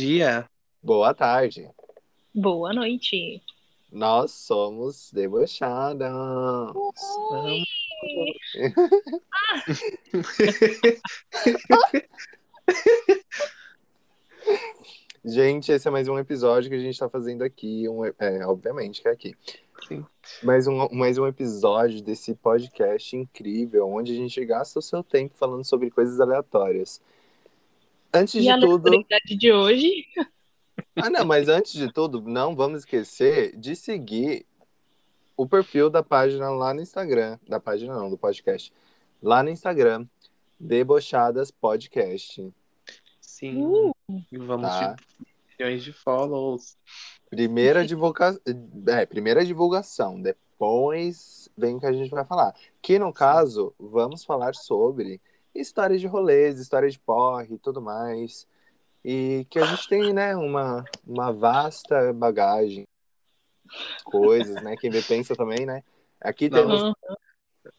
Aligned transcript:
dia. 0.00 0.48
Boa 0.82 1.12
tarde. 1.12 1.68
Boa 2.34 2.72
noite. 2.72 3.42
Nós 3.92 4.30
somos 4.30 5.10
debochadas. 5.12 6.10
Oi. 7.30 7.62
Gente, 15.22 15.70
esse 15.70 15.86
é 15.86 15.90
mais 15.90 16.08
um 16.08 16.18
episódio 16.18 16.70
que 16.70 16.76
a 16.76 16.80
gente 16.80 16.98
tá 16.98 17.10
fazendo 17.10 17.42
aqui. 17.42 17.86
Um, 17.86 18.06
é, 18.06 18.46
obviamente 18.46 19.02
que 19.02 19.08
é 19.08 19.10
aqui. 19.10 19.36
Sim. 19.86 20.06
Mais 20.42 20.66
um, 20.66 20.88
mais 20.92 21.18
um 21.18 21.26
episódio 21.26 22.00
desse 22.00 22.34
podcast 22.34 23.14
incrível, 23.14 23.86
onde 23.86 24.12
a 24.12 24.16
gente 24.16 24.42
gasta 24.46 24.78
o 24.78 24.82
seu 24.82 25.04
tempo 25.04 25.36
falando 25.36 25.64
sobre 25.64 25.90
coisas 25.90 26.18
aleatórias. 26.20 27.02
Antes 28.12 28.34
E 28.34 28.40
de 28.42 28.50
a 28.50 28.58
tudo. 28.58 28.90
de 29.38 29.52
hoje? 29.52 30.06
Ah, 30.96 31.08
não, 31.10 31.24
mas 31.24 31.48
antes 31.48 31.72
de 31.72 31.92
tudo, 31.92 32.20
não 32.22 32.56
vamos 32.56 32.80
esquecer 32.80 33.56
de 33.56 33.76
seguir 33.76 34.44
o 35.36 35.46
perfil 35.46 35.88
da 35.88 36.02
página 36.02 36.50
lá 36.50 36.74
no 36.74 36.80
Instagram. 36.82 37.38
Da 37.48 37.60
página 37.60 37.94
não, 37.94 38.10
do 38.10 38.18
podcast. 38.18 38.72
Lá 39.22 39.42
no 39.42 39.50
Instagram, 39.50 40.06
Debochadas 40.58 41.50
Podcast. 41.50 42.52
Sim. 43.20 43.64
Uh, 43.64 43.94
E 44.30 44.36
vamos 44.38 44.68
Tá. 44.68 44.94
de 44.94 45.26
milhões 45.58 45.84
de 45.84 45.92
follows. 45.92 46.76
Primeira, 47.30 47.86
divulga... 47.86 48.38
é, 48.88 49.06
primeira 49.06 49.44
divulgação, 49.44 50.20
depois 50.20 51.48
vem 51.56 51.76
o 51.76 51.80
que 51.80 51.86
a 51.86 51.92
gente 51.92 52.10
vai 52.10 52.24
falar. 52.24 52.54
Que 52.82 52.98
no 52.98 53.12
caso, 53.12 53.72
vamos 53.78 54.24
falar 54.24 54.54
sobre 54.54 55.20
histórias 55.54 56.00
de 56.00 56.06
rolês, 56.06 56.58
história 56.58 56.88
de 56.88 56.98
porre 56.98 57.54
e 57.54 57.58
tudo 57.58 57.80
mais. 57.80 58.46
E 59.04 59.46
que 59.48 59.58
a 59.58 59.64
gente 59.64 59.88
tem, 59.88 60.12
né, 60.12 60.36
uma, 60.36 60.84
uma 61.06 61.32
vasta 61.32 62.12
bagagem, 62.12 62.86
coisas, 64.04 64.62
né? 64.62 64.76
Quem 64.76 64.90
vê 64.90 65.00
pensa 65.02 65.34
também, 65.34 65.64
né? 65.64 65.82
Aqui 66.20 66.48
Não. 66.50 66.58
temos 66.58 66.82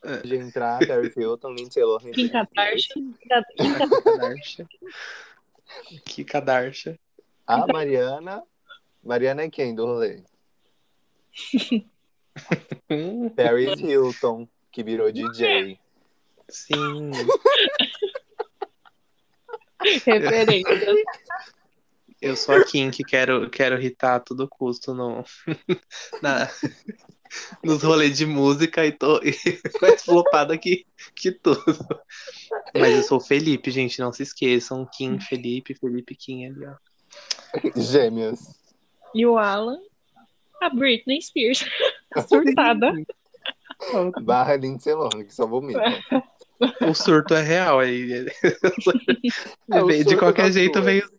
Uhum. 0.03 0.21
de 0.23 0.35
entrar 0.35 0.79
Terry 0.79 1.11
Hilton, 1.15 1.53
Lindsay 1.53 1.83
Lohan. 1.83 2.11
Kim 2.11 2.29
Kardashian. 2.29 2.93
Kim 2.95 3.73
Kadarsha. 4.03 4.67
Que 6.05 6.23
Kadarsha. 6.25 6.99
A 7.45 7.67
Mariana. 7.67 8.43
Mariana 9.03 9.43
é 9.43 9.49
quem 9.49 9.73
do 9.75 9.85
rolê? 9.85 10.23
Paris 13.35 13.79
Hilton, 13.79 14.47
que 14.71 14.83
virou 14.83 15.11
DJ. 15.11 15.79
Sim. 16.51 17.11
Referência. 20.05 20.95
Eu 22.21 22.35
sou 22.35 22.55
a 22.55 22.63
Kim 22.63 22.91
que 22.91 23.03
quero, 23.03 23.49
quero 23.49 23.79
irritar 23.79 24.15
a 24.15 24.19
todo 24.19 24.47
custo 24.47 24.93
no, 24.93 25.25
na, 26.21 26.47
nos 27.63 27.81
rolês 27.81 28.15
de 28.15 28.27
música 28.27 28.85
e 28.85 28.91
tô 28.91 29.19
e 29.23 29.33
mais 29.81 30.03
flopada 30.03 30.55
que, 30.55 30.85
que 31.15 31.31
tudo. 31.31 31.63
Mas 32.75 32.95
eu 32.95 33.03
sou 33.03 33.17
o 33.17 33.21
Felipe, 33.21 33.71
gente, 33.71 33.99
não 33.99 34.13
se 34.13 34.21
esqueçam. 34.21 34.87
Kim, 34.93 35.19
Felipe, 35.19 35.73
Felipe, 35.73 36.15
Kim 36.15 36.45
ali, 36.45 36.65
ó. 36.67 36.75
Gêmeas. 37.75 38.59
E 39.15 39.25
o 39.25 39.37
Alan? 39.37 39.79
A 40.61 40.69
Britney 40.69 41.19
Spears. 41.21 41.65
Surtada. 42.27 42.93
Barra 44.21 44.55
Lindsay 44.55 44.93
Lohan, 44.93 45.23
que 45.25 45.33
só 45.33 45.47
vomita. 45.47 45.81
O 46.91 46.93
surto 46.93 47.33
é 47.33 47.41
real 47.41 47.79
aí. 47.79 48.25
É, 49.71 49.83
o 49.83 49.87
de 49.89 50.03
surto 50.03 50.17
qualquer 50.17 50.43
das 50.43 50.53
jeito 50.53 50.81
veio. 50.81 51.09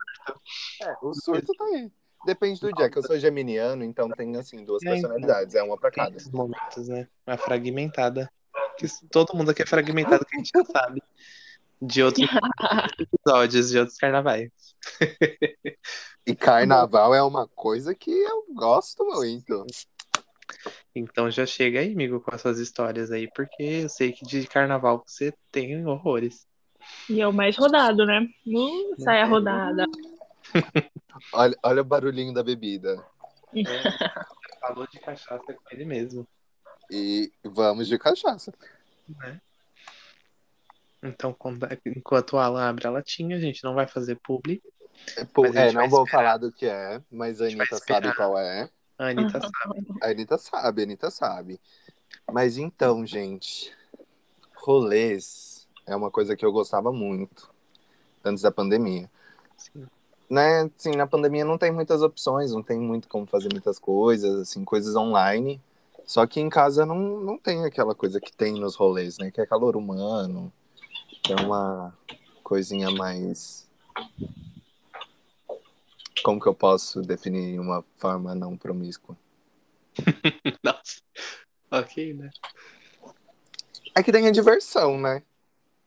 É, 0.82 0.94
o 1.02 1.12
surto 1.14 1.52
tá 1.54 1.64
aí. 1.64 1.90
Depende 2.24 2.60
do 2.60 2.72
dia, 2.72 2.88
que 2.88 2.96
eu 2.98 3.02
sou 3.02 3.18
geminiano, 3.18 3.82
então 3.82 4.08
tem, 4.10 4.36
assim, 4.36 4.64
duas 4.64 4.82
É, 4.84 4.86
então. 4.96 5.10
personalidades. 5.10 5.54
É 5.56 5.62
uma 5.62 5.76
pra 5.76 5.90
cada. 5.90 6.16
Esses 6.16 6.30
momentos, 6.30 6.88
né? 6.88 7.08
A 7.26 7.36
fragmentada. 7.36 8.30
Que 8.78 8.86
todo 9.10 9.36
mundo 9.36 9.50
aqui 9.50 9.62
é 9.62 9.66
fragmentado, 9.66 10.24
que 10.24 10.36
a 10.36 10.38
gente 10.38 10.50
já 10.54 10.64
sabe. 10.64 11.02
De 11.80 12.02
outros 12.02 12.28
episódios, 13.00 13.70
de 13.70 13.78
outros 13.78 13.98
carnavais. 13.98 14.50
E 16.24 16.36
carnaval 16.36 17.12
é 17.12 17.22
uma 17.22 17.48
coisa 17.48 17.92
que 17.92 18.10
eu 18.10 18.44
gosto 18.54 19.04
muito. 19.04 19.66
Então 20.94 21.30
já 21.30 21.46
chega 21.46 21.80
aí, 21.80 21.92
amigo, 21.92 22.20
com 22.20 22.34
as 22.34 22.40
suas 22.40 22.58
histórias 22.58 23.10
aí, 23.10 23.30
porque 23.34 23.62
eu 23.62 23.88
sei 23.88 24.12
que 24.12 24.24
de 24.26 24.46
carnaval 24.46 25.02
você 25.06 25.32
tem 25.50 25.86
horrores. 25.86 26.46
E 27.08 27.20
é 27.20 27.26
o 27.26 27.32
mais 27.32 27.56
rodado, 27.56 28.04
né? 28.04 28.28
Uh, 28.46 29.00
saia 29.00 29.24
rodada. 29.24 29.86
Olha, 31.32 31.56
olha 31.62 31.82
o 31.82 31.84
barulhinho 31.84 32.34
da 32.34 32.42
bebida. 32.42 33.02
Falou 34.60 34.86
de 34.86 34.98
cachaça 34.98 35.44
com 35.54 35.62
ele 35.70 35.84
mesmo, 35.84 36.26
E 36.90 37.30
vamos 37.44 37.86
de 37.86 37.98
cachaça. 37.98 38.52
né? 39.08 39.40
Então, 41.02 41.32
quando- 41.32 41.66
enquanto 41.86 42.34
o 42.34 42.38
Alan 42.38 42.68
abre 42.68 42.86
a 42.86 42.90
latinha, 42.90 43.36
a 43.36 43.40
gente 43.40 43.62
não 43.64 43.74
vai 43.74 43.86
fazer 43.86 44.16
publi. 44.22 44.62
É, 45.16 45.24
a 45.24 45.68
é, 45.68 45.72
não 45.72 45.88
vou 45.88 46.04
esperar. 46.04 46.06
falar 46.06 46.36
do 46.38 46.52
que 46.52 46.66
é, 46.66 47.00
mas 47.10 47.40
a 47.40 47.44
vai 47.44 47.52
Anitta 47.52 47.76
sabe 47.76 48.14
qual 48.14 48.38
é. 48.38 48.68
A 49.02 49.08
Anitta 49.08 49.40
sabe. 49.40 49.86
A 50.00 50.06
Anitta 50.08 50.38
sabe, 50.38 50.80
a 50.80 50.84
Anitta 50.84 51.10
sabe. 51.10 51.60
Mas 52.30 52.56
então, 52.56 53.04
gente, 53.04 53.72
rolês 54.54 55.66
é 55.86 55.96
uma 55.96 56.10
coisa 56.10 56.36
que 56.36 56.44
eu 56.44 56.52
gostava 56.52 56.92
muito 56.92 57.50
antes 58.24 58.42
da 58.42 58.50
pandemia. 58.50 59.10
Sim. 59.56 59.86
Né, 60.30 60.70
assim, 60.74 60.92
na 60.92 61.06
pandemia 61.06 61.44
não 61.44 61.58
tem 61.58 61.70
muitas 61.70 62.00
opções, 62.00 62.52
não 62.52 62.62
tem 62.62 62.80
muito 62.80 63.06
como 63.06 63.26
fazer 63.26 63.50
muitas 63.52 63.78
coisas, 63.78 64.40
assim, 64.40 64.64
coisas 64.64 64.96
online. 64.96 65.60
Só 66.06 66.26
que 66.26 66.40
em 66.40 66.48
casa 66.48 66.86
não, 66.86 67.20
não 67.20 67.38
tem 67.38 67.64
aquela 67.64 67.94
coisa 67.94 68.20
que 68.20 68.32
tem 68.32 68.54
nos 68.54 68.74
rolês, 68.74 69.18
né? 69.18 69.30
Que 69.30 69.40
é 69.40 69.46
calor 69.46 69.76
humano, 69.76 70.52
que 71.22 71.32
é 71.32 71.36
uma 71.36 71.96
coisinha 72.42 72.90
mais. 72.90 73.68
Como 76.22 76.40
que 76.40 76.48
eu 76.48 76.54
posso 76.54 77.02
definir 77.02 77.58
uma 77.58 77.84
forma 77.96 78.34
não 78.34 78.56
promíscua? 78.56 79.16
Nossa. 80.62 81.00
Ok, 81.70 82.14
né? 82.14 82.30
É 83.94 84.02
que 84.02 84.12
tem 84.12 84.26
a 84.26 84.30
diversão, 84.30 84.98
né? 84.98 85.22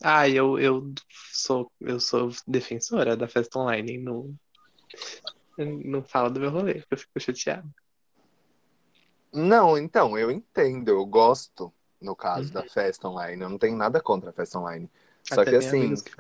Ah, 0.04 0.28
eu, 0.28 0.60
eu 0.60 0.94
sou 1.32 1.72
eu 1.80 2.00
sou 2.00 2.30
defensora 2.48 3.16
da 3.16 3.28
festa 3.28 3.60
online. 3.60 3.98
Não, 3.98 4.36
não 5.58 6.04
fala 6.04 6.30
do 6.30 6.40
meu 6.40 6.52
rolê, 6.52 6.82
que 6.82 6.88
eu 6.92 6.98
fico 6.98 7.20
chateado. 7.20 7.70
Não, 9.34 9.78
então, 9.78 10.18
eu 10.18 10.32
entendo, 10.32 10.90
eu 10.90 11.06
gosto, 11.06 11.74
no 12.02 12.16
caso, 12.16 12.48
Uhum. 12.48 12.54
da 12.54 12.64
festa 12.64 13.08
online. 13.08 13.42
Eu 13.44 13.50
não 13.50 13.58
tenho 13.58 13.76
nada 13.76 14.02
contra 14.02 14.30
a 14.30 14.34
festa 14.34 14.60
online. 14.60 14.90
Só 15.24 15.42
Até 15.42 15.46
que 15.52 15.58
tem 15.58 15.68
assim, 15.68 15.96
que 15.96 16.12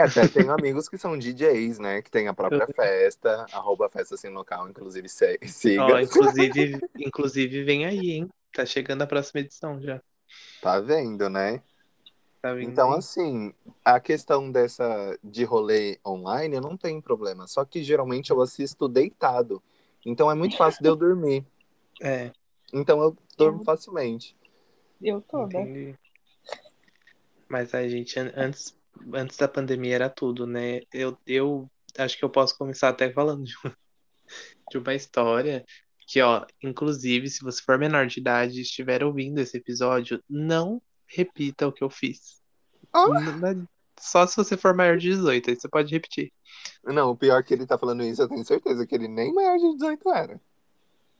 até 0.00 0.26
tenho 0.28 0.52
amigos 0.52 0.88
que 0.88 0.98
são 0.98 1.18
DJs, 1.18 1.78
né? 1.78 2.02
Que 2.02 2.10
tem 2.10 2.28
a 2.28 2.34
própria 2.34 2.66
festa, 2.74 3.46
arroba 3.52 3.88
festa 3.88 4.16
sem 4.16 4.30
local, 4.32 4.68
inclusive 4.68 5.08
se- 5.08 5.38
siga. 5.46 5.84
Ó, 5.84 5.98
inclusive, 6.00 6.80
inclusive 6.96 7.64
vem 7.64 7.84
aí, 7.86 8.10
hein? 8.12 8.28
Tá 8.52 8.64
chegando 8.66 9.02
a 9.02 9.06
próxima 9.06 9.40
edição 9.40 9.80
já. 9.80 10.00
Tá 10.60 10.78
vendo, 10.80 11.28
né? 11.28 11.62
Tá 12.42 12.54
vindo 12.54 12.78
Então, 12.78 12.92
aí. 12.92 12.98
assim, 12.98 13.54
a 13.84 13.98
questão 14.00 14.50
dessa 14.52 15.18
de 15.24 15.44
rolê 15.44 15.98
online, 16.06 16.56
eu 16.56 16.60
não 16.60 16.76
tenho 16.76 17.02
problema. 17.02 17.46
Só 17.46 17.64
que 17.64 17.82
geralmente 17.82 18.30
eu 18.30 18.40
assisto 18.42 18.88
deitado. 18.88 19.62
Então 20.04 20.30
é 20.30 20.34
muito 20.34 20.56
fácil 20.56 20.82
de 20.82 20.88
eu 20.88 20.96
dormir. 20.96 21.44
É, 22.02 22.32
Então 22.72 23.00
eu 23.02 23.16
durmo 23.36 23.62
facilmente. 23.62 24.36
Eu 25.00 25.20
toda. 25.20 25.58
entendi. 25.58 25.94
Mas 27.48 27.74
a 27.74 27.86
gente, 27.86 28.18
an- 28.18 28.32
antes, 28.34 28.74
antes 29.14 29.36
da 29.36 29.48
pandemia 29.48 29.94
era 29.94 30.10
tudo, 30.10 30.46
né? 30.46 30.80
Eu, 30.92 31.16
eu 31.26 31.70
acho 31.98 32.16
que 32.18 32.24
eu 32.24 32.30
posso 32.30 32.56
começar 32.56 32.88
até 32.88 33.12
falando 33.12 33.44
de 33.44 33.54
uma, 33.64 33.76
de 34.70 34.78
uma 34.78 34.94
história 34.94 35.64
que, 36.06 36.20
ó, 36.20 36.44
inclusive, 36.62 37.28
se 37.28 37.42
você 37.42 37.62
for 37.62 37.78
menor 37.78 38.06
de 38.06 38.18
idade 38.20 38.58
e 38.58 38.62
estiver 38.62 39.04
ouvindo 39.04 39.38
esse 39.38 39.56
episódio, 39.56 40.22
não 40.28 40.82
repita 41.06 41.68
o 41.68 41.72
que 41.72 41.84
eu 41.84 41.90
fiz. 41.90 42.40
N- 42.96 43.66
Só 43.98 44.26
se 44.26 44.36
você 44.36 44.56
for 44.56 44.74
maior 44.74 44.96
de 44.96 45.08
18, 45.10 45.50
aí 45.50 45.56
você 45.56 45.68
pode 45.68 45.92
repetir. 45.92 46.32
Não, 46.84 47.10
o 47.10 47.16
pior 47.16 47.38
é 47.38 47.42
que 47.42 47.54
ele 47.54 47.66
tá 47.66 47.78
falando 47.78 48.02
isso, 48.02 48.22
eu 48.22 48.28
tenho 48.28 48.44
certeza 48.44 48.86
que 48.86 48.94
ele 48.94 49.06
nem 49.06 49.32
maior 49.32 49.56
de 49.58 49.72
18 49.74 50.10
era. 50.12 50.40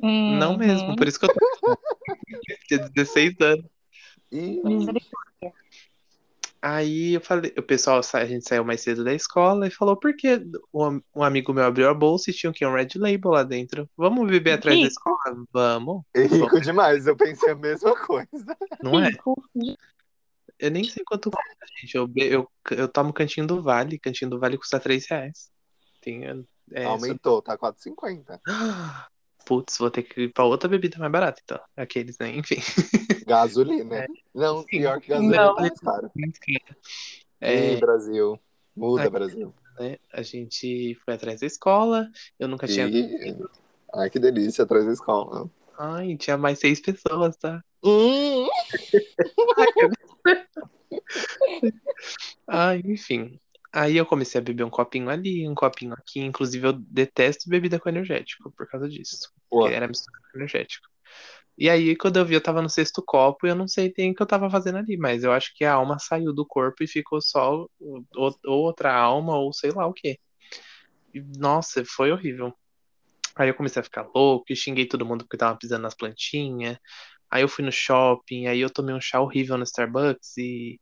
Não 0.03 0.53
Uhum. 0.53 0.59
mesmo, 0.59 0.97
por 0.97 1.07
isso 1.07 1.19
que 1.21 1.27
eu 1.27 1.29
tô. 1.29 1.39
Tinha 2.67 2.89
16 2.89 3.35
anos. 3.41 3.67
E 4.33 4.61
Misericórdia. 4.65 5.30
Aí 6.63 7.15
eu 7.15 7.21
falei, 7.23 7.55
o 7.57 7.63
pessoal, 7.63 8.01
a 8.13 8.25
gente 8.27 8.47
saiu 8.47 8.65
mais 8.65 8.83
cedo 8.83 9.03
da 9.03 9.15
escola 9.15 9.67
e 9.67 9.71
falou, 9.71 9.97
por 9.97 10.15
que 10.15 10.43
um, 10.75 11.01
um 11.15 11.23
amigo 11.23 11.55
meu 11.55 11.65
abriu 11.65 11.89
a 11.89 11.95
bolsa 11.95 12.31
e 12.31 12.35
tinha? 12.35 12.53
Um 12.69 12.75
Red 12.75 12.89
Label 12.97 13.31
lá 13.31 13.43
dentro. 13.43 13.89
Vamos 13.97 14.29
beber 14.29 14.53
atrás 14.53 14.77
da 14.77 14.83
Rico. 14.85 14.93
escola? 14.93 15.45
Vamos. 15.51 16.03
é 16.15 16.27
rico 16.27 16.61
demais, 16.61 17.07
eu 17.07 17.17
pensei 17.17 17.51
a 17.53 17.55
mesma 17.55 17.97
coisa. 17.97 18.57
Não 18.83 19.01
é? 19.03 19.11
Eu 20.59 20.71
nem 20.71 20.85
sei 20.85 21.03
quanto 21.05 21.31
custa, 21.31 21.67
gente. 21.81 21.95
Eu, 21.95 22.11
eu, 22.17 22.51
eu 22.73 22.89
tomo 22.89 23.15
Cantinho 23.15 23.47
do 23.47 23.63
Vale. 23.63 23.99
Cantinho 23.99 24.31
do 24.31 24.39
Vale 24.39 24.59
custa 24.59 24.79
3 24.79 25.07
reais. 25.09 25.51
Tem, 26.03 26.25
É, 26.73 26.85
Aumentou, 26.85 27.41
tá 27.41 27.57
4,50. 27.57 28.39
Putz, 29.51 29.79
vou 29.79 29.91
ter 29.91 30.05
que 30.05 30.21
ir 30.21 30.33
pra 30.33 30.45
outra 30.45 30.69
bebida 30.69 30.97
mais 31.01 31.11
barata, 31.11 31.43
então. 31.43 31.59
Aqueles, 31.77 32.17
né? 32.19 32.31
Enfim. 32.37 32.55
Gasolina. 33.27 34.07
Não, 34.33 34.61
Sim. 34.61 34.67
pior 34.69 35.01
que 35.01 35.09
gasolina 35.09 35.37
Não. 35.47 35.55
tá 35.57 35.61
mais 35.63 35.81
caro. 35.81 36.09
É, 37.41 37.73
Ih, 37.73 37.81
Brasil. 37.81 38.39
Muda, 38.77 39.03
Ai. 39.03 39.11
Brasil. 39.11 39.53
né, 39.81 39.97
a 40.13 40.23
gente 40.23 40.95
foi 41.05 41.15
atrás 41.15 41.41
da 41.41 41.49
escola, 41.49 42.09
eu 42.39 42.47
nunca 42.47 42.69
tinha. 42.69 42.87
Ih, 42.87 43.37
Ai, 43.93 44.09
que 44.09 44.21
delícia, 44.21 44.63
atrás 44.63 44.87
da 44.87 44.93
escola. 44.93 45.51
Ai, 45.77 46.17
tinha 46.17 46.39
mais 46.39 46.61
seis 46.61 46.81
pessoas, 46.81 47.37
tá? 47.37 47.61
Hum. 47.83 48.47
Ai, 52.47 52.83
enfim. 52.85 53.41
Aí 53.73 53.97
eu 53.97 54.07
comecei 54.07 54.41
a 54.41 54.45
beber 54.45 54.65
um 54.65 54.71
copinho 54.71 55.09
ali, 55.11 55.49
um 55.49 55.55
copinho 55.55 55.95
aqui. 55.95 56.21
Inclusive, 56.21 56.67
eu 56.67 56.73
detesto 56.73 57.49
bebida 57.49 57.79
com 57.79 57.89
energético 57.89 58.53
por 58.57 58.69
causa 58.69 58.89
disso. 58.89 59.31
Porque 59.49 59.75
era 59.75 59.87
mistura 59.89 60.19
com 60.33 60.39
energético. 60.39 60.89
E 61.59 61.69
aí, 61.71 61.97
quando 61.97 62.19
eu 62.19 62.25
vi, 62.25 62.35
eu 62.35 62.43
tava 62.43 62.63
no 62.63 62.71
sexto 62.71 63.03
copo 63.05 63.47
e 63.47 63.51
eu 63.51 63.55
não 63.57 63.69
sei 63.69 63.93
nem 63.99 64.13
o 64.13 64.15
que 64.15 64.23
eu 64.23 64.27
tava 64.27 64.51
fazendo 64.51 64.79
ali, 64.79 64.97
mas 64.97 65.25
eu 65.25 65.33
acho 65.33 65.53
que 65.55 65.65
a 65.65 65.75
alma 65.75 65.99
saiu 65.99 66.33
do 66.35 66.47
corpo 66.47 66.83
e 66.83 66.89
ficou 66.89 67.21
só 67.21 67.67
o- 67.81 68.05
o- 68.17 68.39
outra 68.47 68.95
alma, 68.95 69.37
ou 69.39 69.53
sei 69.53 69.71
lá 69.73 69.87
o 69.87 69.93
quê. 69.93 70.19
E, 71.15 71.21
nossa, 71.39 71.85
foi 71.85 72.13
horrível. 72.13 72.55
Aí 73.37 73.49
eu 73.49 73.55
comecei 73.55 73.81
a 73.81 73.85
ficar 73.85 74.09
louco 74.15 74.47
e 74.53 74.57
xinguei 74.57 74.87
todo 74.87 75.07
mundo 75.07 75.25
porque 75.25 75.37
tava 75.39 75.59
pisando 75.59 75.83
nas 75.83 75.95
plantinhas. 75.95 76.79
Aí 77.31 77.43
eu 77.43 77.49
fui 77.49 77.65
no 77.65 77.73
shopping, 77.73 78.47
aí 78.47 78.61
eu 78.61 78.71
tomei 78.71 78.95
um 78.95 79.01
chá 79.01 79.21
horrível 79.21 79.57
no 79.59 79.65
Starbucks 79.65 80.37
e. 80.39 80.81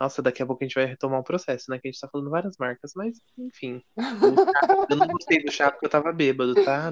Nossa, 0.00 0.22
daqui 0.22 0.42
a 0.42 0.46
pouco 0.46 0.64
a 0.64 0.66
gente 0.66 0.74
vai 0.74 0.86
retomar 0.86 1.20
um 1.20 1.22
processo, 1.22 1.70
né? 1.70 1.78
Que 1.78 1.88
a 1.88 1.90
gente 1.90 2.00
tá 2.00 2.08
falando 2.08 2.30
várias 2.30 2.56
marcas, 2.56 2.92
mas 2.96 3.20
enfim. 3.36 3.84
O 3.94 4.00
chá- 4.40 4.86
eu 4.88 4.96
não 4.96 5.06
gostei 5.08 5.44
do 5.44 5.52
chá 5.52 5.70
porque 5.70 5.84
eu 5.84 5.90
tava 5.90 6.10
bêbado, 6.10 6.54
tá? 6.64 6.90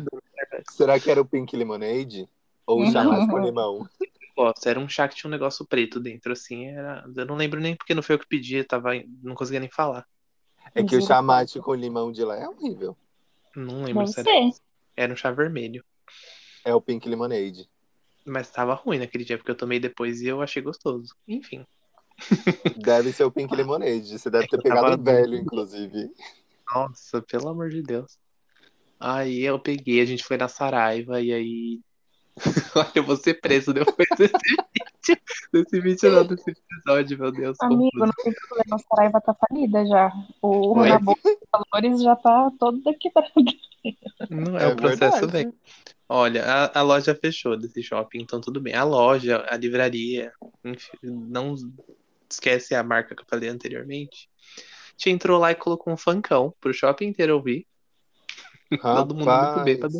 Será 0.69 1.01
que 1.01 1.11
era 1.11 1.19
o 1.19 1.25
Pink 1.25 1.57
Lemonade? 1.57 2.29
Ou 2.67 2.83
o 2.83 2.87
chá 2.93 3.03
mais 3.03 3.27
com 3.27 3.39
limão? 3.39 3.89
Gosto, 4.37 4.69
era 4.69 4.79
um 4.79 4.87
chá 4.87 5.09
que 5.09 5.17
tinha 5.17 5.29
um 5.29 5.31
negócio 5.31 5.67
preto 5.67 5.99
dentro, 5.99 6.33
assim. 6.33 6.67
Era... 6.67 7.03
Eu 7.17 7.25
não 7.25 7.35
lembro 7.35 7.59
nem 7.59 7.75
porque 7.75 7.95
não 7.95 8.03
foi 8.03 8.15
eu 8.15 8.19
que 8.19 8.29
pedi, 8.29 8.57
eu 8.57 8.67
tava... 8.67 8.91
não 9.23 9.35
conseguia 9.35 9.61
nem 9.61 9.71
falar. 9.71 10.07
É 10.75 10.85
que 10.85 10.95
o 10.95 11.01
chá 11.01 11.23
mate 11.23 11.59
com 11.61 11.73
limão 11.73 12.13
de 12.13 12.23
lá 12.23 12.37
é 12.37 12.47
horrível. 12.47 12.95
Não 13.57 13.85
lembro 13.85 14.05
Deve 14.05 14.13
se 14.13 14.21
era. 14.21 14.53
ser. 14.53 14.63
Era 14.95 15.13
um 15.15 15.17
chá 15.17 15.31
vermelho. 15.31 15.83
É 16.63 16.75
o 16.75 16.81
Pink 16.81 17.09
Lemonade. 17.09 17.67
Mas 18.27 18.51
tava 18.51 18.75
ruim 18.75 18.99
naquele 18.99 19.25
dia, 19.25 19.39
porque 19.39 19.51
eu 19.51 19.57
tomei 19.57 19.81
depois 19.81 20.21
e 20.21 20.27
eu 20.27 20.43
achei 20.43 20.61
gostoso. 20.61 21.17
Enfim. 21.27 21.65
Deve 22.77 23.13
ser 23.13 23.25
o 23.25 23.31
Pink 23.31 23.55
Lemonade. 23.55 24.19
Você 24.19 24.31
deve 24.31 24.47
ter 24.49 24.59
tava- 24.63 24.75
pegado 24.83 25.01
o 25.01 25.05
velho, 25.05 25.37
inclusive. 25.37 26.11
Nossa, 26.75 27.23
pelo 27.23 27.49
amor 27.49 27.71
de 27.71 27.83
Deus. 27.83 28.19
Aí 29.01 29.43
eu 29.45 29.59
peguei, 29.59 30.01
a 30.01 30.05
gente 30.05 30.25
foi 30.25 30.37
na 30.37 30.49
Saraiva 30.49 31.21
e 31.21 31.33
aí. 31.33 31.81
Olha, 32.77 32.93
eu 32.95 33.03
vou 33.05 33.17
ser 33.17 33.41
preso 33.41 33.73
depois 33.73 34.09
desse 34.17 34.33
vídeo. 34.43 35.23
Desse 35.53 35.81
vídeo 35.81 36.11
não, 36.13 36.25
desse 36.27 36.51
episódio, 36.51 37.19
meu 37.19 37.33
Deus. 37.33 37.57
Amigo, 37.63 37.83
confuso. 37.85 38.07
não 38.07 38.13
tem 38.25 38.33
problema, 38.35 38.77
a 38.77 38.79
Saraiva 38.79 39.21
tá 39.21 39.35
falida 39.49 39.87
já. 39.87 40.13
O 40.43 40.75
bolsa 40.75 41.23
de 41.23 41.39
valores 41.73 42.03
já 42.03 42.17
tá 42.17 42.51
todo 42.59 42.83
quebrado. 42.99 43.33
Não 44.31 44.59
é, 44.59 44.67
o 44.69 44.77
processo, 44.77 45.21
verdade. 45.21 45.33
velho. 45.33 45.55
Olha, 46.09 46.45
a, 46.45 46.79
a 46.81 46.83
loja 46.83 47.15
fechou 47.15 47.57
desse 47.57 47.83
shopping, 47.83 48.21
então 48.23 48.41
tudo 48.41 48.61
bem. 48.61 48.75
A 48.75 48.83
loja, 48.85 49.45
a 49.49 49.57
livraria, 49.57 50.33
enfim, 50.65 50.97
não 51.03 51.55
esquece 52.31 52.75
a 52.75 52.83
marca 52.83 53.15
que 53.15 53.23
eu 53.23 53.27
falei 53.29 53.49
anteriormente. 53.49 54.29
A 54.57 54.93
gente 54.97 55.11
entrou 55.11 55.39
lá 55.39 55.53
e 55.53 55.55
colocou 55.55 55.93
um 55.93 55.97
funkão 55.97 56.55
pro 56.61 56.75
shopping 56.75 57.07
inteiro 57.07 57.35
ouvir. 57.35 57.67
Todo 58.81 59.15
mundo 59.15 59.31
muito 59.31 59.65
bêbado. 59.65 59.99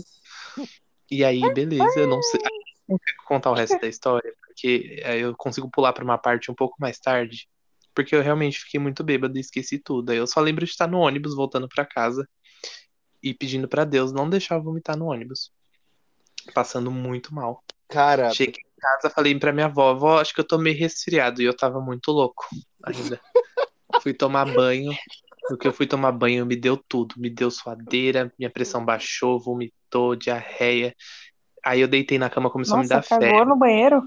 E 1.11 1.25
aí, 1.25 1.41
beleza, 1.55 2.01
eu 2.01 2.07
não 2.07 2.23
sei. 2.23 2.41
eu 2.41 2.93
Não 2.93 2.99
quero 2.99 3.19
contar 3.25 3.51
o 3.51 3.55
resto 3.55 3.81
da 3.81 3.87
história, 3.87 4.33
porque 4.47 5.03
aí 5.05 5.21
eu 5.21 5.35
consigo 5.37 5.71
pular 5.71 5.93
pra 5.93 6.05
uma 6.05 6.19
parte 6.19 6.51
um 6.51 6.55
pouco 6.55 6.77
mais 6.79 6.99
tarde. 6.99 7.49
Porque 7.95 8.15
eu 8.15 8.23
realmente 8.23 8.61
fiquei 8.61 8.79
muito 8.79 9.03
bêbado 9.03 9.37
e 9.37 9.41
esqueci 9.41 9.79
tudo. 9.79 10.11
Aí 10.11 10.19
eu 10.19 10.27
só 10.27 10.41
lembro 10.41 10.65
de 10.65 10.71
estar 10.71 10.87
no 10.87 10.99
ônibus 10.99 11.35
voltando 11.35 11.69
pra 11.69 11.87
casa 11.87 12.29
e 13.23 13.35
pedindo 13.35 13.67
pra 13.67 13.85
Deus 13.85 14.13
não 14.13 14.29
deixar 14.29 14.57
eu 14.57 14.63
vomitar 14.63 14.97
no 14.97 15.07
ônibus. 15.07 15.51
Passando 16.55 16.91
muito 16.91 17.35
mal. 17.35 17.65
Cara, 17.89 18.31
Cheguei 18.31 18.63
casa, 18.79 19.11
falei 19.11 19.39
pra 19.39 19.53
minha 19.53 19.67
avó, 19.67 19.91
avó, 19.91 20.21
acho 20.21 20.35
que 20.35 20.41
eu 20.41 20.47
tô 20.47 20.59
meio 20.59 20.79
resfriado 20.79 21.43
e 21.43 21.45
eu 21.45 21.57
tava 21.57 21.81
muito 21.81 22.11
louco 22.11 22.45
ainda. 22.83 23.21
fui 24.03 24.13
tomar 24.15 24.45
banho. 24.47 24.93
No 25.51 25.57
que 25.57 25.67
eu 25.67 25.73
fui 25.73 25.87
tomar 25.87 26.13
banho, 26.13 26.45
me 26.45 26.57
deu 26.57 26.77
tudo. 26.77 27.15
Me 27.19 27.31
deu 27.31 27.51
suadeira, 27.51 28.33
minha 28.39 28.51
pressão 28.51 28.85
baixou, 28.85 29.41
vomitou, 29.41 30.15
diarreia. 30.15 30.95
Aí 31.65 31.81
eu 31.81 31.89
deitei 31.89 32.19
na 32.19 32.31
cama, 32.31 32.51
começou 32.51 32.75
a 32.75 32.79
me 32.79 32.83
Nossa, 32.85 32.95
dar 32.95 33.03
febre. 33.03 33.31
cagou 33.31 33.47
no 33.47 33.57
banheiro? 33.57 34.03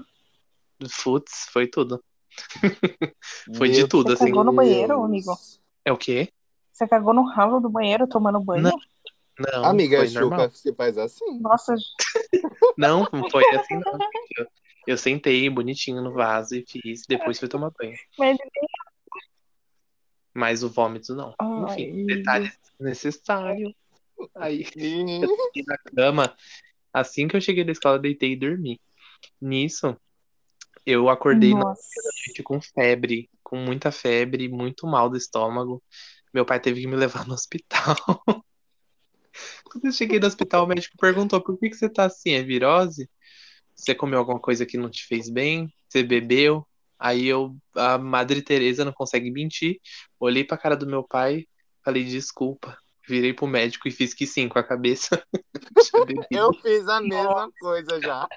Futs, 0.88 1.46
foi 1.52 1.66
tudo. 1.66 2.02
Foi 3.58 3.68
meu 3.68 3.76
de 3.76 3.88
tudo, 3.88 4.08
Você 4.08 4.14
assim. 4.14 4.24
cagou 4.26 4.42
no 4.42 4.52
banheiro, 4.54 4.94
Deus. 4.94 5.04
amigo? 5.04 5.32
É 5.84 5.92
o 5.92 5.98
quê? 5.98 6.32
Você 6.72 6.88
cagou 6.88 7.12
no 7.12 7.24
ralo 7.24 7.60
do 7.60 7.68
banheiro 7.68 8.06
tomando 8.06 8.40
banho? 8.40 8.62
Não. 8.62 8.78
Não, 9.38 9.64
Amiga, 9.64 10.06
Chuca, 10.06 10.48
você 10.48 10.74
faz 10.74 10.98
assim. 10.98 11.40
Nossa, 11.40 11.74
Não, 12.76 13.08
não 13.12 13.30
foi 13.30 13.44
assim, 13.54 13.74
não. 13.74 13.98
Eu, 14.86 14.96
sentei 14.96 15.48
bonitinho 15.48 16.02
no 16.02 16.12
vaso 16.12 16.54
e 16.56 16.64
fiz, 16.66 17.02
depois 17.08 17.38
fui 17.38 17.48
tomar 17.48 17.70
banho. 17.78 17.96
mas 18.18 18.38
Mas 20.34 20.62
o 20.62 20.68
vômito 20.68 21.14
não. 21.14 21.34
Ai, 21.38 21.82
Enfim, 21.82 22.06
detalhe 22.06 22.52
necessário. 22.80 23.74
Aí 24.34 24.62
eu 24.62 25.28
fiquei 25.46 25.64
na 25.66 25.78
cama. 25.78 26.36
Assim 26.92 27.26
que 27.26 27.36
eu 27.36 27.40
cheguei 27.40 27.64
da 27.64 27.72
escola, 27.72 27.98
deitei 27.98 28.32
e 28.32 28.36
dormi. 28.36 28.80
Nisso, 29.40 29.96
eu 30.84 31.08
acordei 31.08 31.54
na 31.54 31.60
noite 31.64 32.42
com 32.42 32.60
febre, 32.60 33.30
com 33.42 33.56
muita 33.56 33.92
febre, 33.92 34.48
muito 34.48 34.86
mal 34.86 35.08
do 35.08 35.16
estômago. 35.16 35.82
Meu 36.34 36.44
pai 36.44 36.60
teve 36.60 36.80
que 36.80 36.86
me 36.86 36.96
levar 36.96 37.26
no 37.26 37.34
hospital. 37.34 37.96
Quando 39.64 39.86
eu 39.86 39.92
cheguei 39.92 40.18
no 40.18 40.26
hospital, 40.26 40.64
o 40.64 40.66
médico 40.66 40.96
perguntou: 40.98 41.40
por 41.40 41.58
que 41.58 41.70
que 41.70 41.76
você 41.76 41.88
tá 41.88 42.04
assim? 42.04 42.32
É 42.32 42.42
virose? 42.42 43.08
Você 43.82 43.96
comeu 43.96 44.20
alguma 44.20 44.38
coisa 44.38 44.64
que 44.64 44.78
não 44.78 44.88
te 44.88 45.04
fez 45.04 45.28
bem? 45.28 45.68
Você 45.88 46.04
bebeu? 46.04 46.64
Aí 46.96 47.26
eu, 47.26 47.56
a 47.74 47.98
Madre 47.98 48.40
Teresa 48.40 48.84
não 48.84 48.92
consegue 48.92 49.28
mentir. 49.28 49.80
Olhei 50.20 50.44
pra 50.44 50.56
cara 50.56 50.76
do 50.76 50.86
meu 50.86 51.02
pai, 51.02 51.48
falei 51.84 52.04
desculpa. 52.04 52.78
Virei 53.08 53.32
pro 53.32 53.48
médico 53.48 53.88
e 53.88 53.90
fiz 53.90 54.14
que 54.14 54.24
sim 54.24 54.48
com 54.48 54.56
a 54.56 54.62
cabeça. 54.62 55.20
Eu 56.30 56.52
fiz 56.54 56.86
a 56.86 57.00
mesma 57.00 57.50
coisa 57.58 58.00
já. 58.00 58.28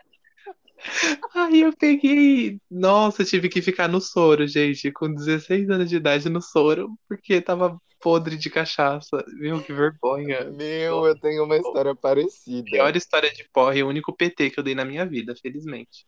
Aí 1.36 1.62
eu 1.62 1.72
peguei. 1.78 2.60
Nossa, 2.70 3.24
tive 3.24 3.48
que 3.48 3.62
ficar 3.62 3.88
no 3.88 4.02
soro, 4.02 4.48
gente, 4.48 4.92
com 4.92 5.14
16 5.14 5.70
anos 5.70 5.90
de 5.90 5.96
idade 5.96 6.30
no 6.30 6.42
soro, 6.42 6.98
porque 7.08 7.40
tava 7.42 7.80
podre 8.06 8.38
de 8.38 8.52
cachaça. 8.52 9.26
Meu, 9.34 9.60
que 9.64 9.74
vergonha. 9.74 10.44
Meu, 10.52 11.08
eu 11.08 11.20
tenho 11.20 11.44
uma 11.44 11.58
história 11.58 11.96
parecida. 11.96 12.70
Pior 12.70 12.96
história 12.96 13.34
de 13.34 13.44
porre, 13.50 13.82
o 13.82 13.88
único 13.88 14.14
PT 14.14 14.52
que 14.52 14.60
eu 14.60 14.64
dei 14.64 14.76
na 14.76 14.86
minha 14.86 15.08
vida, 15.08 15.36
felizmente. 15.36 16.06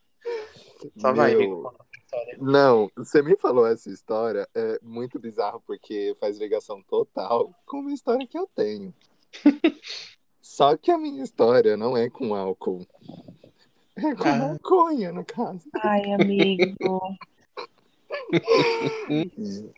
Só 0.96 1.12
vai, 1.12 1.32
Meu, 1.32 1.40
Rico, 1.40 1.64
conta 1.64 1.84
a 1.84 1.98
história. 1.98 2.38
Não, 2.40 2.92
você 2.96 3.24
me 3.24 3.36
falou 3.36 3.66
essa 3.66 3.90
história, 3.90 4.48
é 4.54 4.78
muito 4.84 5.18
bizarro 5.18 5.60
porque 5.66 6.16
faz 6.20 6.38
ligação 6.38 6.84
total 6.84 7.52
com 7.66 7.80
uma 7.80 7.92
história 7.92 8.28
que 8.28 8.38
eu 8.38 8.48
tenho. 8.56 8.94
Só 10.40 10.78
que 10.78 10.92
a 10.92 11.00
minha 11.00 11.24
história 11.24 11.76
não 11.76 11.98
é 11.98 12.12
com 12.12 12.36
álcool. 12.36 12.86
É 13.96 14.14
com 14.14 14.30
Ah. 14.30 14.36
maconha, 14.54 15.12
no 15.12 15.26
caso. 15.26 15.68
Ai, 15.82 16.12
amigo. 16.12 17.18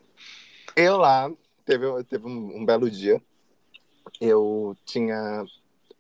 Eu 0.75 0.97
lá, 0.97 1.31
teve, 1.69 2.03
teve 2.05 2.25
um, 2.25 2.57
um 2.57 2.65
belo 2.65 2.89
dia, 2.89 3.21
eu 4.19 4.75
tinha. 4.85 5.45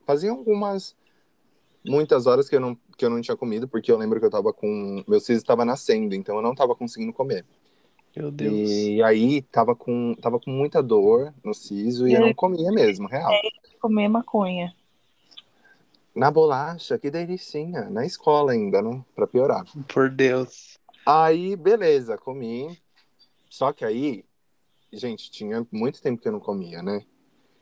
Fazia 0.05 0.31
algumas. 0.31 0.97
Muitas 1.85 2.25
horas 2.27 2.49
que 2.49 2.55
eu, 2.55 2.59
não, 2.59 2.77
que 2.97 3.05
eu 3.05 3.09
não 3.09 3.21
tinha 3.21 3.37
comido, 3.37 3.67
porque 3.67 3.89
eu 3.89 3.97
lembro 3.97 4.19
que 4.19 4.25
eu 4.25 4.31
tava 4.31 4.51
com. 4.51 5.03
Meu 5.07 5.19
siso 5.19 5.39
estava 5.39 5.63
nascendo, 5.63 6.15
então 6.15 6.35
eu 6.35 6.41
não 6.41 6.55
tava 6.55 6.75
conseguindo 6.75 7.13
comer. 7.13 7.45
Meu 8.17 8.31
Deus. 8.31 8.69
E 8.69 9.01
aí 9.03 9.43
tava 9.43 9.75
com, 9.75 10.15
tava 10.19 10.39
com 10.39 10.49
muita 10.49 10.81
dor 10.81 11.33
no 11.43 11.53
siso 11.53 12.07
e 12.07 12.13
eu 12.13 12.21
não 12.21 12.33
comia 12.33 12.71
mesmo, 12.71 13.07
real. 13.07 13.31
Comer 13.79 14.09
maconha. 14.09 14.73
Na 16.13 16.29
bolacha, 16.31 16.97
que 16.97 17.11
delicinha. 17.11 17.89
Na 17.89 18.05
escola 18.05 18.51
ainda, 18.51 18.81
né? 18.81 19.01
Pra 19.15 19.27
piorar. 19.27 19.63
Por 19.87 20.09
Deus. 20.09 20.77
Aí, 21.05 21.55
beleza, 21.55 22.17
comi. 22.17 22.77
Só 23.49 23.71
que 23.71 23.85
aí, 23.85 24.25
gente, 24.91 25.29
tinha 25.31 25.65
muito 25.71 26.01
tempo 26.01 26.21
que 26.21 26.27
eu 26.27 26.31
não 26.31 26.39
comia, 26.39 26.81
né? 26.81 27.03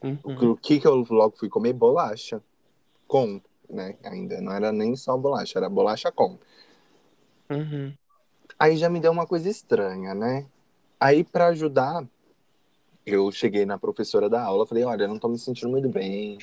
Uhum. 0.04 0.52
O 0.52 0.58
que 0.58 0.80
que 0.80 0.88
eu 0.88 1.06
logo 1.10 1.36
fui 1.38 1.50
comer? 1.50 1.74
Bolacha. 1.74 2.42
Com, 3.08 3.42
né? 3.70 3.98
Ainda 4.04 4.40
não 4.42 4.52
era 4.52 4.72
nem 4.72 4.96
só 4.96 5.18
bolacha, 5.18 5.60
era 5.60 5.70
bolacha 5.70 6.12
com. 6.12 6.38
Uhum. 7.50 7.94
Aí 8.60 8.78
já 8.78 8.90
me 8.90 9.00
deu 9.00 9.12
uma 9.12 9.28
coisa 9.28 9.50
estranha, 9.50 10.14
né? 10.14 10.48
Aí, 11.00 11.24
pra 11.24 11.48
ajudar, 11.48 12.06
eu 13.06 13.32
cheguei 13.32 13.66
na 13.66 13.78
professora 13.78 14.30
da 14.30 14.42
aula, 14.42 14.66
falei, 14.66 14.84
olha, 14.84 15.04
eu 15.04 15.08
não 15.08 15.20
tô 15.20 15.28
me 15.28 15.38
sentindo 15.38 15.70
muito 15.70 15.88
bem. 15.88 16.40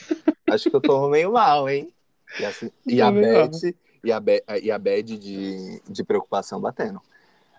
Acho 0.49 0.71
que 0.71 0.77
eu 0.77 0.81
tô 0.81 1.09
meio 1.11 1.33
mal, 1.33 1.69
hein? 1.69 1.93
E, 2.39 2.45
assim, 2.45 2.71
e 2.87 3.03
a 3.03 3.11
meio 3.11 3.35
mal. 3.35 3.49
Beth, 3.49 3.75
e 4.05 4.13
a, 4.13 4.21
Be, 4.21 4.45
e 4.63 4.71
a 4.71 4.79
de, 4.79 5.83
de 5.89 6.05
preocupação 6.05 6.61
batendo. 6.61 7.01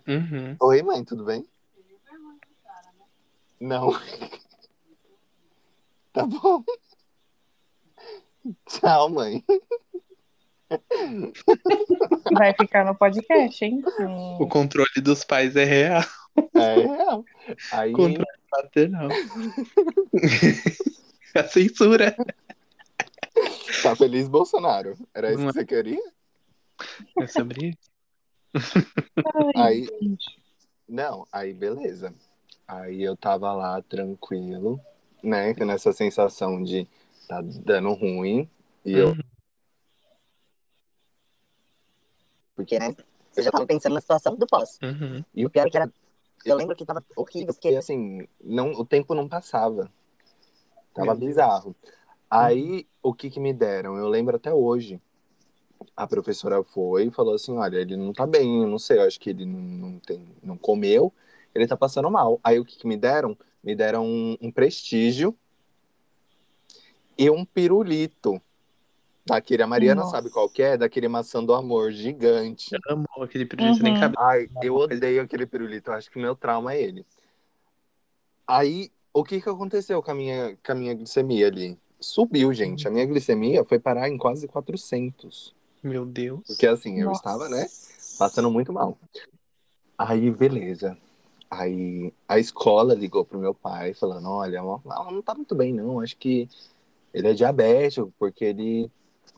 Uhum. 0.08 0.56
Oi, 0.60 0.82
mãe, 0.82 1.04
tudo 1.04 1.24
bem? 1.24 1.44
Não. 3.60 3.90
Tá 6.12 6.24
bom. 6.24 6.64
Tchau, 8.66 9.10
mãe. 9.10 9.44
Vai 12.32 12.54
ficar 12.54 12.86
no 12.86 12.94
podcast, 12.94 13.62
hein? 13.62 13.82
O 14.40 14.48
controle 14.48 14.88
dos 15.02 15.24
pais 15.24 15.54
é 15.56 15.64
real. 15.64 16.02
É 16.54 16.74
real. 16.74 17.24
Aí, 17.70 17.92
Controle 17.92 18.24
paternal. 18.50 19.08
A 21.34 21.44
censura. 21.44 22.16
tá 23.82 23.94
feliz, 23.94 24.26
Bolsonaro? 24.26 24.96
Era 25.12 25.28
isso 25.32 25.38
que 25.38 25.44
você 25.52 25.66
queria? 25.66 26.00
É 27.20 27.26
sobre 27.26 27.68
isso? 27.68 27.90
Ai, 29.54 29.66
Aí- 29.66 29.88
gente. 30.00 30.40
Não, 30.88 31.26
aí 31.30 31.52
beleza. 31.52 32.14
Aí 32.66 33.02
eu 33.02 33.16
tava 33.16 33.52
lá 33.52 33.80
tranquilo, 33.82 34.80
né? 35.22 35.54
com 35.54 35.64
Nessa 35.64 35.92
sensação 35.92 36.62
de 36.62 36.88
tá 37.28 37.40
dando 37.40 37.92
ruim. 37.92 38.48
E 38.84 38.92
eu. 38.92 39.08
Uhum. 39.08 39.20
Porque, 42.54 42.78
né? 42.78 42.94
Eu 43.36 43.42
já 43.42 43.50
tava 43.50 43.66
pensando 43.66 43.94
na 43.94 44.00
situação 44.00 44.34
do 44.34 44.46
pós. 44.46 44.78
Uhum. 44.82 45.22
E 45.34 45.44
o 45.44 45.50
pior 45.50 45.66
é 45.66 45.70
que 45.70 45.76
era. 45.76 45.92
Eu 46.44 46.56
lembro 46.56 46.74
que 46.74 46.86
tava 46.86 47.04
horrível, 47.16 47.52
porque 47.52 47.68
assim, 47.68 48.26
não, 48.42 48.70
o 48.72 48.84
tempo 48.84 49.14
não 49.14 49.28
passava. 49.28 49.90
Tava 50.94 51.08
Meu 51.08 51.16
Deus. 51.16 51.28
bizarro. 51.28 51.76
Aí, 52.30 52.86
o 53.02 53.12
que 53.12 53.30
que 53.30 53.38
me 53.38 53.52
deram? 53.52 53.96
Eu 53.96 54.08
lembro 54.08 54.36
até 54.36 54.52
hoje. 54.52 55.00
A 55.96 56.06
professora 56.06 56.62
foi 56.64 57.06
e 57.06 57.10
falou 57.10 57.34
assim: 57.34 57.56
olha, 57.56 57.78
ele 57.78 57.96
não 57.96 58.12
tá 58.12 58.26
bem, 58.26 58.62
eu 58.62 58.68
não 58.68 58.78
sei, 58.78 58.98
eu 58.98 59.02
acho 59.02 59.20
que 59.20 59.30
ele 59.30 59.44
não, 59.44 59.60
não, 59.60 59.98
tem, 59.98 60.26
não 60.42 60.56
comeu, 60.56 61.12
ele 61.56 61.66
tá 61.66 61.76
passando 61.76 62.10
mal. 62.10 62.38
Aí 62.44 62.58
o 62.58 62.64
que 62.64 62.76
que 62.78 62.86
me 62.86 62.96
deram? 62.96 63.36
Me 63.62 63.74
deram 63.74 64.04
um, 64.06 64.36
um 64.40 64.50
prestígio 64.50 65.36
e 67.18 67.28
um 67.30 67.44
pirulito. 67.44 68.40
Daquele, 69.24 69.62
a 69.64 69.66
Mariana 69.66 70.02
Nossa. 70.02 70.12
sabe 70.12 70.30
qual 70.30 70.48
que 70.48 70.62
é? 70.62 70.76
Daquele 70.76 71.08
maçã 71.08 71.42
do 71.44 71.52
amor 71.52 71.90
gigante. 71.90 72.68
Eu 72.72 72.80
amo 72.94 73.06
aquele 73.20 73.44
pirulito 73.44 73.82
nem 73.82 73.92
Uhum. 73.92 73.98
cabe. 73.98 74.14
Ai, 74.18 74.48
eu 74.62 74.76
odeio 74.76 75.20
aquele 75.22 75.46
pirulito. 75.46 75.90
Eu 75.90 75.94
acho 75.94 76.08
que 76.08 76.16
o 76.16 76.22
meu 76.22 76.36
trauma 76.36 76.74
é 76.74 76.80
ele. 76.80 77.04
Aí, 78.46 78.92
o 79.12 79.24
que 79.24 79.40
que 79.40 79.48
aconteceu 79.48 80.00
com 80.00 80.10
a 80.12 80.14
minha, 80.14 80.56
com 80.64 80.72
a 80.72 80.74
minha 80.76 80.94
glicemia 80.94 81.48
ali? 81.48 81.76
Subiu, 81.98 82.52
gente. 82.52 82.86
A 82.86 82.90
minha 82.90 83.04
glicemia 83.04 83.64
foi 83.64 83.80
parar 83.80 84.08
em 84.08 84.16
quase 84.16 84.46
400. 84.46 85.52
Meu 85.82 86.06
Deus. 86.06 86.46
Porque 86.46 86.66
assim, 86.66 87.00
eu 87.00 87.06
Nossa. 87.08 87.18
estava, 87.20 87.48
né, 87.48 87.66
passando 88.18 88.48
muito 88.50 88.72
mal. 88.72 88.96
Aí, 89.98 90.30
beleza. 90.30 90.96
Aí, 91.50 92.12
a 92.28 92.38
escola 92.38 92.94
ligou 92.94 93.24
pro 93.24 93.38
meu 93.38 93.54
pai, 93.54 93.94
falando, 93.94 94.28
olha, 94.28 94.58
ela 94.58 95.10
não 95.12 95.22
tá 95.22 95.34
muito 95.34 95.54
bem, 95.54 95.72
não. 95.72 96.00
Acho 96.00 96.16
que 96.16 96.48
ele 97.14 97.28
é 97.28 97.34
diabético, 97.34 98.12
porque 98.18 98.44
ele 98.46 98.90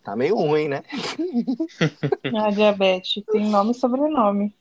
tá 0.03 0.17
meio 0.17 0.37
ruim, 0.37 0.69
né? 0.69 0.83
A 2.35 2.51
diabetes 2.51 3.23
tem 3.33 3.51
nome 3.51 3.73
e 3.73 3.75
sobrenome. 3.75 4.55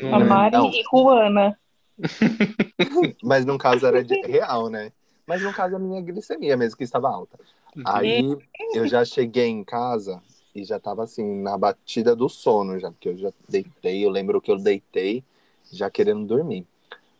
Não 0.00 0.14
A 0.14 0.20
é? 0.20 0.24
Mari 0.24 0.56
Não. 0.56 0.70
e 0.70 0.82
Juana. 0.90 1.58
Mas 3.22 3.44
no 3.44 3.58
caso 3.58 3.86
era 3.86 4.02
de- 4.02 4.20
real, 4.26 4.68
né? 4.68 4.92
Mas 5.26 5.42
no 5.42 5.52
caso 5.52 5.76
a 5.76 5.78
minha 5.78 6.00
glicemia 6.02 6.56
mesmo, 6.56 6.76
que 6.76 6.84
estava 6.84 7.08
alta. 7.08 7.38
Aí 7.84 8.36
eu 8.74 8.86
já 8.86 9.04
cheguei 9.04 9.46
em 9.46 9.64
casa 9.64 10.22
e 10.54 10.64
já 10.64 10.78
tava 10.78 11.04
assim, 11.04 11.24
na 11.42 11.56
batida 11.56 12.14
do 12.14 12.28
sono 12.28 12.78
já, 12.78 12.90
porque 12.90 13.08
eu 13.08 13.16
já 13.16 13.32
deitei, 13.48 14.04
eu 14.04 14.10
lembro 14.10 14.40
que 14.40 14.50
eu 14.50 14.58
deitei 14.58 15.24
já 15.72 15.90
querendo 15.90 16.24
dormir. 16.26 16.66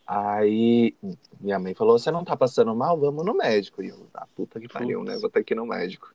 Aí 0.06 0.94
minha 1.40 1.58
mãe 1.58 1.75
falou: 1.75 1.99
Você 1.99 2.11
não 2.11 2.25
tá 2.25 2.37
passando 2.37 2.75
mal? 2.75 2.99
Vamos 2.99 3.25
no 3.25 3.34
médico. 3.34 3.82
E 3.82 3.88
eu, 3.88 4.06
ah, 4.14 4.26
puta 4.34 4.61
que 4.61 4.68
pariu, 4.68 5.02
né? 5.02 5.16
Vou 5.18 5.30
ter 5.30 5.42
que 5.44 5.54
ir 5.54 5.56
no 5.56 5.66
médico. 5.66 6.14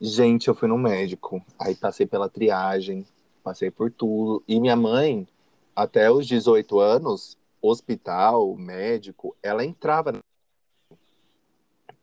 Gente, 0.00 0.48
eu 0.48 0.54
fui 0.54 0.68
no 0.68 0.78
médico. 0.78 1.44
Aí 1.58 1.74
passei 1.74 2.06
pela 2.06 2.28
triagem, 2.28 3.04
passei 3.42 3.70
por 3.70 3.90
tudo. 3.90 4.42
E 4.46 4.58
minha 4.60 4.76
mãe, 4.76 5.26
até 5.74 6.10
os 6.10 6.26
18 6.26 6.78
anos, 6.78 7.36
hospital, 7.60 8.54
médico, 8.56 9.36
ela 9.42 9.64
entrava. 9.64 10.12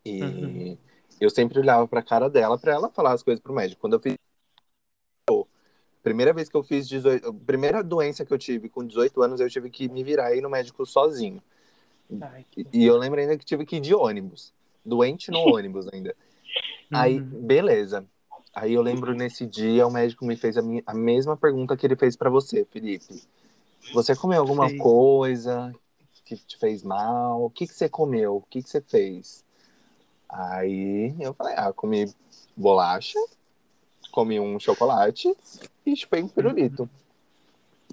E 0.05 0.21
Uhum. 0.21 0.77
eu 1.19 1.29
sempre 1.29 1.59
olhava 1.59 1.88
pra 1.88 2.01
cara 2.01 2.29
dela 2.29 2.57
pra 2.57 2.74
ela 2.74 2.89
falar 2.89 3.13
as 3.13 3.24
coisas 3.24 3.41
pro 3.41 3.53
médico. 3.53 3.81
Quando 3.81 3.93
eu 3.93 4.00
fiz. 4.00 4.15
Primeira 6.08 6.34
vez 6.34 6.50
que 6.50 6.56
eu 6.58 6.64
fiz 6.64 6.88
18. 6.88 7.34
Primeira 7.34 7.84
doença 7.84 8.26
que 8.26 8.34
eu 8.34 8.38
tive 8.38 8.70
com 8.70 8.86
18 8.86 9.22
anos, 9.22 9.40
eu 9.40 9.50
tive 9.50 9.70
que 9.70 9.90
me 9.90 10.04
virar 10.04 10.36
ir 10.36 10.42
no 10.42 10.50
médico 10.50 10.86
sozinho. 10.86 11.42
Ai, 12.22 12.46
E- 12.56 12.66
E 12.74 12.86
eu 12.86 12.98
lembro 12.98 13.20
ainda 13.20 13.38
que 13.38 13.46
tive 13.46 13.66
que 13.66 13.78
ir 13.78 13.82
de 13.82 13.94
ônibus. 13.94 14.54
Doente 14.86 15.32
no 15.32 15.40
ônibus 15.56 15.88
ainda. 15.94 16.16
Aí, 16.94 17.20
Uhum. 17.20 17.48
beleza. 17.48 18.06
Aí 18.54 18.74
eu 18.74 18.82
lembro 18.82 19.14
nesse 19.14 19.46
dia, 19.46 19.86
o 19.86 19.92
médico 19.92 20.26
me 20.26 20.36
fez 20.36 20.58
a, 20.58 20.62
mi- 20.62 20.84
a 20.86 20.94
mesma 20.94 21.38
pergunta 21.38 21.78
que 21.78 21.86
ele 21.86 21.96
fez 21.96 22.16
pra 22.16 22.30
você, 22.30 22.66
Felipe. 22.66 23.22
Você 23.94 24.16
comeu 24.16 24.40
alguma 24.42 24.70
Sim. 24.70 24.78
coisa 24.78 25.74
que 26.26 26.38
te 26.38 26.58
fez 26.58 26.84
mal? 26.84 27.44
O 27.44 27.50
que, 27.50 27.68
que 27.68 27.74
você 27.74 27.90
comeu? 27.90 28.38
O 28.38 28.42
que, 28.44 28.64
que 28.64 28.70
você 28.70 28.82
fez? 28.82 29.46
Aí 30.30 31.16
eu 31.20 31.34
falei, 31.34 31.56
ah, 31.58 31.72
comi 31.74 32.14
bolacha, 32.56 33.20
comi 34.17 34.39
um 34.39 34.59
chocolate 34.59 35.31
e 35.86 35.95
chupei 35.95 36.24
um 36.24 36.27
pirulito. 36.27 36.89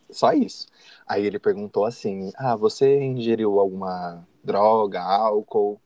Só 0.08 0.32
isso. 0.32 0.66
Aí 1.06 1.26
ele 1.26 1.38
perguntou 1.38 1.84
assim, 1.84 2.32
ah, 2.36 2.56
você 2.56 2.98
ingeriu 2.98 3.60
alguma 3.60 4.26
droga, 4.42 5.02
álcool? 5.02 5.78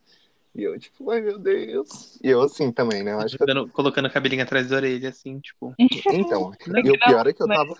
E 0.55 0.63
eu, 0.63 0.79
tipo, 0.79 1.11
ai 1.11 1.19
meu 1.19 1.37
Deus. 1.37 2.17
E 2.23 2.29
eu 2.29 2.41
assim 2.41 2.71
também, 2.71 3.03
né? 3.03 3.11
Eu 3.11 3.19
acho 3.19 3.37
que 3.37 3.67
colocando 3.73 4.05
o 4.07 4.11
cabelinho 4.11 4.41
atrás 4.41 4.69
da 4.69 4.77
orelha, 4.77 5.09
assim, 5.09 5.41
tipo. 5.41 5.75
Então, 5.77 6.53
e 6.85 6.89
o 6.89 6.97
pior 6.97 7.27
é 7.27 7.33
que 7.33 7.43
eu 7.43 7.47
tava. 7.47 7.73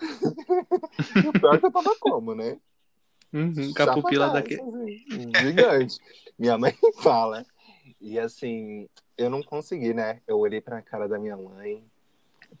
e 1.24 1.28
o 1.28 1.32
pior 1.32 1.54
é 1.54 1.58
que 1.58 1.66
eu 1.66 1.72
tava 1.72 1.96
como, 1.98 2.34
né? 2.34 2.58
Uhum, 3.32 3.72
com 3.72 3.82
a 3.82 3.94
pupila 3.94 4.28
daquele. 4.28 4.60
assim, 4.60 5.32
gigante. 5.34 5.98
Minha 6.38 6.58
mãe 6.58 6.74
fala. 7.00 7.46
E 7.98 8.18
assim, 8.18 8.86
eu 9.16 9.30
não 9.30 9.42
consegui, 9.42 9.94
né? 9.94 10.20
Eu 10.26 10.38
olhei 10.38 10.60
pra 10.60 10.82
cara 10.82 11.08
da 11.08 11.18
minha 11.18 11.36
mãe, 11.38 11.82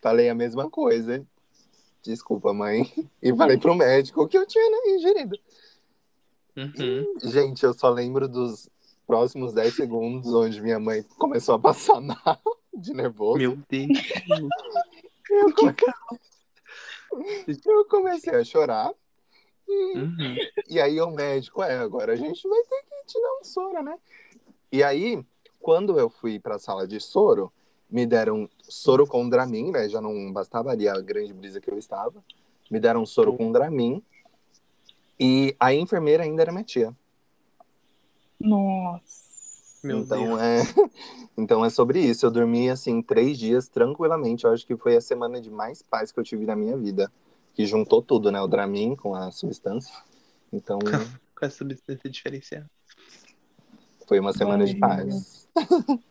falei 0.00 0.28
a 0.28 0.34
mesma 0.34 0.68
coisa. 0.70 1.26
Desculpa, 2.02 2.52
mãe. 2.52 2.90
E 3.22 3.34
falei 3.34 3.58
pro 3.58 3.74
médico 3.74 4.26
que 4.26 4.38
eu 4.38 4.46
tinha 4.46 4.70
né, 4.70 4.94
ingerido. 4.94 5.38
Uhum. 6.56 7.14
Gente, 7.22 7.64
eu 7.64 7.72
só 7.74 7.88
lembro 7.90 8.28
dos 8.28 8.68
próximos 9.06 9.52
10 9.52 9.74
segundos 9.74 10.32
onde 10.32 10.60
minha 10.60 10.78
mãe 10.78 11.02
começou 11.18 11.54
a 11.54 11.58
passar 11.58 12.00
mal 12.00 12.40
de 12.72 12.92
nervoso. 12.94 13.38
Meu 13.38 13.58
Deus. 13.68 13.98
Eu, 15.30 15.54
come- 15.54 15.74
eu 17.66 17.84
comecei 17.86 18.34
a 18.34 18.44
chorar. 18.44 18.92
Uhum. 19.68 20.36
E 20.68 20.80
aí 20.80 21.00
o 21.00 21.10
médico, 21.10 21.62
é, 21.62 21.78
agora 21.78 22.12
a 22.12 22.16
gente 22.16 22.48
vai 22.48 22.60
ter 22.62 22.82
que 22.82 23.06
te 23.06 23.20
dar 23.20 23.38
um 23.40 23.44
soro, 23.44 23.82
né? 23.82 23.96
E 24.72 24.82
aí, 24.82 25.24
quando 25.60 25.98
eu 25.98 26.08
fui 26.10 26.38
pra 26.40 26.58
sala 26.58 26.86
de 26.86 27.00
soro, 27.00 27.52
me 27.90 28.06
deram 28.06 28.48
soro 28.68 29.06
com 29.06 29.28
Dramin, 29.28 29.70
né? 29.70 29.88
Já 29.88 30.00
não 30.00 30.32
bastava 30.32 30.70
ali 30.70 30.88
a 30.88 31.00
grande 31.00 31.32
brisa 31.32 31.60
que 31.60 31.70
eu 31.70 31.78
estava. 31.78 32.22
Me 32.70 32.78
deram 32.78 33.04
soro 33.04 33.36
com 33.36 33.50
Dramin. 33.50 34.02
E 35.18 35.54
a 35.58 35.74
enfermeira 35.74 36.22
ainda 36.22 36.42
era 36.42 36.52
minha 36.52 36.64
tia. 36.64 36.96
Nossa. 38.38 39.30
Meu 39.82 39.98
então 40.00 40.36
Deus. 40.36 40.40
é, 40.40 40.62
então 41.36 41.64
é 41.64 41.70
sobre 41.70 42.00
isso. 42.00 42.24
Eu 42.24 42.30
dormi 42.30 42.70
assim 42.70 43.02
três 43.02 43.38
dias 43.38 43.68
tranquilamente. 43.68 44.44
Eu 44.44 44.52
acho 44.52 44.66
que 44.66 44.76
foi 44.76 44.96
a 44.96 45.00
semana 45.00 45.40
de 45.40 45.50
mais 45.50 45.82
paz 45.82 46.12
que 46.12 46.20
eu 46.20 46.24
tive 46.24 46.46
na 46.46 46.54
minha 46.54 46.76
vida, 46.76 47.10
que 47.54 47.66
juntou 47.66 48.00
tudo, 48.00 48.30
né? 48.30 48.40
O 48.40 48.46
Dramin 48.46 48.94
com 48.94 49.14
a 49.14 49.30
substância. 49.30 49.94
Então 50.52 50.78
Com 51.34 51.46
essa 51.46 51.56
substância 51.56 52.10
diferenciada. 52.10 52.70
foi 54.06 54.20
uma 54.20 54.32
semana 54.32 54.66
de 54.66 54.76
paz. 54.76 55.48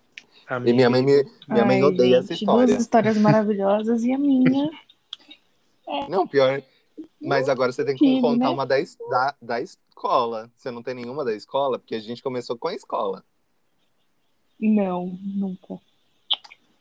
E 0.66 0.74
minha 0.74 0.90
mãe 0.90 1.04
me, 1.04 1.24
minha 1.48 1.66
mãe 1.66 1.78
Ai, 1.78 1.84
odeia 1.84 2.18
essa 2.18 2.30
gente, 2.34 2.42
história. 2.42 2.68
Duas 2.68 2.82
histórias 2.82 3.18
maravilhosas 3.18 4.04
e 4.04 4.12
a 4.12 4.18
minha. 4.18 4.70
Não, 6.10 6.28
pior. 6.28 6.62
Mas 7.22 7.48
agora 7.50 7.72
você 7.72 7.84
tem 7.86 7.96
que 7.96 8.06
Tive, 8.06 8.22
contar 8.22 8.46
né? 8.46 8.50
uma 8.50 8.66
da, 8.66 8.76
da, 9.10 9.36
da 9.42 9.62
escola. 9.62 10.50
Você 10.56 10.70
não 10.70 10.84
tem 10.84 10.94
nenhuma 10.94 11.26
da 11.26 11.34
escola? 11.34 11.80
Porque 11.80 11.96
a 11.96 12.00
gente 12.00 12.22
começou 12.22 12.58
com 12.58 12.68
a 12.68 12.76
escola. 12.76 13.24
Não, 14.60 15.18
nunca. 15.24 15.80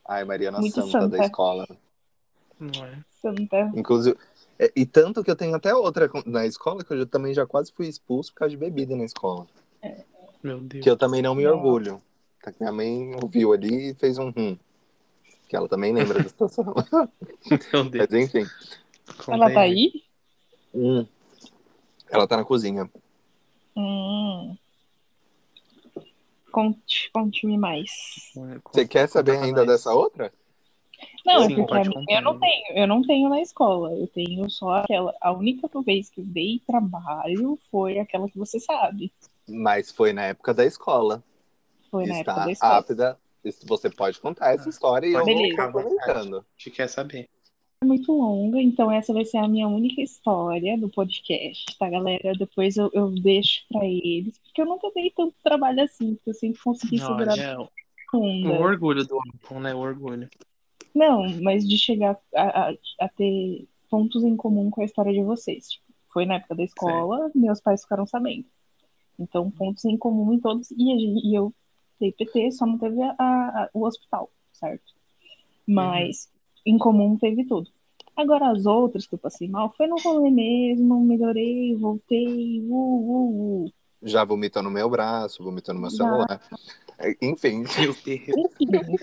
Ai, 0.07 0.23
Mariana 0.25 0.59
Muito 0.59 0.73
Santa, 0.73 0.99
da 1.07 1.17
santa. 1.17 1.23
escola. 1.25 1.67
Não 2.59 2.85
é? 2.85 2.99
Santa. 3.21 3.71
Inclusive. 3.75 4.17
é, 4.59 4.71
E 4.75 4.85
tanto 4.85 5.23
que 5.23 5.31
eu 5.31 5.35
tenho 5.35 5.55
até 5.55 5.73
outra 5.73 6.09
na 6.25 6.45
escola, 6.45 6.83
que 6.83 6.93
eu 6.93 7.05
também 7.05 7.33
já 7.33 7.45
quase 7.45 7.71
fui 7.71 7.87
expulso 7.87 8.31
por 8.33 8.39
causa 8.39 8.51
de 8.51 8.57
bebida 8.57 8.95
na 8.95 9.05
escola. 9.05 9.47
Meu 10.43 10.59
Deus. 10.59 10.83
Que 10.83 10.89
eu 10.89 10.97
também 10.97 11.21
não 11.21 11.33
me 11.35 11.43
Nossa. 11.43 11.55
orgulho. 11.55 12.01
Tá 12.41 12.51
que 12.51 12.59
Minha 12.59 12.71
mãe 12.71 13.15
ouviu 13.21 13.53
ali 13.53 13.91
e 13.91 13.93
fez 13.95 14.17
um 14.17 14.31
hum. 14.35 14.57
Que 15.47 15.55
ela 15.55 15.67
também 15.67 15.91
lembra 15.91 16.21
da 16.21 16.29
situação. 16.29 16.65
Meu 17.73 17.89
Deus. 17.89 18.07
Mas 18.11 18.13
enfim. 18.13 18.45
Ela 19.27 19.51
tá 19.51 19.61
aí? 19.61 20.03
Hum. 20.73 21.05
Ela 22.09 22.27
tá 22.27 22.37
na 22.37 22.45
cozinha. 22.45 22.89
Hum. 23.75 24.55
Conte, 26.51 27.09
conte-me 27.11 27.57
mais. 27.57 27.91
Você 28.71 28.87
quer 28.87 29.07
saber 29.07 29.33
Conta 29.33 29.45
ainda 29.45 29.65
mais. 29.65 29.67
dessa 29.69 29.93
outra? 29.93 30.31
Não, 31.25 31.43
Sim, 31.43 31.55
porque 31.55 31.89
contar. 31.89 32.13
eu 32.13 32.21
não 32.21 32.39
tenho, 32.39 32.63
eu 32.75 32.87
não 32.87 33.01
tenho 33.01 33.29
na 33.29 33.41
escola. 33.41 33.93
Eu 33.93 34.07
tenho 34.07 34.49
só 34.49 34.77
aquela. 34.77 35.13
A 35.21 35.31
única 35.31 35.69
vez 35.81 36.09
que 36.09 36.21
eu 36.21 36.25
dei 36.25 36.61
trabalho 36.65 37.57
foi 37.71 37.99
aquela 37.99 38.29
que 38.29 38.37
você 38.37 38.59
sabe. 38.59 39.11
Mas 39.47 39.91
foi 39.91 40.13
na 40.13 40.25
época 40.25 40.53
da 40.53 40.65
escola. 40.65 41.23
Foi 41.89 42.05
na 42.05 42.15
época 42.15 42.31
Está 42.31 42.45
da 42.45 42.51
escola. 42.51 42.77
apta. 42.77 43.19
Você 43.67 43.89
pode 43.89 44.19
contar 44.19 44.53
essa 44.53 44.67
história 44.69 45.07
e 45.07 45.13
eu 45.13 45.19
vou 45.19 45.25
Beleza. 45.25 45.65
complementando. 45.71 46.37
A 46.39 46.43
gente 46.57 46.71
quer 46.75 46.87
saber. 46.87 47.27
É 47.81 47.85
muito 47.85 48.11
longa, 48.11 48.61
então 48.61 48.91
essa 48.91 49.13
vai 49.13 49.23
ser 49.23 49.37
a 49.37 49.47
minha 49.47 49.65
única 49.65 50.01
história 50.01 50.77
do 50.77 50.89
podcast, 50.89 51.65
tá, 51.77 51.89
galera? 51.89 52.33
Depois 52.37 52.75
eu, 52.75 52.89
eu 52.93 53.09
deixo 53.09 53.63
pra 53.71 53.85
eles, 53.85 54.37
porque 54.39 54.61
eu 54.61 54.65
nunca 54.65 54.91
dei 54.93 55.09
tanto 55.15 55.33
trabalho 55.41 55.81
assim, 55.83 56.15
porque 56.15 56.31
eu 56.31 56.33
sempre 56.33 56.61
consegui 56.61 56.97
segurar 56.99 57.31
Olha, 57.31 57.55
a 57.57 58.17
o 58.17 58.61
orgulho 58.61 59.05
do 59.07 59.15
álbum, 59.15 59.61
né? 59.61 59.73
O 59.73 59.77
orgulho. 59.79 60.29
Não, 60.93 61.23
mas 61.41 61.65
de 61.65 61.77
chegar 61.77 62.17
a, 62.35 62.69
a- 62.69 62.73
a 62.99 63.07
ter 63.09 63.65
pontos 63.89 64.23
em 64.25 64.35
comum 64.35 64.69
com 64.69 64.81
a 64.81 64.85
história 64.85 65.13
de 65.13 65.23
vocês. 65.23 65.69
Tipo, 65.69 65.85
foi 66.11 66.25
na 66.25 66.35
época 66.35 66.55
da 66.55 66.63
escola, 66.63 67.31
meus 67.33 67.61
pais 67.61 67.83
ficaram 67.83 68.05
sabendo. 68.05 68.45
Então, 69.17 69.49
pontos 69.51 69.85
em 69.85 69.95
comum 69.97 70.33
em 70.33 70.39
todos. 70.39 70.69
E, 70.71 70.91
a 70.93 70.97
gente- 70.97 71.25
e 71.25 71.33
eu 71.33 71.53
PT, 71.99 72.51
só 72.51 72.65
não 72.65 72.77
teve 72.77 73.01
a- 73.01 73.15
a- 73.19 73.69
o 73.73 73.85
hospital, 73.85 74.29
certo? 74.53 74.93
Mas 75.67 76.29
em 76.65 76.77
comum 76.77 77.17
teve 77.17 77.45
tudo. 77.45 77.69
Agora, 78.15 78.51
as 78.51 78.65
outras 78.65 79.07
que 79.07 79.15
eu 79.15 79.19
passei 79.19 79.47
mal, 79.47 79.73
foi 79.77 79.87
no 79.87 79.95
rolê 79.97 80.29
mesmo, 80.29 80.99
melhorei, 81.03 81.75
voltei, 81.75 82.61
uh, 82.67 82.73
uh, 82.73 83.65
uh. 83.65 83.71
Já 84.01 84.23
vomitou 84.23 84.63
no 84.63 84.71
meu 84.71 84.89
braço, 84.89 85.43
vomitou 85.43 85.73
no 85.75 85.81
meu 85.81 85.89
Já. 85.89 85.97
celular. 85.97 86.41
É, 86.97 87.15
Enfim. 87.21 87.63
Meu 87.77 88.49
Deus. 88.59 89.01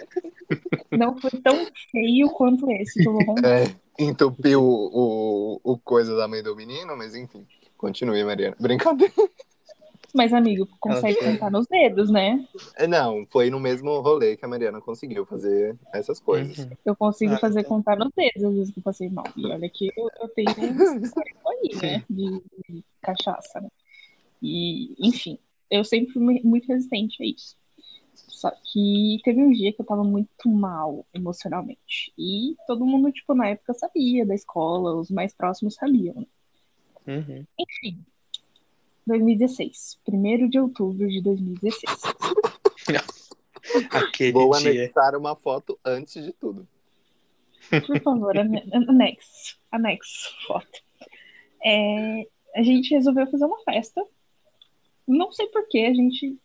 Não 0.90 1.16
foi 1.18 1.30
tão 1.42 1.66
feio 1.90 2.28
quanto 2.30 2.70
esse 2.70 3.02
que 3.02 3.08
eu 3.08 3.12
vou 3.12 3.24
contar. 3.24 3.48
É, 3.48 3.64
entupiu 3.98 4.62
o, 4.62 5.60
o, 5.64 5.72
o 5.72 5.78
coisa 5.78 6.14
da 6.16 6.28
mãe 6.28 6.42
do 6.42 6.54
menino, 6.54 6.96
mas 6.96 7.14
enfim. 7.14 7.46
Continue, 7.76 8.24
Mariana. 8.24 8.56
Brincadeira. 8.60 9.12
Mas, 10.16 10.32
amigo, 10.32 10.66
consegue 10.80 11.18
Ela- 11.20 11.32
contar 11.32 11.50
nos 11.50 11.66
dedos, 11.66 12.10
né? 12.10 12.42
É, 12.76 12.86
Não, 12.86 13.26
foi 13.26 13.50
no 13.50 13.60
mesmo 13.60 14.00
rolê 14.00 14.36
que 14.36 14.44
a 14.44 14.48
Mariana 14.48 14.80
conseguiu 14.80 15.26
fazer 15.26 15.76
essas 15.92 16.18
coisas. 16.18 16.58
Uhum. 16.58 16.70
Eu 16.86 16.96
consigo 16.96 17.34
Ah, 17.34 17.38
fazer 17.38 17.60
então. 17.60 17.70
contar 17.76 17.96
nos 17.98 18.10
dedos 18.16 18.42
às 18.44 18.54
vezes 18.54 18.72
que 18.72 18.78
eu 18.80 18.82
passei 18.82 19.10
mal. 19.10 19.26
E 19.36 19.46
olha 19.46 19.68
que 19.68 19.92
eu, 19.94 20.08
eu 20.20 20.28
tenho 20.30 20.48
um 20.50 20.54
aí, 21.48 21.76
né? 21.82 22.04
De, 22.08 22.42
de 22.68 22.84
cachaça, 23.02 23.60
né? 23.60 23.68
E, 24.42 24.94
enfim, 25.06 25.38
eu 25.70 25.84
sempre 25.84 26.12
fui 26.14 26.22
mu- 26.22 26.40
muito 26.44 26.66
resistente 26.66 27.22
a 27.22 27.26
isso. 27.26 27.54
Só 28.14 28.50
que 28.50 29.18
teve 29.22 29.42
um 29.42 29.50
dia 29.52 29.72
que 29.72 29.80
eu 29.82 29.86
tava 29.86 30.02
muito 30.04 30.48
mal 30.48 31.06
emocionalmente. 31.12 32.12
E 32.18 32.54
todo 32.66 32.86
mundo, 32.86 33.12
tipo, 33.12 33.34
na 33.34 33.48
época 33.48 33.74
sabia 33.74 34.24
da 34.24 34.34
escola, 34.34 34.94
os 34.94 35.10
mais 35.10 35.34
próximos 35.34 35.74
sabiam. 35.74 36.14
né? 36.14 36.26
Uhum. 37.18 37.44
Enfim, 37.58 37.98
2016. 39.06 39.98
1 40.08 40.48
de 40.48 40.58
outubro 40.58 41.06
de 41.08 41.22
2016. 41.22 41.84
Aquele 43.90 44.32
Vou 44.32 44.50
dia. 44.58 44.70
anexar 44.70 45.16
uma 45.16 45.34
foto 45.36 45.78
antes 45.84 46.24
de 46.24 46.32
tudo. 46.32 46.66
Por 47.86 48.00
favor, 48.02 48.36
ane- 48.38 48.62
anexo. 48.88 49.58
Anexo 49.70 50.30
foto. 50.46 50.80
É, 51.64 52.26
a 52.54 52.62
gente 52.62 52.94
resolveu 52.94 53.26
fazer 53.30 53.44
uma 53.44 53.60
festa. 53.62 54.04
Não 55.06 55.32
sei 55.32 55.46
por 55.48 55.66
que 55.68 55.84
a 55.84 55.92
gente 55.94 56.36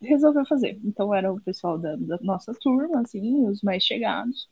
resolveu 0.00 0.46
fazer. 0.46 0.78
Então 0.84 1.12
era 1.12 1.32
o 1.32 1.40
pessoal 1.40 1.78
da, 1.78 1.96
da 1.96 2.18
nossa 2.22 2.52
turma, 2.54 3.00
assim, 3.00 3.46
os 3.46 3.62
mais 3.62 3.82
chegados. 3.82 4.48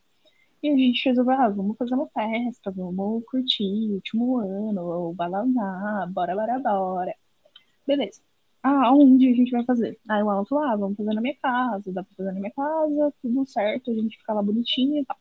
E 0.63 0.71
a 0.71 0.77
gente 0.77 1.05
resolveu, 1.09 1.35
ah, 1.35 1.49
vamos 1.49 1.77
fazer 1.77 1.95
uma 1.95 2.09
festa, 2.09 2.71
vamos 2.71 3.25
curtir 3.27 3.91
o 3.91 3.95
último 3.95 4.39
ano, 4.39 5.13
balanar, 5.15 6.11
bora, 6.13 6.35
bora, 6.35 6.59
bora. 6.59 7.15
Beleza. 7.87 8.21
Ah, 8.63 8.93
onde 8.93 9.29
a 9.29 9.33
gente 9.35 9.51
vai 9.53 9.65
fazer? 9.65 9.99
Aí 10.09 10.23
o 10.23 10.31
Alan 10.31 10.45
falou, 10.45 10.65
ah, 10.65 10.77
vamos 10.77 10.97
fazer 10.97 11.13
na 11.15 11.21
minha 11.21 11.37
casa, 11.37 11.93
dá 11.93 12.03
pra 12.03 12.15
fazer 12.17 12.33
na 12.33 12.41
minha 12.41 12.53
casa, 12.53 13.15
tudo 13.23 13.47
certo, 13.47 13.91
a 13.91 13.95
gente 13.95 14.17
fica 14.19 14.33
lá 14.33 14.43
bonitinho 14.43 15.03
e 15.03 15.05
tal. 15.05 15.17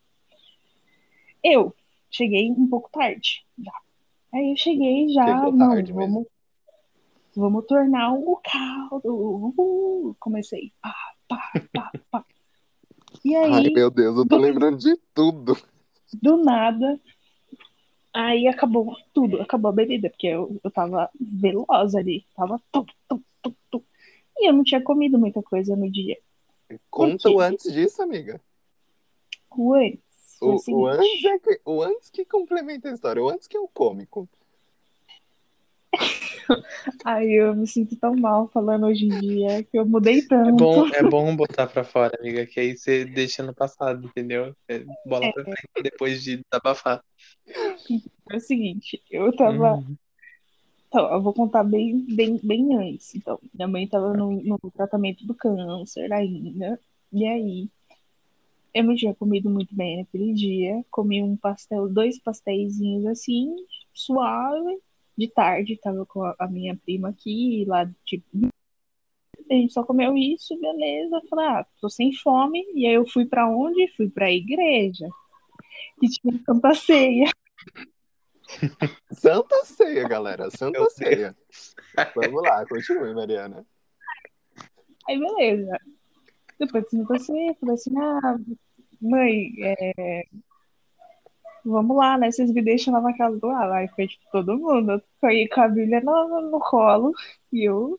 Eu 1.44 1.76
cheguei 2.10 2.50
um 2.50 2.68
pouco 2.68 2.90
tarde 2.92 3.46
já. 3.60 3.72
Aí 4.34 4.52
eu 4.52 4.58
cheguei 4.58 5.10
já, 5.10 5.26
Chegou 5.26 5.52
não, 5.52 5.70
tarde 5.70 5.94
vamos, 5.94 6.14
mesmo. 6.14 6.28
vamos 7.36 7.66
tornar 7.68 8.14
o 8.14 8.38
caldo. 8.38 9.14
Uhul. 9.14 10.16
Comecei, 10.20 10.74
pá, 10.82 10.96
pá, 11.28 11.52
pá, 11.72 11.92
pá. 12.10 12.26
E 13.26 13.36
aí, 13.36 13.52
Ai, 13.52 13.70
meu 13.72 13.90
Deus, 13.90 14.16
eu 14.16 14.28
tô 14.28 14.38
lembrando 14.38 14.78
de 14.78 14.96
tudo. 15.12 15.58
do 16.22 16.38
nada, 16.38 17.00
aí 18.14 18.48
acabou 18.48 18.96
tudo, 19.12 19.42
acabou 19.42 19.70
a 19.70 19.74
bebida, 19.74 20.12
porque 20.12 20.28
eu, 20.28 20.62
eu 20.64 20.70
tava 20.70 21.10
veloz 21.20 21.96
ali, 21.96 22.24
tava 22.36 22.62
tum, 22.72 22.86
tum, 23.10 23.24
tum, 23.42 23.54
tum. 23.72 23.84
E 24.38 24.48
eu 24.48 24.54
não 24.54 24.64
tinha 24.64 24.80
comido 24.80 25.18
muita 25.18 25.42
coisa 25.42 25.76
no 25.76 25.92
dia. 25.92 26.20
Conta 26.92 27.32
o 27.32 27.40
antes 27.40 27.74
disso, 27.74 28.04
amiga. 28.04 28.40
O 29.58 29.74
antes 29.74 30.38
O, 30.40 30.54
o 30.54 30.58
seguinte. 30.60 30.84
o, 30.84 30.88
antes 30.88 31.26
é 31.26 31.40
que, 31.40 31.62
o 31.66 31.82
antes 31.82 32.10
que 32.12 32.26
complementa 32.26 32.90
a 32.90 32.94
história, 32.94 33.24
o 33.24 33.30
antes 33.30 33.48
que 33.48 33.58
é 33.58 33.60
o 33.60 33.68
cômico. 33.68 34.30
Ai, 37.04 37.28
eu 37.28 37.56
me 37.56 37.68
sinto 37.68 37.96
tão 37.96 38.16
mal 38.16 38.48
falando 38.50 38.86
hoje 38.86 39.06
em 39.06 39.10
dia 39.10 39.64
que 39.64 39.78
eu 39.78 39.86
mudei 39.86 40.20
É 40.20 40.28
tanto. 40.28 40.58
bom, 40.58 40.88
é 40.88 41.04
bom 41.04 41.36
botar 41.36 41.68
pra 41.68 41.84
fora, 41.84 42.18
amiga, 42.20 42.46
que 42.46 42.60
aí 42.60 42.78
você 42.78 43.06
deixa 43.06 43.44
no 43.44 43.54
passado, 43.54 44.06
entendeu? 44.06 44.56
É 44.68 44.84
bola 45.06 45.32
pra 45.34 45.44
frente 45.44 45.84
depois 45.84 46.24
de 46.24 46.42
desabafar. 46.42 47.04
É 48.32 48.38
o 48.38 48.40
seguinte, 48.40 49.02
eu 49.10 49.36
tava. 49.36 49.76
Uhum. 49.76 49.96
Então, 50.88 51.12
eu 51.14 51.22
vou 51.22 51.34
contar 51.34 51.64
bem, 51.64 52.06
bem, 52.16 52.40
bem 52.42 52.76
antes. 52.76 53.16
Então, 53.16 53.40
minha 53.54 53.68
mãe 53.68 53.88
tava 53.88 54.14
no, 54.14 54.32
no 54.42 54.58
tratamento 54.72 55.26
do 55.26 55.34
câncer 55.34 56.12
ainda. 56.14 56.80
E 57.12 57.26
aí, 57.26 57.70
eu 58.74 58.84
não 58.84 58.96
tinha 58.96 59.14
comido 59.14 59.50
muito 59.50 59.76
bem 59.76 59.98
naquele 59.98 60.34
dia. 60.34 60.84
Comi 60.90 61.22
um 61.22 61.36
pastel, 61.36 61.90
dois 61.90 62.20
pastéisinhos 62.20 63.06
assim, 63.06 63.56
suave. 63.94 64.80
De 65.18 65.28
tarde, 65.30 65.80
tava 65.82 66.06
com 66.06 66.24
a, 66.24 66.48
minha 66.48 66.76
prima 66.76 67.10
aqui, 67.10 67.66
lá, 67.68 67.90
tipo. 68.04 68.28
A 69.50 69.54
gente 69.54 69.74
só 69.74 69.84
comeu 69.84 70.18
isso, 70.18 70.60
beleza. 70.60 71.22
Falei, 71.30 71.46
ah, 71.46 71.66
tô 71.80 71.90
sem 71.90 72.12
fome. 72.14 72.66
E 72.74 72.86
aí 72.86 72.94
eu 72.96 73.08
fui 73.08 73.26
pra 73.26 73.48
onde? 73.48 73.88
Fui 73.96 74.10
pra 74.10 74.32
igreja. 74.32 75.08
Que 76.00 76.08
tinha 76.10 76.42
Santa 76.46 76.74
Ceia. 76.74 77.32
Santa 79.12 79.66
Ceia, 79.66 80.08
galera. 80.08 80.50
Santa 80.50 80.80
Meu 80.80 80.82
Deus. 80.82 80.94
Ceia. 80.94 81.36
Vamos 82.16 82.42
lá, 82.42 82.66
continue, 82.66 83.14
Mariana. 83.14 83.66
Aí, 85.08 85.20
beleza. 85.20 85.80
Depois 86.60 86.84
de 86.86 86.90
Santa 86.92 87.20
Ceia, 87.20 87.56
falei 87.60 87.76
assim, 87.76 87.98
ah, 88.00 88.40
mãe, 89.02 89.54
é, 89.62 90.26
vamos 91.66 91.98
lá, 91.98 92.18
né? 92.18 92.32
Vocês 92.32 92.52
me 92.52 92.62
deixam 92.62 92.94
lá 92.94 93.02
na 93.02 93.16
casa 93.18 93.38
do 93.40 93.50
Alan. 93.50 93.76
Aí 93.76 93.88
foi 93.90 94.08
tipo 94.08 94.24
todo 94.32 94.58
mundo. 94.58 95.02
Foi 95.20 95.48
com 95.48 95.62
a 95.62 95.68
Bíblia 95.68 96.02
no, 96.02 96.52
no 96.52 96.60
colo. 96.60 97.12
E 97.52 97.64
eu 97.68 97.98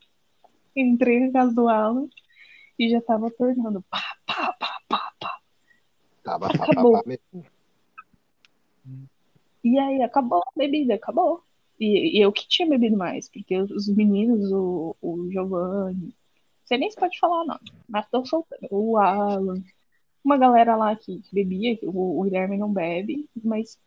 entrei 0.75 1.21
na 1.21 1.33
casa 1.33 1.53
do 1.55 1.69
Alan 1.69 2.09
e 2.79 2.89
já 2.91 3.01
tava 3.01 3.31
tornando 3.31 3.83
pá, 3.91 4.03
pá, 4.27 4.53
pá, 4.59 4.81
pá, 4.89 5.13
pá. 5.19 5.41
Tava 6.23 6.49
pá, 6.49 6.59
pá, 6.59 6.65
Acabou. 6.65 6.93
pá 6.93 7.03
mesmo. 7.07 7.47
E 9.65 9.79
aí 9.79 10.03
acabou 10.03 10.41
a 10.41 10.53
bebida, 10.57 10.95
acabou. 10.95 11.43
E, 11.81 12.19
e 12.19 12.23
eu 12.23 12.33
que 12.33 12.47
tinha 12.49 12.69
bebido 12.69 12.97
mais, 12.97 13.29
porque 13.29 13.57
os, 13.59 13.71
os 13.71 13.89
meninos, 13.89 14.51
o, 14.53 14.97
o 15.03 15.31
Giovanni, 15.31 16.15
você 16.65 16.77
nem 16.79 16.91
se 16.91 16.97
pode 16.97 17.19
falar 17.19 17.45
não, 17.45 17.59
mas 17.89 18.09
tô 18.09 18.25
soltando. 18.25 18.67
O 18.71 18.97
Alan, 18.97 19.63
uma 20.27 20.37
galera 20.37 20.75
lá 20.75 20.97
que 20.97 21.23
bebia, 21.33 21.79
o, 21.85 22.21
o 22.21 22.25
Guilherme 22.25 22.59
não 22.59 22.73
bebe, 22.73 23.31
mas 23.45 23.79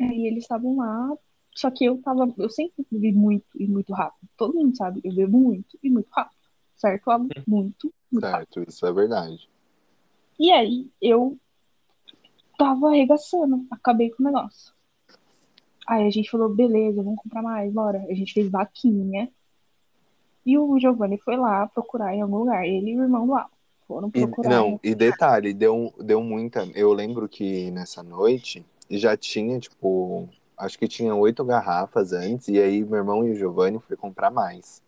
aí 0.00 0.26
eles 0.26 0.42
estavam 0.42 0.76
lá, 0.76 1.16
só 1.54 1.70
que 1.70 1.84
eu 1.84 2.02
tava, 2.02 2.28
eu 2.36 2.50
sempre 2.50 2.84
bebi 2.90 3.12
muito 3.12 3.46
e 3.54 3.68
muito 3.68 3.92
rápido. 3.92 4.28
Todo 4.36 4.54
mundo 4.54 4.76
sabe, 4.76 5.00
eu 5.04 5.14
bebo 5.14 5.38
muito 5.38 5.78
e 5.80 5.88
muito 5.88 6.08
rápido, 6.10 6.40
certo, 6.74 7.08
Alan? 7.08 7.28
Muito, 7.46 7.94
muito 8.10 8.24
rápido. 8.24 8.54
Certo, 8.54 8.68
isso 8.68 8.84
é 8.84 8.92
verdade. 8.92 9.48
E 10.40 10.50
aí 10.50 10.90
eu 11.00 11.38
tava 12.58 12.88
arregaçando, 12.88 13.64
acabei 13.70 14.10
com 14.10 14.24
o 14.24 14.26
negócio. 14.26 14.74
Aí 15.86 16.04
a 16.04 16.10
gente 16.10 16.30
falou, 16.30 16.48
beleza, 16.48 17.00
vamos 17.02 17.20
comprar 17.22 17.42
mais, 17.42 17.72
bora. 17.72 18.04
A 18.08 18.14
gente 18.14 18.32
fez 18.32 18.48
vaquinha. 18.50 19.28
E 20.44 20.58
o 20.58 20.78
Giovanni 20.78 21.18
foi 21.18 21.36
lá 21.36 21.66
procurar 21.68 22.14
em 22.14 22.22
algum 22.22 22.38
lugar. 22.38 22.66
Ele 22.66 22.90
e 22.90 22.98
o 22.98 23.02
irmão 23.02 23.26
lá 23.26 23.48
foram 23.92 24.10
E, 24.10 24.20
procurar. 24.20 24.48
não, 24.48 24.80
e 24.82 24.94
detalhe, 24.94 25.52
deu, 25.52 25.92
deu 25.98 26.22
muita. 26.22 26.66
Eu 26.74 26.92
lembro 26.92 27.28
que 27.28 27.70
nessa 27.70 28.02
noite 28.02 28.64
já 28.90 29.16
tinha, 29.16 29.58
tipo, 29.58 30.28
acho 30.56 30.78
que 30.78 30.88
tinha 30.88 31.14
oito 31.14 31.44
garrafas 31.44 32.12
antes, 32.12 32.48
e 32.48 32.58
aí 32.58 32.82
meu 32.84 32.98
irmão 32.98 33.26
e 33.26 33.32
o 33.32 33.34
Giovanni 33.34 33.78
foi 33.80 33.96
comprar 33.96 34.30
mais. 34.30 34.82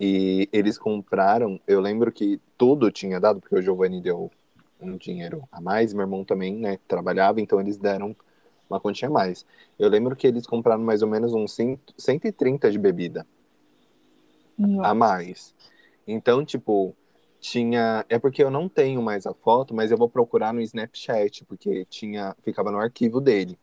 E 0.00 0.48
eles 0.52 0.78
compraram, 0.78 1.60
eu 1.66 1.80
lembro 1.80 2.10
que 2.12 2.40
tudo 2.56 2.90
tinha 2.90 3.20
dado, 3.20 3.40
porque 3.40 3.56
o 3.56 3.62
Giovanni 3.62 4.00
deu 4.00 4.30
um 4.80 4.96
dinheiro 4.96 5.42
a 5.52 5.60
mais, 5.60 5.92
meu 5.92 6.02
irmão 6.02 6.24
também, 6.24 6.56
né, 6.56 6.78
trabalhava, 6.88 7.40
então 7.40 7.60
eles 7.60 7.76
deram 7.76 8.16
uma 8.68 8.80
quantia 8.80 9.08
a 9.08 9.10
mais. 9.10 9.44
Eu 9.78 9.88
lembro 9.88 10.16
que 10.16 10.26
eles 10.26 10.46
compraram 10.46 10.82
mais 10.82 11.02
ou 11.02 11.08
menos 11.08 11.34
uns 11.34 11.52
100 11.52 11.78
130 11.96 12.70
de 12.70 12.78
bebida 12.78 13.26
a 14.82 14.94
Nossa. 14.94 14.94
mais. 14.94 15.54
Então, 16.06 16.44
tipo, 16.44 16.94
tinha. 17.42 18.06
É 18.08 18.18
porque 18.18 18.42
eu 18.42 18.50
não 18.50 18.68
tenho 18.68 19.02
mais 19.02 19.26
a 19.26 19.34
foto, 19.34 19.74
mas 19.74 19.90
eu 19.90 19.98
vou 19.98 20.08
procurar 20.08 20.54
no 20.54 20.60
Snapchat, 20.60 21.44
porque 21.44 21.84
tinha. 21.86 22.34
Ficava 22.42 22.70
no 22.70 22.78
arquivo 22.78 23.20
dele. 23.20 23.58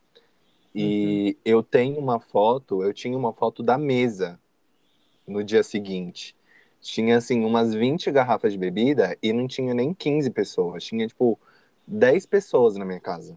E 0.75 1.35
eu 1.43 1.63
tenho 1.63 1.97
uma 1.97 2.19
foto, 2.19 2.83
eu 2.83 2.93
tinha 2.93 3.17
uma 3.17 3.33
foto 3.33 3.63
da 3.63 3.77
mesa 3.77 4.39
no 5.25 5.43
dia 5.43 5.63
seguinte. 5.63 6.35
Tinha, 6.81 7.17
assim, 7.17 7.43
umas 7.43 7.73
20 7.73 8.11
garrafas 8.11 8.51
de 8.51 8.59
bebida 8.59 9.17
e 9.23 9.33
não 9.33 9.47
tinha 9.47 9.73
nem 9.73 9.93
15 9.93 10.29
pessoas. 10.29 10.83
Tinha, 10.83 11.07
tipo, 11.07 11.39
10 11.87 12.25
pessoas 12.25 12.75
na 12.75 12.85
minha 12.85 12.99
casa. 12.99 13.35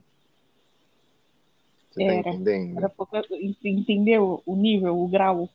Você 1.90 2.04
tá 2.04 2.12
Era. 2.12 2.30
entendendo? 2.30 2.78
Era 2.78 2.88
pouco- 2.88 3.16
entendeu 3.64 4.42
o 4.44 4.56
nível, 4.56 4.98
o 4.98 5.08
grau? 5.08 5.48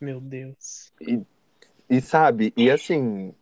Meu 0.00 0.20
Deus. 0.20 0.92
E 1.88 2.00
sabe, 2.00 2.52
e 2.56 2.70
assim, 2.70 3.34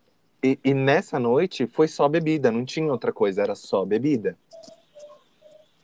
e, 0.42 0.58
e 0.64 0.74
nessa 0.74 1.18
noite 1.18 1.66
foi 1.66 1.88
só 1.88 2.08
bebida, 2.08 2.50
não 2.50 2.64
tinha 2.64 2.90
outra 2.90 3.12
coisa, 3.12 3.42
era 3.42 3.54
só 3.54 3.84
bebida. 3.84 4.36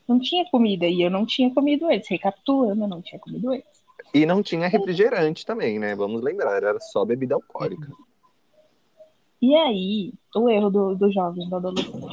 Não 0.06 0.20
tinha 0.20 0.48
comida 0.50 0.86
e 0.86 1.02
eu 1.02 1.10
não 1.10 1.26
tinha 1.26 1.52
comido 1.52 1.86
antes. 1.86 2.08
Recapitulando, 2.08 2.84
eu 2.84 2.88
não 2.88 3.02
tinha 3.02 3.18
comido 3.18 3.50
antes. 3.50 3.84
E 4.14 4.24
não 4.24 4.42
tinha 4.42 4.68
refrigerante 4.68 5.44
também, 5.44 5.78
né? 5.78 5.94
Vamos 5.94 6.22
lembrar, 6.22 6.62
era 6.62 6.78
só 6.80 7.04
bebida 7.04 7.34
alcoólica. 7.34 7.90
E 9.42 9.54
aí, 9.54 10.12
o 10.34 10.48
erro 10.48 10.70
do, 10.70 10.94
do 10.94 11.12
jovem, 11.12 11.48
do 11.48 11.56
adolescente. 11.56 12.06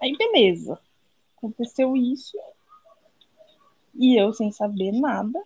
Aí, 0.00 0.16
beleza. 0.16 0.78
Aconteceu 1.36 1.96
isso. 1.96 2.38
E 3.94 4.20
eu, 4.20 4.32
sem 4.32 4.50
saber 4.50 4.92
nada. 4.92 5.40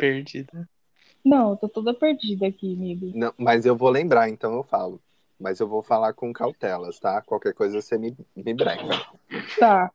Perdida. 0.00 0.68
Não, 1.24 1.50
eu 1.50 1.56
tô 1.56 1.68
toda 1.68 1.92
perdida 1.92 2.46
aqui, 2.46 2.74
amigo. 2.74 3.12
Não, 3.14 3.32
mas 3.36 3.66
eu 3.66 3.76
vou 3.76 3.90
lembrar, 3.90 4.28
então 4.28 4.54
eu 4.54 4.62
falo. 4.62 5.00
Mas 5.38 5.60
eu 5.60 5.68
vou 5.68 5.82
falar 5.82 6.12
com 6.12 6.32
cautelas, 6.32 6.98
tá? 6.98 7.22
Qualquer 7.22 7.54
coisa 7.54 7.80
você 7.80 7.98
me, 7.98 8.16
me 8.34 8.54
breca. 8.54 8.84
Tá. 9.58 9.90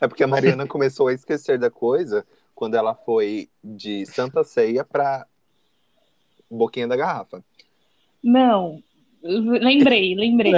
É 0.00 0.08
porque 0.08 0.24
a 0.24 0.26
Mariana 0.26 0.66
começou 0.66 1.08
a 1.08 1.12
esquecer 1.12 1.58
da 1.58 1.70
coisa 1.70 2.26
quando 2.54 2.74
ela 2.74 2.94
foi 2.94 3.48
de 3.62 4.06
Santa 4.06 4.42
Ceia 4.42 4.84
pra 4.84 5.26
Boquinha 6.50 6.88
da 6.88 6.96
Garrafa. 6.96 7.44
Não. 8.22 8.82
Lembrei, 9.22 10.14
lembrei. 10.14 10.52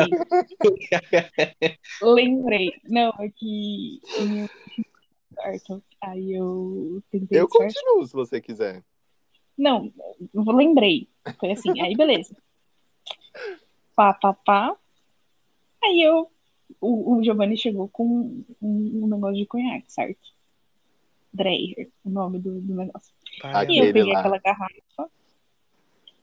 lembrei. 2.00 2.72
Não, 2.88 3.12
é 3.18 3.28
que. 3.28 4.00
Aí 6.00 6.32
eu 6.34 7.02
tentei 7.10 7.40
Eu 7.40 7.48
continuo 7.48 8.06
se 8.06 8.12
você 8.12 8.40
quiser. 8.40 8.82
Não, 9.56 9.92
eu 10.34 10.42
lembrei. 10.52 11.08
Foi 11.38 11.52
assim, 11.52 11.80
aí 11.80 11.94
beleza. 11.96 12.36
Pá, 13.94 14.14
pá, 14.14 14.32
pá. 14.32 14.76
Aí 15.82 16.00
eu. 16.02 16.30
O, 16.80 17.16
o 17.16 17.22
Giovanni 17.22 17.56
chegou 17.56 17.88
com 17.88 18.04
um, 18.60 19.00
um 19.04 19.06
negócio 19.06 19.36
de 19.36 19.46
conhaque, 19.46 19.92
certo? 19.92 20.32
Dreyer, 21.32 21.90
o 22.04 22.10
nome 22.10 22.38
do, 22.38 22.60
do 22.60 22.74
negócio. 22.74 23.12
Pai, 23.40 23.66
E 23.68 23.78
eu 23.78 23.92
peguei 23.92 24.12
lá. 24.12 24.20
aquela 24.20 24.38
garrafa 24.38 25.10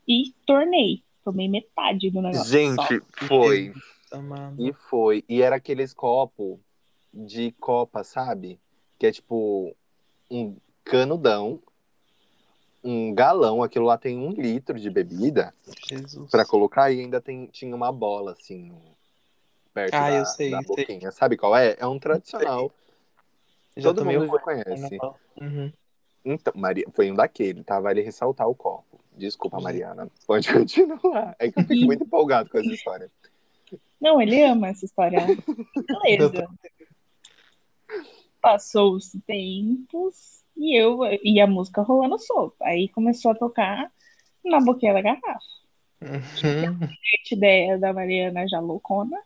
e 0.08 0.34
tornei. 0.46 1.04
Tomei 1.24 1.48
metade 1.48 2.10
do 2.10 2.22
negócio. 2.22 2.44
só. 2.44 2.50
Gente, 2.50 3.02
foi. 3.28 3.74
amado. 4.12 4.68
E 4.68 4.74
foi. 4.74 5.24
E 5.30 5.42
era 5.42 5.56
aqueles 5.56 5.94
copos 5.94 6.58
de 7.14 7.52
copa, 7.54 8.04
sabe? 8.04 8.60
Que 8.98 9.08
é 9.08 9.12
tipo 9.12 9.76
um 10.30 10.56
canudão, 10.84 11.62
um 12.84 13.14
galão. 13.14 13.64
Aquilo 13.64 13.86
lá 13.86 13.98
tem 13.98 14.18
um 14.18 14.32
litro 14.32 14.80
de 14.80 14.90
bebida 14.90 15.54
pra 16.32 16.46
colocar 16.46 16.92
e 16.92 17.00
ainda 17.02 17.20
tem, 17.22 17.48
tinha 17.48 17.76
uma 17.76 17.92
bola 17.92 18.34
assim 18.34 18.72
perto 19.74 19.94
Ah, 19.94 20.10
da, 20.10 20.16
eu 20.18 20.26
sei, 20.26 20.52
da 20.52 20.62
sei. 20.64 20.68
boquinha. 20.68 21.12
Sabe 21.12 21.38
qual 21.38 21.56
é? 21.56 21.76
É 21.80 21.88
um 21.88 22.00
tradicional. 22.00 22.72
Já 23.78 23.90
Todo 23.94 24.06
mundo 24.06 24.28
já 24.28 24.40
conhece. 24.40 24.98
Uhum. 25.40 25.72
Então, 26.26 26.54
Maria, 26.56 26.86
foi 26.92 27.12
um 27.12 27.16
daquele, 27.16 27.64
tá? 27.64 27.80
Vale 27.80 28.02
ressaltar 28.02 28.48
o 28.48 28.56
copo. 28.56 29.00
Desculpa, 29.16 29.58
Sim. 29.58 29.64
Mariana. 29.64 30.10
Pode 30.28 30.52
continuar. 30.52 31.36
É 31.40 31.52
que 31.52 31.60
eu 31.60 31.64
fico 31.66 31.86
muito 31.86 32.04
empolgado 32.04 32.50
com 32.50 32.58
essa 32.58 32.72
história. 32.72 33.12
Não, 34.00 34.22
ele 34.22 34.42
ama 34.44 34.70
essa 34.70 34.86
história. 34.86 35.20
Beleza. 36.04 36.48
Passou 38.42 38.94
os 38.94 39.12
tempos 39.28 40.44
e 40.60 40.76
eu 40.80 41.00
e 41.24 41.40
a 41.40 41.48
música 41.48 41.82
rolando 41.82 42.20
solto. 42.20 42.56
Aí 42.62 42.90
começou 42.90 43.32
a 43.32 43.36
tocar 43.36 43.92
na 44.44 44.60
boquinha 44.60 44.94
da 44.94 45.02
garrafa. 45.02 45.40
Uhum. 46.02 46.20
Gente, 46.88 47.32
ideia 47.36 47.78
da 47.78 47.92
Mariana 47.94 48.48
já 48.48 48.60
loucona. 48.60 49.18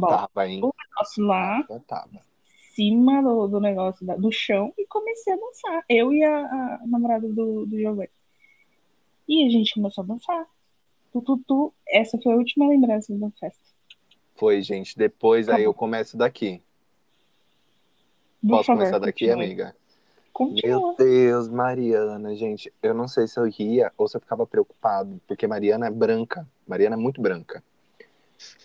Tava, 0.00 0.48
hein? 0.48 0.60
Nosso 0.96 1.22
lá, 1.22 1.62
tava. 1.86 2.10
em 2.14 2.72
cima 2.74 3.22
do, 3.22 3.48
do 3.48 3.60
negócio 3.60 4.04
da- 4.06 4.16
do 4.16 4.30
chão 4.32 4.72
e 4.78 4.86
comecei 4.86 5.32
a 5.32 5.36
dançar. 5.36 5.84
Eu 5.88 6.12
e 6.12 6.22
a, 6.24 6.38
a 6.38 6.80
namorada 6.86 7.28
do, 7.28 7.66
do 7.66 7.76
Giovanni. 7.76 8.08
E 9.28 9.46
a 9.46 9.50
gente 9.50 9.74
começou 9.74 10.04
a 10.04 10.06
dançar. 10.06 10.46
Tu, 11.12 11.20
tu, 11.22 11.38
tu. 11.46 11.74
Essa 11.86 12.18
foi 12.18 12.32
a 12.32 12.36
última 12.36 12.66
lembrança 12.68 13.14
da 13.14 13.30
festa. 13.32 13.60
Foi, 14.36 14.62
gente. 14.62 14.96
Depois 14.96 15.48
aí 15.48 15.54
Acabou. 15.56 15.64
eu 15.66 15.74
começo 15.74 16.16
daqui. 16.16 16.62
Por 18.40 18.50
Posso 18.50 18.64
favor, 18.64 18.78
começar 18.80 18.98
daqui, 19.00 19.26
continue. 19.26 19.44
amiga? 19.44 19.76
Continua. 20.38 20.94
Meu 20.94 20.96
Deus, 20.96 21.48
Mariana, 21.48 22.32
gente. 22.36 22.72
Eu 22.80 22.94
não 22.94 23.08
sei 23.08 23.26
se 23.26 23.40
eu 23.40 23.44
ria 23.50 23.92
ou 23.98 24.06
se 24.06 24.16
eu 24.16 24.20
ficava 24.20 24.46
preocupado, 24.46 25.20
porque 25.26 25.48
Mariana 25.48 25.88
é 25.88 25.90
branca. 25.90 26.46
Mariana 26.64 26.94
é 26.94 26.96
muito 26.96 27.20
branca. 27.20 27.60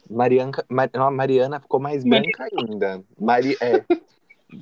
Mariana, 0.08 0.52
Mar- 0.70 0.92
não, 0.94 1.08
a 1.08 1.10
Mariana 1.10 1.60
ficou 1.60 1.80
mais 1.80 2.04
branca 2.04 2.48
ainda. 2.54 3.04
Mari, 3.20 3.58
é. 3.60 3.84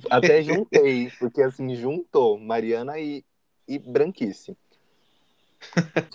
Até 0.10 0.41
juntei, 0.41 1.12
porque 1.19 1.41
assim, 1.41 1.76
juntou 1.76 2.39
Mariana 2.39 2.97
e, 2.97 3.26
e 3.67 3.78
branquice. 3.78 4.56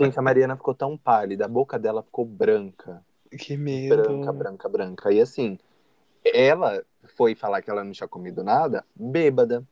Gente, 0.00 0.18
a 0.18 0.22
Mariana 0.22 0.56
ficou 0.56 0.72
tão 0.72 0.96
pálida, 0.96 1.44
a 1.44 1.48
boca 1.48 1.78
dela 1.78 2.02
ficou 2.02 2.24
branca. 2.24 3.04
Que 3.38 3.54
medo. 3.54 3.96
Branca, 3.96 4.32
branca, 4.32 4.68
branca. 4.70 5.12
E 5.12 5.20
assim, 5.20 5.58
ela 6.24 6.82
foi 7.18 7.34
falar 7.34 7.60
que 7.60 7.68
ela 7.68 7.84
não 7.84 7.92
tinha 7.92 8.08
comido 8.08 8.42
nada, 8.42 8.82
bêbada. 8.94 9.62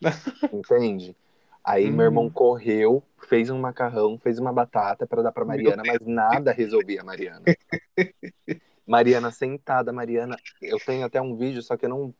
Entende? 0.52 1.16
Aí 1.64 1.86
Uhum. 1.90 1.92
meu 1.96 2.04
irmão 2.06 2.30
correu, 2.30 3.02
fez 3.28 3.50
um 3.50 3.58
macarrão, 3.60 4.18
fez 4.18 4.38
uma 4.38 4.52
batata 4.52 5.06
pra 5.06 5.22
dar 5.22 5.32
pra 5.32 5.44
Mariana, 5.44 5.82
mas 5.86 6.06
nada 6.06 6.52
resolvia 6.52 7.02
a 7.02 7.04
Mariana. 7.04 7.44
Mariana 8.86 9.30
sentada, 9.30 9.92
Mariana. 9.92 10.36
Eu 10.62 10.78
tenho 10.80 11.04
até 11.04 11.20
um 11.20 11.36
vídeo, 11.36 11.62
só 11.62 11.76
que 11.76 11.84
eu 11.84 11.90
não. 11.90 12.14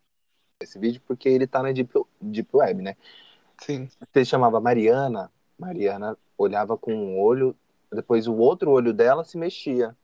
Esse 0.61 0.79
vídeo 0.79 1.01
porque 1.07 1.29
ele 1.29 1.47
tá 1.47 1.63
na 1.63 1.73
Deep, 1.73 1.91
Deep 2.21 2.51
Web, 2.53 2.83
né? 2.83 2.97
Sim. 3.63 3.89
Você 4.13 4.25
chamava 4.25 4.61
Mariana, 4.61 5.31
Mariana 5.59 6.17
olhava 6.37 6.77
com 6.77 6.93
um 6.93 7.19
olho, 7.19 7.57
depois 7.93 8.27
o 8.27 8.35
outro 8.37 8.71
olho 8.71 8.93
dela 8.93 9.25
se 9.25 9.39
mexia. 9.39 9.97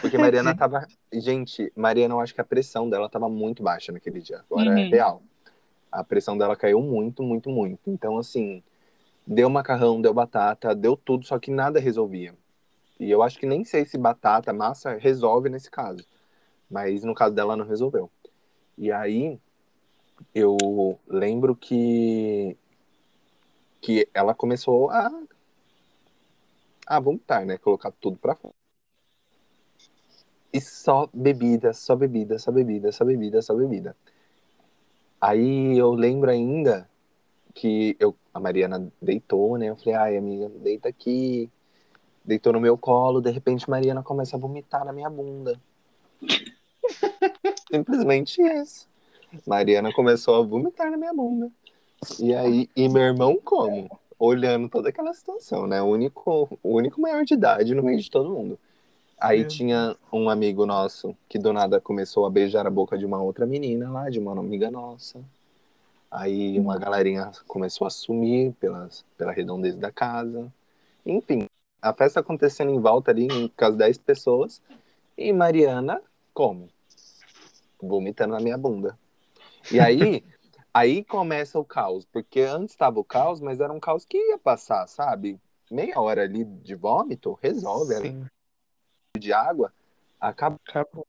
Porque 0.00 0.18
Mariana 0.18 0.54
tava. 0.54 0.86
Gente, 1.12 1.72
Mariana, 1.74 2.14
eu 2.14 2.20
acho 2.20 2.34
que 2.34 2.40
a 2.40 2.44
pressão 2.44 2.90
dela 2.90 3.08
tava 3.08 3.28
muito 3.28 3.62
baixa 3.62 3.90
naquele 3.92 4.20
dia. 4.20 4.40
Agora 4.50 4.78
é 4.78 4.84
Uhum. 4.84 4.90
real. 4.90 5.22
A 5.90 6.04
pressão 6.04 6.36
dela 6.38 6.56
caiu 6.56 6.80
muito, 6.80 7.22
muito, 7.22 7.50
muito. 7.50 7.90
Então, 7.90 8.18
assim, 8.18 8.62
deu 9.26 9.50
macarrão, 9.50 10.00
deu 10.00 10.14
batata, 10.14 10.74
deu 10.74 10.96
tudo, 10.96 11.26
só 11.26 11.38
que 11.38 11.50
nada 11.50 11.80
resolvia. 11.80 12.34
E 12.98 13.10
eu 13.10 13.22
acho 13.22 13.38
que 13.38 13.46
nem 13.46 13.64
sei 13.64 13.84
se 13.84 13.96
batata, 13.96 14.52
massa, 14.52 14.96
resolve 14.96 15.48
nesse 15.48 15.70
caso. 15.70 16.04
Mas 16.70 17.02
no 17.02 17.14
caso 17.14 17.34
dela 17.34 17.56
não 17.56 17.64
resolveu. 17.64 18.10
E 18.76 18.92
aí, 18.92 19.38
eu 20.34 20.56
lembro 21.08 21.56
que 21.56 22.56
que 23.80 24.06
ela 24.12 24.34
começou 24.34 24.90
a 24.90 25.10
a 26.86 26.98
vomitar, 27.00 27.46
né? 27.46 27.56
Colocar 27.56 27.92
tudo 27.92 28.18
pra 28.18 28.34
fora. 28.34 28.52
E 30.52 30.60
só 30.60 31.08
bebida, 31.14 31.72
só 31.72 31.94
bebida, 31.94 32.38
só 32.38 32.50
bebida, 32.50 32.90
só 32.90 33.04
bebida, 33.04 33.40
só 33.40 33.54
bebida. 33.54 33.96
Aí 35.20 35.76
eu 35.76 35.92
lembro 35.92 36.30
ainda 36.30 36.88
que 37.54 37.96
eu, 38.00 38.14
a 38.32 38.40
Mariana 38.40 38.90
deitou, 39.02 39.58
né? 39.58 39.66
Eu 39.66 39.76
falei, 39.76 39.94
ai, 39.94 40.16
amiga, 40.16 40.48
deita 40.48 40.88
aqui. 40.88 41.50
Deitou 42.24 42.52
no 42.52 42.60
meu 42.60 42.78
colo, 42.78 43.20
de 43.20 43.30
repente 43.30 43.68
Mariana 43.68 44.02
começa 44.02 44.36
a 44.36 44.38
vomitar 44.38 44.84
na 44.84 44.92
minha 44.92 45.10
bunda. 45.10 45.60
Simplesmente 47.70 48.40
isso. 48.40 48.88
Mariana 49.46 49.92
começou 49.92 50.36
a 50.36 50.46
vomitar 50.46 50.90
na 50.90 50.96
minha 50.96 51.12
bunda. 51.12 51.50
E 52.18 52.34
aí, 52.34 52.68
e 52.74 52.88
meu 52.88 53.02
irmão 53.02 53.38
como? 53.42 53.90
Olhando 54.18 54.68
toda 54.68 54.88
aquela 54.88 55.12
situação, 55.12 55.66
né? 55.66 55.82
O 55.82 55.86
único, 55.86 56.58
o 56.62 56.74
único 56.74 57.00
maior 57.00 57.24
de 57.24 57.34
idade 57.34 57.74
no 57.74 57.82
meio 57.82 57.98
de 57.98 58.10
todo 58.10 58.30
mundo. 58.30 58.58
Aí 59.20 59.40
Meu 59.40 59.48
tinha 59.48 59.96
um 60.10 60.30
amigo 60.30 60.64
nosso 60.64 61.14
que 61.28 61.38
do 61.38 61.52
nada 61.52 61.78
começou 61.78 62.24
a 62.24 62.30
beijar 62.30 62.66
a 62.66 62.70
boca 62.70 62.96
de 62.96 63.04
uma 63.04 63.20
outra 63.20 63.44
menina 63.44 63.90
lá, 63.90 64.08
de 64.08 64.18
uma 64.18 64.32
amiga 64.32 64.70
nossa. 64.70 65.22
Aí 66.10 66.58
uma 66.58 66.78
galerinha 66.78 67.30
começou 67.46 67.86
a 67.86 67.90
sumir 67.90 68.52
pelas, 68.54 69.04
pela 69.18 69.30
redondeza 69.30 69.76
da 69.76 69.92
casa. 69.92 70.50
Enfim, 71.04 71.44
a 71.82 71.92
festa 71.92 72.20
acontecendo 72.20 72.70
em 72.70 72.80
volta 72.80 73.10
ali 73.10 73.28
com 73.50 73.64
as 73.66 73.76
10 73.76 73.98
pessoas. 73.98 74.62
E 75.18 75.30
Mariana, 75.34 76.02
como? 76.32 76.70
Vomitando 77.78 78.32
na 78.32 78.40
minha 78.40 78.56
bunda. 78.56 78.98
E 79.70 79.78
aí, 79.78 80.24
aí 80.72 81.04
começa 81.04 81.58
o 81.58 81.64
caos. 81.64 82.06
Porque 82.06 82.40
antes 82.40 82.74
estava 82.74 82.98
o 82.98 83.04
caos, 83.04 83.38
mas 83.38 83.60
era 83.60 83.72
um 83.72 83.78
caos 83.78 84.06
que 84.06 84.16
ia 84.16 84.38
passar, 84.38 84.86
sabe? 84.86 85.38
Meia 85.70 86.00
hora 86.00 86.22
ali 86.22 86.42
de 86.44 86.74
vômito, 86.74 87.38
resolve. 87.40 87.94
Sim, 87.96 88.26
de 89.18 89.32
água, 89.32 89.72
acaba 90.20 90.58
acabou. 90.66 91.06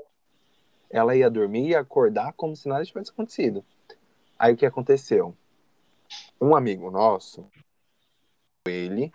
ela 0.89 1.15
ia 1.15 1.29
dormir 1.29 1.69
e 1.69 1.75
acordar 1.75 2.33
como 2.33 2.55
se 2.55 2.67
nada 2.67 2.83
tivesse 2.85 3.11
acontecido. 3.11 3.63
Aí 4.37 4.53
o 4.53 4.57
que 4.57 4.65
aconteceu? 4.65 5.35
Um 6.39 6.55
amigo 6.55 6.89
nosso, 6.89 7.47
ele, 8.67 9.13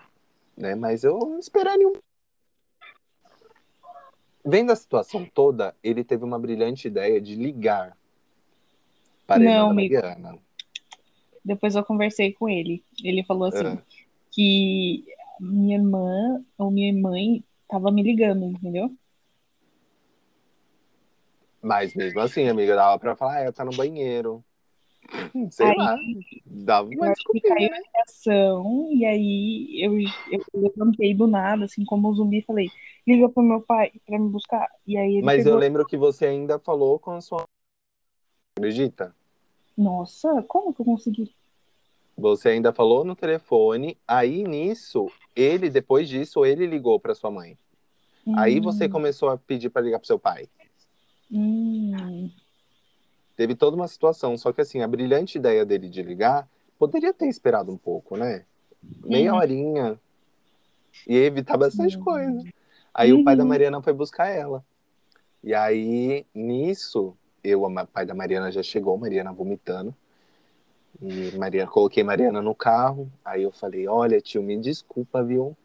né? 0.57 0.75
Mas 0.75 1.05
eu 1.05 1.39
esperaria 1.39 1.87
um. 1.87 1.95
Vendo 4.45 4.71
a 4.71 4.77
situação 4.77 5.27
toda, 5.27 5.75
ele 5.83 6.05
teve 6.05 6.25
uma 6.25 6.39
brilhante 6.39 6.87
ideia 6.87 7.21
de 7.21 7.35
ligar 7.35 7.97
para 9.27 9.43
a 9.43 9.45
irmã 9.45 9.59
Não. 9.69 9.75
Mariana. 9.75 10.39
Depois 11.45 11.75
eu 11.75 11.85
conversei 11.85 12.33
com 12.33 12.49
ele. 12.49 12.85
Ele 13.03 13.25
falou 13.25 13.49
assim 13.49 13.67
Ah. 13.67 13.83
que 14.31 15.05
minha 15.41 15.77
irmã 15.77 16.45
ou 16.57 16.71
minha 16.71 16.95
mãe 16.95 17.45
tava 17.69 17.91
me 17.91 18.03
ligando, 18.03 18.47
entendeu? 18.47 18.91
Mas 21.63 21.95
mesmo 21.95 22.21
assim, 22.21 22.49
amiga, 22.49 22.77
dava 22.77 22.99
pra 22.99 23.17
falar, 23.17 23.37
ah, 23.37 23.41
ela 23.41 23.53
tá 23.53 23.65
no 23.65 23.73
banheiro. 23.73 24.45
Sei 25.51 25.67
Aí, 25.67 25.77
lá, 25.77 25.97
dava 26.45 26.89
Eu 26.93 26.99
uma 26.99 27.13
desculpinha, 27.13 27.55
caiu 27.55 27.71
né? 27.71 27.77
a 27.77 27.81
ligação, 27.81 28.89
e 28.93 29.05
aí 29.05 29.81
eu, 29.81 29.99
eu 30.31 30.45
levantei 30.55 31.15
do 31.15 31.27
nada, 31.27 31.65
assim 31.65 31.85
como 31.85 32.09
o 32.09 32.15
zumbi, 32.15 32.43
falei, 32.43 32.71
liga 33.07 33.29
pro 33.29 33.43
meu 33.43 33.61
pai 33.61 33.93
pra 34.07 34.19
me 34.19 34.29
buscar. 34.29 34.69
E 34.87 34.97
aí 34.97 35.21
Mas 35.23 35.39
eu 35.39 35.45
pegou, 35.45 35.61
lembro 35.61 35.87
que 35.87 35.97
você 35.97 36.27
ainda 36.27 36.59
falou 36.59 36.99
com 36.99 37.13
a 37.13 37.21
sua. 37.21 37.45
Acredita? 38.59 39.15
nossa, 39.77 40.43
como 40.45 40.73
que 40.73 40.81
eu 40.81 40.87
consegui? 40.87 41.35
Você 42.17 42.49
ainda 42.49 42.73
falou 42.73 43.05
no 43.05 43.15
telefone, 43.15 43.99
aí 44.09 44.43
nisso, 44.43 45.07
ele, 45.37 45.71
depois 45.71 46.09
disso, 46.09 46.45
ele 46.45 46.67
ligou 46.67 46.99
para 46.99 47.15
sua 47.15 47.31
mãe. 47.31 47.57
Aí 48.33 48.59
você 48.61 48.87
Hum, 48.87 48.93
começou 48.93 49.29
a 49.29 49.37
pedir 49.39 49.71
para 49.71 49.83
ligar 49.83 49.99
pro 49.99 50.07
seu 50.07 50.19
pai. 50.19 50.49
hum, 51.31 52.31
Teve 53.37 53.55
toda 53.55 53.77
uma 53.77 53.87
situação, 53.87 54.37
só 54.39 54.53
que 54.53 54.61
assim, 54.63 54.81
a 54.83 54.89
brilhante 54.89 55.37
ideia 55.39 55.65
dele 55.65 55.89
de 55.89 56.03
ligar 56.03 56.49
poderia 56.79 57.13
ter 57.13 57.27
esperado 57.29 57.71
um 57.71 57.77
pouco, 57.77 58.17
né? 58.17 58.45
Meia 59.05 59.33
Uhum. 59.33 59.39
horinha. 59.39 60.01
E 61.07 61.17
evitar 61.17 61.57
bastante 61.57 61.97
Uhum. 61.99 62.05
coisa. 62.05 62.43
Aí 62.95 63.13
o 63.13 63.23
pai 63.23 63.37
da 63.37 63.43
Uhum. 63.43 63.49
Mariana 63.49 63.83
foi 63.83 63.93
buscar 63.93 64.29
ela. 64.29 64.65
E 65.45 65.55
aí, 65.55 66.27
nisso, 66.35 67.17
eu, 67.45 67.63
o 67.63 67.87
pai 67.87 68.05
da 68.07 68.15
Mariana 68.15 68.51
já 68.51 68.63
chegou, 68.63 68.97
Mariana 68.99 69.33
vomitando. 69.33 69.95
E 71.01 71.37
Mariana, 71.37 71.71
coloquei 71.71 72.03
Mariana 72.03 72.41
no 72.41 72.55
carro. 72.55 73.11
Aí 73.25 73.43
eu 73.43 73.53
falei, 73.53 73.87
olha, 73.87 74.21
tio, 74.21 74.43
me 74.43 74.59
desculpa, 74.59 75.23
viu? 75.23 75.57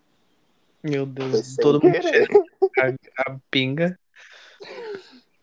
Meu 0.83 1.05
Deus, 1.05 1.55
todo 1.55 1.79
mundo 1.81 1.95
a, 2.79 3.31
a 3.31 3.39
pinga. 3.49 3.97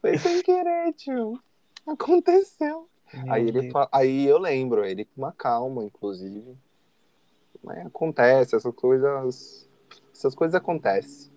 Foi 0.01 0.17
sem 0.19 0.43
querer, 0.43 0.93
tio. 0.95 1.41
Aconteceu. 1.87 2.89
Meu 3.13 3.33
Aí, 3.33 3.49
ele 3.49 3.71
fa- 3.71 3.89
aí 3.91 4.27
eu 4.27 4.39
lembro, 4.39 4.85
ele 4.85 5.05
com 5.05 5.23
uma 5.23 5.33
calma, 5.33 5.85
inclusive. 5.85 6.57
Mas 7.63 7.87
acontece, 7.87 8.55
essas 8.55 8.75
coisas. 8.75 9.69
Essas 10.13 10.35
coisas 10.35 10.55
acontecem. 10.55 11.31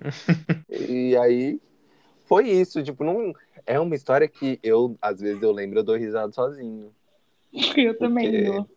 e 0.68 1.16
aí 1.16 1.60
foi 2.26 2.48
isso, 2.48 2.82
tipo, 2.82 3.04
não. 3.04 3.32
É 3.64 3.80
uma 3.80 3.94
história 3.94 4.28
que 4.28 4.60
eu, 4.62 4.96
às 5.00 5.20
vezes, 5.20 5.42
eu 5.42 5.52
lembro, 5.52 5.78
eu 5.78 5.84
dou 5.84 5.96
risada 5.96 6.32
sozinho. 6.32 6.94
Eu 7.76 7.96
também 7.98 8.30
Porque- 8.30 8.44
dou. 8.50 8.68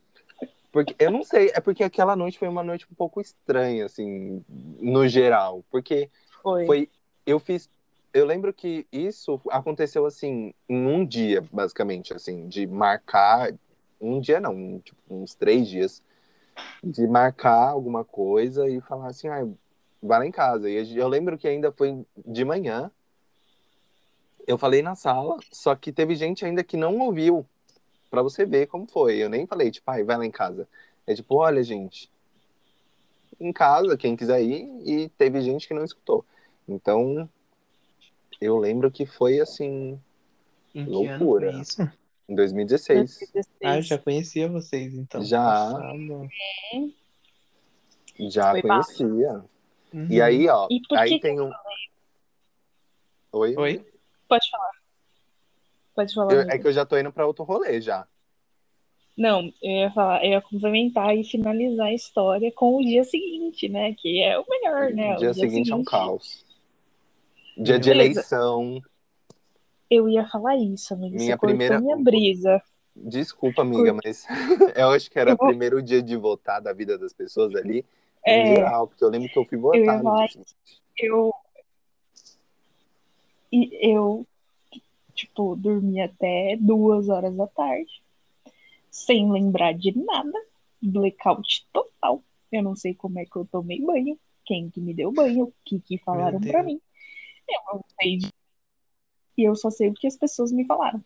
Porque 0.71 0.95
eu 0.99 1.10
não 1.10 1.23
sei, 1.23 1.49
é 1.55 1.60
porque 1.60 1.84
aquela 1.84 2.15
noite 2.15 2.38
foi 2.38 2.47
uma 2.47 2.62
noite 2.63 2.86
um 2.91 2.93
pouco 2.93 3.19
estranha, 3.19 3.86
assim, 3.86 4.45
no 4.47 5.08
geral. 5.08 5.63
Porque 5.71 6.12
Foi. 6.43 6.65
foi. 6.67 6.89
Eu 7.25 7.39
fiz. 7.39 7.67
Eu 8.13 8.23
lembro 8.23 8.53
que 8.53 8.86
isso 8.91 9.41
aconteceu 9.49 10.05
assim, 10.05 10.53
em 10.69 10.86
um 10.86 11.03
dia, 11.03 11.43
basicamente, 11.51 12.13
assim, 12.13 12.47
de 12.47 12.67
marcar. 12.67 13.51
Um 13.99 14.19
dia 14.21 14.39
não, 14.39 14.79
tipo, 14.79 14.99
uns 15.10 15.34
três 15.34 15.67
dias. 15.67 16.03
De 16.84 17.08
marcar 17.08 17.69
alguma 17.69 18.05
coisa 18.05 18.69
e 18.69 18.79
falar 18.82 19.08
assim, 19.08 19.27
ah, 19.27 19.47
vai 20.03 20.19
lá 20.19 20.25
em 20.27 20.32
casa. 20.32 20.69
E 20.69 20.95
eu 20.95 21.08
lembro 21.08 21.36
que 21.36 21.47
ainda 21.47 21.71
foi 21.71 22.05
de 22.15 22.45
manhã. 22.45 22.91
Eu 24.45 24.58
falei 24.58 24.84
na 24.84 24.93
sala, 24.93 25.38
só 25.51 25.75
que 25.75 25.91
teve 25.91 26.15
gente 26.15 26.45
ainda 26.45 26.63
que 26.63 26.77
não 26.77 26.99
ouviu. 26.99 27.43
Pra 28.09 28.21
você 28.21 28.45
ver 28.45 28.67
como 28.67 28.87
foi. 28.87 29.17
Eu 29.17 29.29
nem 29.29 29.45
falei, 29.45 29.69
tipo, 29.71 29.89
ai, 29.89 30.03
vai 30.03 30.17
lá 30.17 30.25
em 30.25 30.31
casa. 30.31 30.67
É 31.05 31.13
tipo, 31.13 31.35
olha, 31.35 31.63
gente, 31.63 32.09
em 33.39 33.51
casa, 33.53 33.97
quem 33.97 34.15
quiser 34.15 34.41
ir, 34.41 34.67
e 34.85 35.09
teve 35.09 35.41
gente 35.41 35.67
que 35.67 35.73
não 35.73 35.83
escutou. 35.83 36.25
Então, 36.67 37.29
eu 38.41 38.57
lembro 38.57 38.91
que 38.91 39.05
foi 39.05 39.39
assim, 39.39 39.99
Em 40.73 40.85
que 40.85 40.89
Loucura. 40.89 41.49
ano 41.49 41.53
foi 41.53 41.61
isso? 41.61 41.91
em 42.27 42.35
2016. 42.35 43.17
2016. 43.19 43.47
Ah, 43.63 43.75
eu 43.77 43.81
já 43.81 43.97
conhecia 43.97 44.47
vocês, 44.47 44.93
então. 44.93 45.23
Já. 45.23 45.41
Passado. 45.43 46.29
Já 48.19 48.51
Foi 48.51 48.61
conhecia. 48.61 49.43
Uhum. 49.93 50.07
E 50.09 50.21
aí, 50.21 50.47
ó, 50.47 50.67
E 50.69 50.81
por 50.87 50.97
aí 50.97 51.09
que 51.09 51.15
que 51.15 51.21
tem 51.21 51.39
um. 51.39 51.51
Oi? 53.31 53.55
Oi? 53.57 53.85
Pode 54.27 54.49
falar. 54.51 54.71
Pode 55.99 56.13
falar. 56.13 56.33
Eu- 56.33 56.41
é 56.49 56.57
que 56.57 56.65
eu 56.65 56.71
já 56.71 56.85
tô 56.85 56.97
indo 56.97 57.12
pra 57.12 57.27
outro 57.27 57.43
rolê 57.43 57.81
já. 57.81 58.07
Não, 59.17 59.51
eu 59.62 59.69
ia 59.71 59.91
falar, 59.91 60.23
eu 60.23 60.31
ia 60.31 60.41
complementar 60.41 61.13
e 61.17 61.25
finalizar 61.25 61.88
a 61.88 61.93
história 61.93 62.49
com 62.53 62.77
o 62.77 62.81
dia 62.81 63.03
seguinte, 63.03 63.67
né? 63.67 63.93
Que 63.95 64.21
é 64.23 64.39
o 64.39 64.45
melhor, 64.47 64.91
né? 64.91 65.15
dia 65.15 65.31
o 65.31 65.33
seguinte 65.33 65.69
é 65.73 65.75
um 65.75 65.83
caos. 65.83 66.45
Dia 67.57 67.73
Meu 67.73 67.79
de 67.79 67.89
eleição. 67.89 68.81
Eu 69.91 70.07
ia 70.07 70.25
falar 70.29 70.55
isso, 70.55 70.93
amigo. 70.93 71.17
Minha 71.17 71.35
Você 71.35 71.38
primeira- 71.38 71.81
minha 71.81 71.97
brisa. 71.97 72.62
Desculpa, 72.95 73.62
amiga, 73.62 73.93
mas 73.93 74.25
eu 74.77 74.91
acho 74.91 75.12
que 75.12 75.19
era 75.19 75.33
o 75.33 75.38
vou- 75.38 75.47
primeiro 75.49 75.81
dia 75.81 76.01
de 76.01 76.15
votar 76.15 76.62
da 76.62 76.71
vida 76.71 76.97
das 76.97 77.12
pessoas 77.12 77.53
ali, 77.55 77.79
em 78.25 78.31
É, 78.31 78.55
geral, 78.55 78.88
porque 78.88 79.03
eu 79.03 79.09
lembro 79.09 79.27
que 79.27 79.38
eu 79.38 79.43
fui 79.43 79.57
votar. 79.57 79.79
Eu 79.97 80.03
falar 80.03 80.19
dia 80.27 80.31
seguinte. 80.31 80.55
eu. 80.97 81.33
E 83.51 83.91
eu, 83.93 84.25
tipo, 85.19 85.55
dormi 85.55 86.01
até 86.01 86.55
duas 86.60 87.10
horas 87.10 87.36
da 87.36 87.47
tarde, 87.47 88.01
sem 88.89 89.32
lembrar 89.32 89.73
de 89.73 89.97
nada, 89.97 90.38
blackout 90.82 91.67
total. 91.73 92.23
Eu 92.51 92.63
não 92.63 92.75
sei 92.75 92.93
como 92.93 93.19
é 93.19 93.25
que 93.25 93.36
eu 93.36 93.45
tomei 93.45 93.82
banho, 93.82 94.17
quem 94.45 94.69
que 94.69 94.79
me 94.79 94.93
deu 94.93 95.12
banho, 95.12 95.45
o 95.45 95.53
que 95.65 95.79
que 95.79 95.97
falaram 95.99 96.39
Deus. 96.39 96.65
mim. 96.65 96.82
Eu 97.47 97.73
não 97.73 97.84
sei 97.99 98.17
de... 98.17 98.27
E 99.38 99.43
eu 99.43 99.55
só 99.55 99.69
sei 99.69 99.89
o 99.89 99.93
que 99.93 100.08
as 100.08 100.17
pessoas 100.17 100.51
me 100.51 100.65
falaram. 100.65 101.03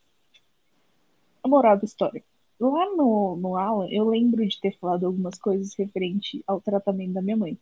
A 1.43 1.47
moral 1.47 1.77
da 1.77 1.85
história. 1.85 2.23
Lá 2.59 2.85
no, 2.95 3.35
no 3.35 3.57
aula, 3.57 3.91
eu 3.91 4.07
lembro 4.07 4.47
de 4.47 4.59
ter 4.59 4.77
falado 4.79 5.05
algumas 5.05 5.37
coisas 5.37 5.75
referente 5.77 6.43
ao 6.47 6.61
tratamento 6.61 7.13
da 7.13 7.21
minha 7.21 7.37
mãe. 7.37 7.57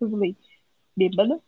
Eu 0.00 0.10
falei, 0.10 0.36
bêbada? 0.96 1.40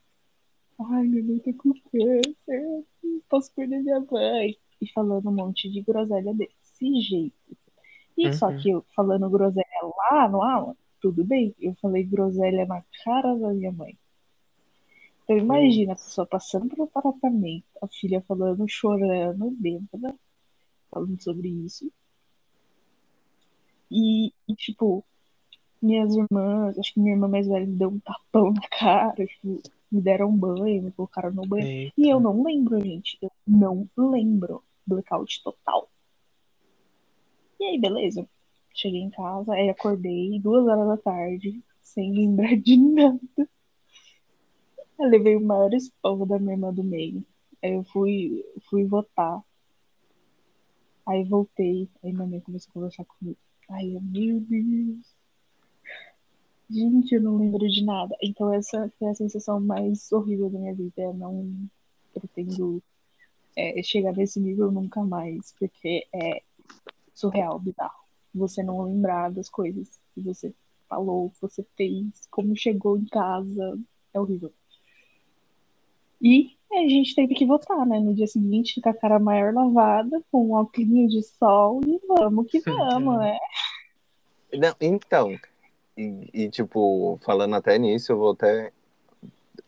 Ai, 0.78 1.04
minha 1.06 1.22
mãe 1.24 1.38
tá 1.38 1.52
com 1.54 1.72
câncer, 1.90 2.84
posso 3.28 3.52
perder 3.54 3.82
minha 3.82 4.00
mãe. 4.00 4.56
E 4.80 4.92
falando 4.92 5.28
um 5.28 5.32
monte 5.32 5.70
de 5.70 5.80
groselha 5.82 6.34
desse 6.34 7.00
jeito. 7.00 7.56
E 8.16 8.32
só 8.32 8.48
Uhum. 8.48 8.58
que 8.58 8.70
eu 8.70 8.84
falando 8.94 9.30
groselha 9.30 9.66
lá 9.96 10.28
no 10.28 10.42
aula, 10.42 10.76
tudo 11.00 11.24
bem. 11.24 11.54
Eu 11.60 11.74
falei 11.76 12.04
groselha 12.04 12.66
na 12.66 12.82
cara 13.04 13.34
da 13.36 13.52
minha 13.54 13.72
mãe. 13.72 13.96
Então 15.24 15.36
imagina 15.38 15.92
a 15.92 15.96
pessoa 15.96 16.26
passando 16.26 16.68
pelo 16.68 16.86
tratamento, 16.88 17.64
a 17.80 17.86
filha 17.88 18.20
falando, 18.22 18.64
chorando, 18.68 19.50
bêbada, 19.52 20.14
falando 20.90 21.20
sobre 21.22 21.48
isso. 21.48 21.90
E, 23.90 24.32
e, 24.48 24.54
tipo, 24.56 25.04
minhas 25.82 26.14
irmãs, 26.14 26.78
acho 26.78 26.94
que 26.94 27.00
minha 27.00 27.14
irmã 27.14 27.28
mais 27.28 27.46
velha 27.46 27.66
me 27.66 27.76
deu 27.76 27.88
um 27.88 27.98
tapão 27.98 28.52
na 28.52 28.68
cara, 28.68 29.26
tipo, 29.26 29.60
me 29.90 30.00
deram 30.00 30.30
um 30.30 30.36
banho, 30.36 30.82
me 30.82 30.92
colocaram 30.92 31.32
no 31.32 31.46
banho. 31.46 31.66
Eita. 31.66 31.92
E 31.98 32.08
eu 32.08 32.20
não 32.20 32.42
lembro, 32.42 32.80
gente. 32.80 33.18
Eu 33.20 33.30
não 33.46 33.88
lembro. 33.96 34.62
Blackout 34.86 35.42
total. 35.42 35.88
E 37.60 37.64
aí, 37.64 37.78
beleza. 37.78 38.26
Cheguei 38.74 39.00
em 39.00 39.10
casa, 39.10 39.52
aí 39.52 39.68
acordei 39.68 40.40
duas 40.40 40.66
horas 40.66 40.88
da 40.88 40.96
tarde, 40.96 41.62
sem 41.82 42.12
lembrar 42.12 42.56
de 42.56 42.76
nada. 42.76 43.20
Eu 44.98 45.08
levei 45.08 45.36
o 45.36 45.40
maior 45.40 45.72
esporro 45.74 46.24
da 46.24 46.38
minha 46.38 46.54
irmã 46.54 46.72
do 46.72 46.82
meio. 46.82 47.24
Aí 47.62 47.74
eu 47.74 47.84
fui, 47.84 48.44
fui 48.70 48.84
votar. 48.84 49.42
Aí 51.06 51.24
voltei. 51.24 51.88
Aí 52.02 52.12
minha 52.12 52.26
mãe 52.26 52.40
começou 52.40 52.70
a 52.70 52.74
conversar 52.74 53.04
comigo. 53.04 53.38
Ai, 53.68 53.94
eu, 53.94 54.00
meu 54.00 54.40
Deus. 54.40 55.21
Gente, 56.72 57.14
eu 57.14 57.20
não 57.20 57.36
lembro 57.36 57.68
de 57.68 57.84
nada. 57.84 58.16
Então 58.22 58.50
essa 58.50 58.90
foi 58.98 59.08
a 59.08 59.14
sensação 59.14 59.60
mais 59.60 60.10
horrível 60.10 60.48
da 60.48 60.58
minha 60.58 60.74
vida. 60.74 61.02
Eu 61.02 61.12
não 61.12 61.68
pretendo 62.14 62.82
é, 63.54 63.82
chegar 63.82 64.14
nesse 64.14 64.40
nível 64.40 64.72
nunca 64.72 65.02
mais, 65.02 65.54
porque 65.58 66.06
é 66.14 66.42
surreal, 67.12 67.58
bizarro. 67.58 68.02
Você 68.34 68.62
não 68.62 68.80
lembrar 68.84 69.30
das 69.30 69.50
coisas 69.50 70.00
que 70.14 70.22
você 70.22 70.54
falou, 70.88 71.28
que 71.30 71.42
você 71.42 71.62
fez, 71.76 72.26
como 72.30 72.56
chegou 72.56 72.96
em 72.96 73.04
casa. 73.04 73.78
É 74.14 74.18
horrível. 74.18 74.50
E 76.22 76.56
a 76.72 76.88
gente 76.88 77.14
teve 77.14 77.34
que 77.34 77.44
votar, 77.44 77.84
né? 77.84 78.00
No 78.00 78.14
dia 78.14 78.26
seguinte, 78.26 78.80
com 78.80 78.88
a 78.88 78.94
cara 78.94 79.18
maior 79.18 79.52
lavada, 79.52 80.22
com 80.32 80.46
um 80.46 80.52
óculos 80.52 81.12
de 81.12 81.22
sol 81.22 81.82
e 81.84 82.00
vamos 82.08 82.46
que 82.46 82.60
vamos, 82.60 83.18
né? 83.18 83.36
Não, 84.54 84.74
então, 84.80 85.38
e, 85.96 86.30
e, 86.32 86.50
tipo, 86.50 87.18
falando 87.22 87.54
até 87.56 87.78
nisso, 87.78 88.12
eu 88.12 88.18
vou 88.18 88.32
até 88.32 88.72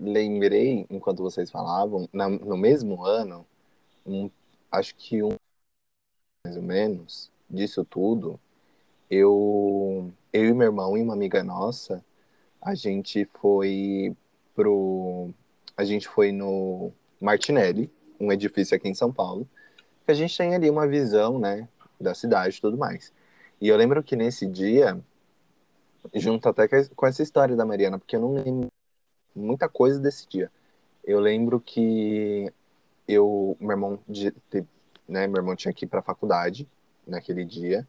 lembrei, 0.00 0.86
enquanto 0.90 1.22
vocês 1.22 1.50
falavam, 1.50 2.08
na- 2.12 2.28
no 2.28 2.56
mesmo 2.56 3.04
ano, 3.04 3.46
um, 4.06 4.30
acho 4.72 4.94
que 4.96 5.22
um 5.22 5.36
mais 6.44 6.56
ou 6.56 6.62
menos 6.62 7.30
disso 7.48 7.84
tudo, 7.84 8.38
eu, 9.10 10.12
eu 10.32 10.46
e 10.46 10.54
meu 10.54 10.68
irmão 10.68 10.96
e 10.96 11.02
uma 11.02 11.14
amiga 11.14 11.42
nossa, 11.44 12.04
a 12.62 12.74
gente 12.74 13.28
foi 13.40 14.16
pro, 14.54 15.30
a 15.76 15.84
gente 15.84 16.08
foi 16.08 16.32
no 16.32 16.92
Martinelli, 17.20 17.90
um 18.20 18.32
edifício 18.32 18.76
aqui 18.76 18.88
em 18.88 18.94
São 18.94 19.12
Paulo, 19.12 19.48
que 20.06 20.12
a 20.12 20.14
gente 20.14 20.36
tem 20.36 20.54
ali 20.54 20.70
uma 20.70 20.86
visão, 20.88 21.38
né, 21.38 21.68
da 22.00 22.14
cidade 22.14 22.58
e 22.58 22.60
tudo 22.60 22.78
mais. 22.78 23.12
E 23.60 23.68
eu 23.68 23.76
lembro 23.76 24.02
que 24.02 24.16
nesse 24.16 24.46
dia, 24.46 25.00
junto 26.12 26.48
até 26.48 26.68
com 26.94 27.06
essa 27.06 27.22
história 27.22 27.56
da 27.56 27.64
Mariana, 27.64 27.98
porque 27.98 28.16
eu 28.16 28.20
não 28.20 28.34
lembro 28.34 28.68
muita 29.34 29.68
coisa 29.68 29.98
desse 29.98 30.28
dia. 30.28 30.50
Eu 31.04 31.20
lembro 31.20 31.60
que 31.60 32.52
eu, 33.06 33.56
meu 33.60 33.70
irmão, 33.70 33.98
né, 35.08 35.26
meu 35.26 35.36
irmão 35.36 35.56
tinha 35.56 35.72
que 35.72 35.84
ir 35.84 35.88
para 35.88 36.00
a 36.00 36.02
faculdade 36.02 36.68
naquele 37.06 37.44
dia. 37.44 37.86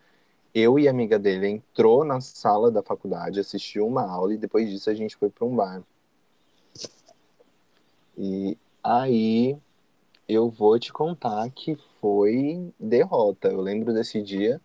Eu 0.53 0.79
e 0.79 0.87
a 0.87 0.91
amiga 0.91 1.19
dele 1.19 1.47
entrou 1.47 2.05
na 2.05 2.21
sala 2.21 2.71
da 2.71 2.81
faculdade, 2.81 3.39
assistiu 3.39 3.85
uma 3.85 4.09
aula 4.09 4.33
e 4.33 4.37
depois 4.37 4.69
disso 4.69 4.89
a 4.89 4.93
gente 4.93 5.15
foi 5.15 5.29
para 5.29 5.45
um 5.45 5.55
bar. 5.55 5.83
E 8.17 8.57
aí 8.83 9.57
eu 10.27 10.49
vou 10.49 10.79
te 10.79 10.91
contar 10.91 11.49
que 11.51 11.77
foi 11.99 12.73
derrota. 12.79 13.49
Eu 13.49 13.61
lembro 13.61 13.93
desse 13.93 14.21
dia. 14.21 14.61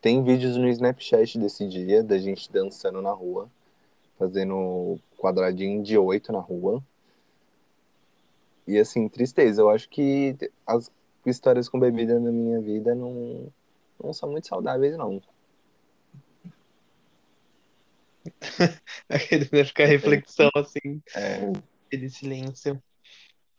Tem 0.00 0.22
vídeos 0.24 0.56
no 0.56 0.68
Snapchat 0.68 1.38
desse 1.38 1.68
dia, 1.68 2.02
da 2.02 2.18
gente 2.18 2.50
dançando 2.50 3.02
na 3.02 3.12
rua, 3.12 3.50
fazendo 4.18 4.98
quadradinho 5.18 5.82
de 5.82 5.98
oito 5.98 6.32
na 6.32 6.40
rua. 6.40 6.82
E 8.66 8.78
assim, 8.78 9.08
tristeza. 9.08 9.60
Eu 9.60 9.68
acho 9.68 9.88
que 9.88 10.36
as 10.66 10.90
histórias 11.26 11.68
com 11.68 11.78
bebida 11.78 12.18
na 12.18 12.32
minha 12.32 12.60
vida 12.60 12.94
não, 12.94 13.52
não 14.02 14.12
são 14.12 14.30
muito 14.30 14.46
saudáveis, 14.48 14.96
não. 14.96 15.20
Aquele 19.08 19.44
vai 19.46 19.64
ficar 19.64 19.86
reflexão 19.86 20.50
assim, 20.54 21.02
É, 21.14 21.50
aquele 21.86 22.08
silêncio. 22.08 22.82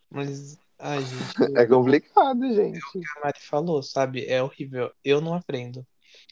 Mas, 0.10 0.58
ai, 0.80 0.99
gente, 1.01 1.12
é 1.58 1.65
complicado, 1.65 2.54
gente. 2.54 2.80
a 3.17 3.25
Mari 3.25 3.39
falou, 3.39 3.82
sabe? 3.84 4.25
É 4.25 4.41
horrível. 4.41 4.91
Eu 5.04 5.21
não 5.21 5.34
aprendo. 5.34 5.86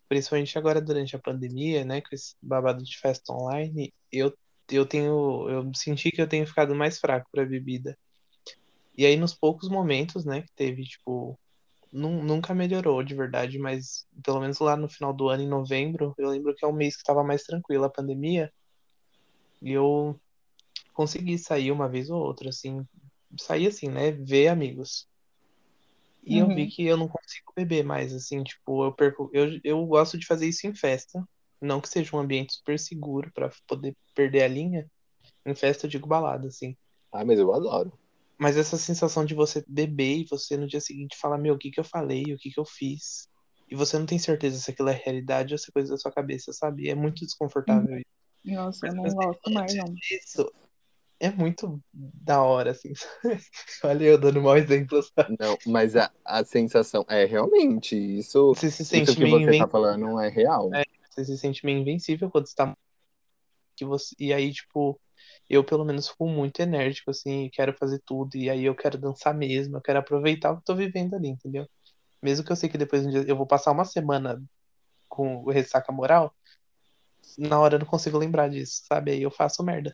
Principalmente 0.10 0.58
agora 0.60 0.82
durante 0.82 1.16
a 1.16 1.20
pandemia, 1.20 1.86
né? 1.86 2.02
Com 2.02 2.10
esse 2.14 2.36
babado 2.42 2.84
de 2.84 2.98
festa 3.00 3.34
online, 3.34 3.94
eu, 4.12 4.34
eu 4.72 4.86
tenho. 4.88 5.50
Eu 5.50 5.72
senti 5.76 6.12
que 6.12 6.22
eu 6.22 6.30
tenho 6.30 6.48
ficado 6.48 6.76
mais 6.76 7.00
fraco 7.00 7.30
pra 7.32 7.46
bebida. 7.46 7.98
E 8.98 9.06
aí, 9.06 9.16
nos 9.18 9.34
poucos 9.34 9.70
momentos, 9.70 10.26
né, 10.26 10.42
que 10.44 10.52
teve, 10.56 10.84
tipo. 10.84 11.40
nun- 11.94 12.24
Nunca 12.24 12.56
melhorou 12.56 13.04
de 13.04 13.16
verdade, 13.16 13.60
mas 13.60 14.08
pelo 14.24 14.42
menos 14.42 14.60
lá 14.60 14.78
no 14.78 14.90
final 14.90 15.14
do 15.14 15.30
ano, 15.30 15.44
em 15.44 15.50
novembro, 15.50 16.16
eu 16.20 16.30
lembro 16.30 16.56
que 16.56 16.66
é 16.66 16.70
um 16.70 16.74
mês 16.74 16.96
que 16.96 17.02
estava 17.02 17.24
mais 17.24 17.44
tranquila 17.46 17.88
a 17.88 17.92
pandemia. 17.92 18.52
E 19.62 19.72
eu 19.72 20.20
consegui 20.94 21.40
sair 21.40 21.72
uma 21.74 21.90
vez 21.90 22.12
ou 22.12 22.22
outra, 22.22 22.50
assim. 22.50 22.88
Sair 23.40 23.68
assim, 23.70 23.90
né? 23.90 24.14
Ver 24.14 24.50
amigos. 24.50 25.09
E 26.24 26.38
eu 26.38 26.48
vi 26.48 26.64
Uhum. 26.64 26.70
que 26.70 26.86
eu 26.86 26.98
não 26.98 27.08
consigo 27.08 27.54
beber 27.56 27.84
mais, 27.84 28.14
assim, 28.14 28.44
tipo, 28.44 28.86
eu 28.86 28.94
perco. 28.94 29.30
Eu, 29.34 29.60
eu 29.64 29.86
gosto 29.86 30.18
de 30.18 30.26
fazer 30.26 30.48
isso 30.48 30.68
em 30.68 30.76
festa. 30.76 31.24
Não 31.62 31.82
que 31.82 31.90
seja 31.90 32.16
um 32.16 32.20
ambiente 32.20 32.54
super 32.54 32.78
seguro 32.80 33.32
pra 33.34 33.50
poder 33.68 33.96
perder 34.16 34.44
a 34.44 34.48
linha. 34.48 34.90
Em 35.46 35.56
festa 35.56 35.86
eu 35.86 35.90
digo 35.90 36.08
balada, 36.08 36.48
assim. 36.48 36.76
Ah, 37.12 37.26
mas 37.26 37.40
eu 37.40 37.54
adoro. 37.54 37.92
Mas 38.38 38.56
essa 38.56 38.78
sensação 38.78 39.26
de 39.26 39.34
você 39.34 39.64
beber 39.68 40.20
e 40.20 40.26
você 40.30 40.56
no 40.56 40.68
dia 40.68 40.80
seguinte 40.80 41.18
falar, 41.18 41.38
meu, 41.38 41.56
o 41.56 41.58
que 41.58 41.72
que 41.72 41.80
eu 41.80 41.84
falei, 41.84 42.24
o 42.34 42.38
que 42.38 42.50
que 42.52 42.60
eu 42.60 42.66
fiz? 42.66 43.28
E 43.70 43.76
você 43.76 44.00
não 44.00 44.06
tem 44.06 44.18
certeza 44.18 44.58
se 44.60 44.72
aquilo 44.72 44.90
é 44.90 44.94
realidade 44.94 45.54
ou 45.54 45.58
se 45.58 45.70
é 45.70 45.74
coisa 45.74 45.92
da 45.92 45.98
sua 45.98 46.12
cabeça, 46.12 46.54
sabe? 46.54 46.90
É 46.90 46.96
muito 46.96 47.26
desconfortável 47.26 47.98
isso. 47.98 48.06
Nossa, 48.46 48.88
eu 48.88 48.96
não 48.96 49.04
Mas, 49.04 49.14
gosto 49.14 49.52
mais, 49.52 49.76
não. 49.76 49.94
Isso 50.12 50.52
é 51.20 51.30
muito 51.30 51.82
da 51.94 52.42
hora, 52.42 52.72
assim. 52.72 52.94
Olha 53.84 54.06
eu 54.06 54.18
dando 54.18 54.42
mau 54.42 54.58
exemplo, 54.58 55.02
sabe? 55.04 55.36
Não, 55.40 55.58
mas 55.68 55.96
a, 55.96 56.12
a 56.24 56.44
sensação 56.44 57.06
é 57.10 57.26
realmente 57.26 57.96
isso. 57.96 58.54
Você 58.56 58.72
se 58.72 58.84
Isso 58.84 58.90
sente 58.92 59.16
que 59.16 59.24
meio 59.24 59.32
você 59.36 59.38
tá 59.38 59.44
invencível. 59.44 59.70
falando 59.70 60.20
é 60.20 60.30
real. 60.30 60.74
É, 60.74 60.84
você 61.10 61.26
se 61.26 61.38
sente 61.38 61.66
meio 61.66 61.80
invencível 61.80 62.30
quando 62.32 62.48
você 62.48 62.56
tá. 62.56 62.76
Que 63.76 63.84
você... 63.84 64.16
E 64.18 64.34
aí, 64.34 64.52
tipo, 64.54 65.00
eu 65.50 65.64
pelo 65.64 65.84
menos 65.84 66.08
fico 66.08 66.28
muito 66.28 66.62
enérgico, 66.62 67.12
assim, 67.12 67.46
e 67.46 67.50
quero 67.50 67.74
fazer 67.74 68.02
tudo. 68.06 68.36
E 68.36 68.50
aí 68.50 68.64
eu 68.64 68.76
quero 68.76 68.98
dançar 68.98 69.34
mesmo, 69.34 69.78
eu 69.78 69.82
quero 69.82 70.00
aproveitar 70.00 70.52
o 70.52 70.56
que 70.56 70.62
eu 70.62 70.66
tô 70.66 70.76
vivendo 70.76 71.16
ali, 71.16 71.28
entendeu? 71.28 71.68
Mesmo 72.22 72.46
que 72.46 72.52
eu 72.52 72.56
sei 72.56 72.70
que 72.70 72.78
depois 72.78 73.06
um 73.06 73.10
dia 73.10 73.24
eu 73.28 73.36
vou 73.36 73.46
passar 73.46 73.72
uma 73.72 73.86
semana 73.86 74.42
com 75.08 75.44
o 75.44 75.50
ressaca 75.50 75.92
moral, 75.92 76.34
na 77.38 77.60
hora 77.60 77.76
eu 77.76 77.80
não 77.80 77.86
consigo 77.86 78.18
lembrar 78.18 78.50
disso, 78.50 78.84
sabe? 78.86 79.12
Aí 79.12 79.22
eu 79.22 79.32
faço 79.32 79.64
merda. 79.64 79.92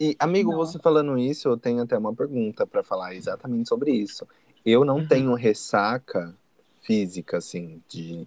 E, 0.00 0.16
amigo, 0.18 0.50
Não. 0.52 0.58
você 0.58 0.78
falando 0.78 1.18
isso, 1.18 1.48
eu 1.48 1.58
tenho 1.58 1.82
até 1.82 1.98
uma 1.98 2.14
pergunta 2.14 2.66
pra 2.66 2.82
falar 2.82 3.14
exatamente 3.14 3.68
sobre 3.68 3.92
isso. 3.92 4.26
Eu 4.64 4.82
não 4.84 4.96
Uhum. 4.96 5.06
tenho 5.06 5.34
ressaca 5.34 6.34
física, 6.82 7.36
assim, 7.36 7.82
de 7.88 8.26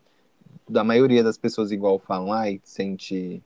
da 0.69 0.83
maioria 0.83 1.23
das 1.23 1.37
pessoas 1.37 1.71
igual 1.71 1.97
falam, 1.99 2.31
ai, 2.31 2.61
sente 2.63 3.41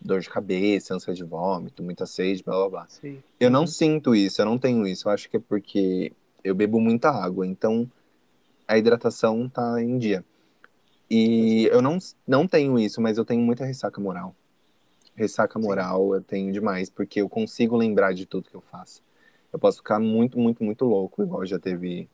dor 0.00 0.20
de 0.20 0.30
cabeça, 0.30 0.94
ânsia 0.94 1.12
de 1.12 1.24
vômito, 1.24 1.82
muita 1.82 2.06
sede, 2.06 2.42
blá 2.44 2.54
blá 2.56 2.68
blá. 2.68 2.86
Sei. 2.88 3.18
Eu 3.40 3.50
não 3.50 3.62
Uhum. 3.62 3.66
sinto 3.66 4.14
isso, 4.14 4.40
eu 4.40 4.46
não 4.46 4.56
tenho 4.58 4.86
isso. 4.86 5.08
Eu 5.08 5.12
acho 5.12 5.28
que 5.28 5.36
é 5.36 5.40
porque 5.40 6.12
eu 6.44 6.54
bebo 6.54 6.80
muita 6.80 7.10
água, 7.10 7.46
então 7.46 7.90
a 8.66 8.78
hidratação 8.78 9.48
tá 9.48 9.82
em 9.82 9.98
dia. 9.98 10.24
E 11.10 11.64
eu 11.72 11.82
não, 11.82 11.98
não 12.26 12.46
tenho 12.46 12.78
isso, 12.78 13.00
mas 13.00 13.18
eu 13.18 13.24
tenho 13.24 13.42
muita 13.42 13.64
ressaca 13.64 14.00
moral. 14.00 14.34
Ressaca 15.18 15.58
moral 15.58 16.14
eu 16.14 16.20
tenho 16.22 16.52
demais, 16.52 16.88
porque 16.88 17.20
eu 17.20 17.28
consigo 17.28 17.76
lembrar 17.76 18.14
de 18.14 18.24
tudo 18.24 18.48
que 18.48 18.54
eu 18.54 18.60
faço. 18.60 19.02
Eu 19.52 19.58
posso 19.58 19.78
ficar 19.78 19.98
muito, 19.98 20.38
muito, 20.38 20.62
muito 20.62 20.84
louco, 20.84 21.22
igual 21.22 21.44
já 21.44 21.58
teve 21.58 22.08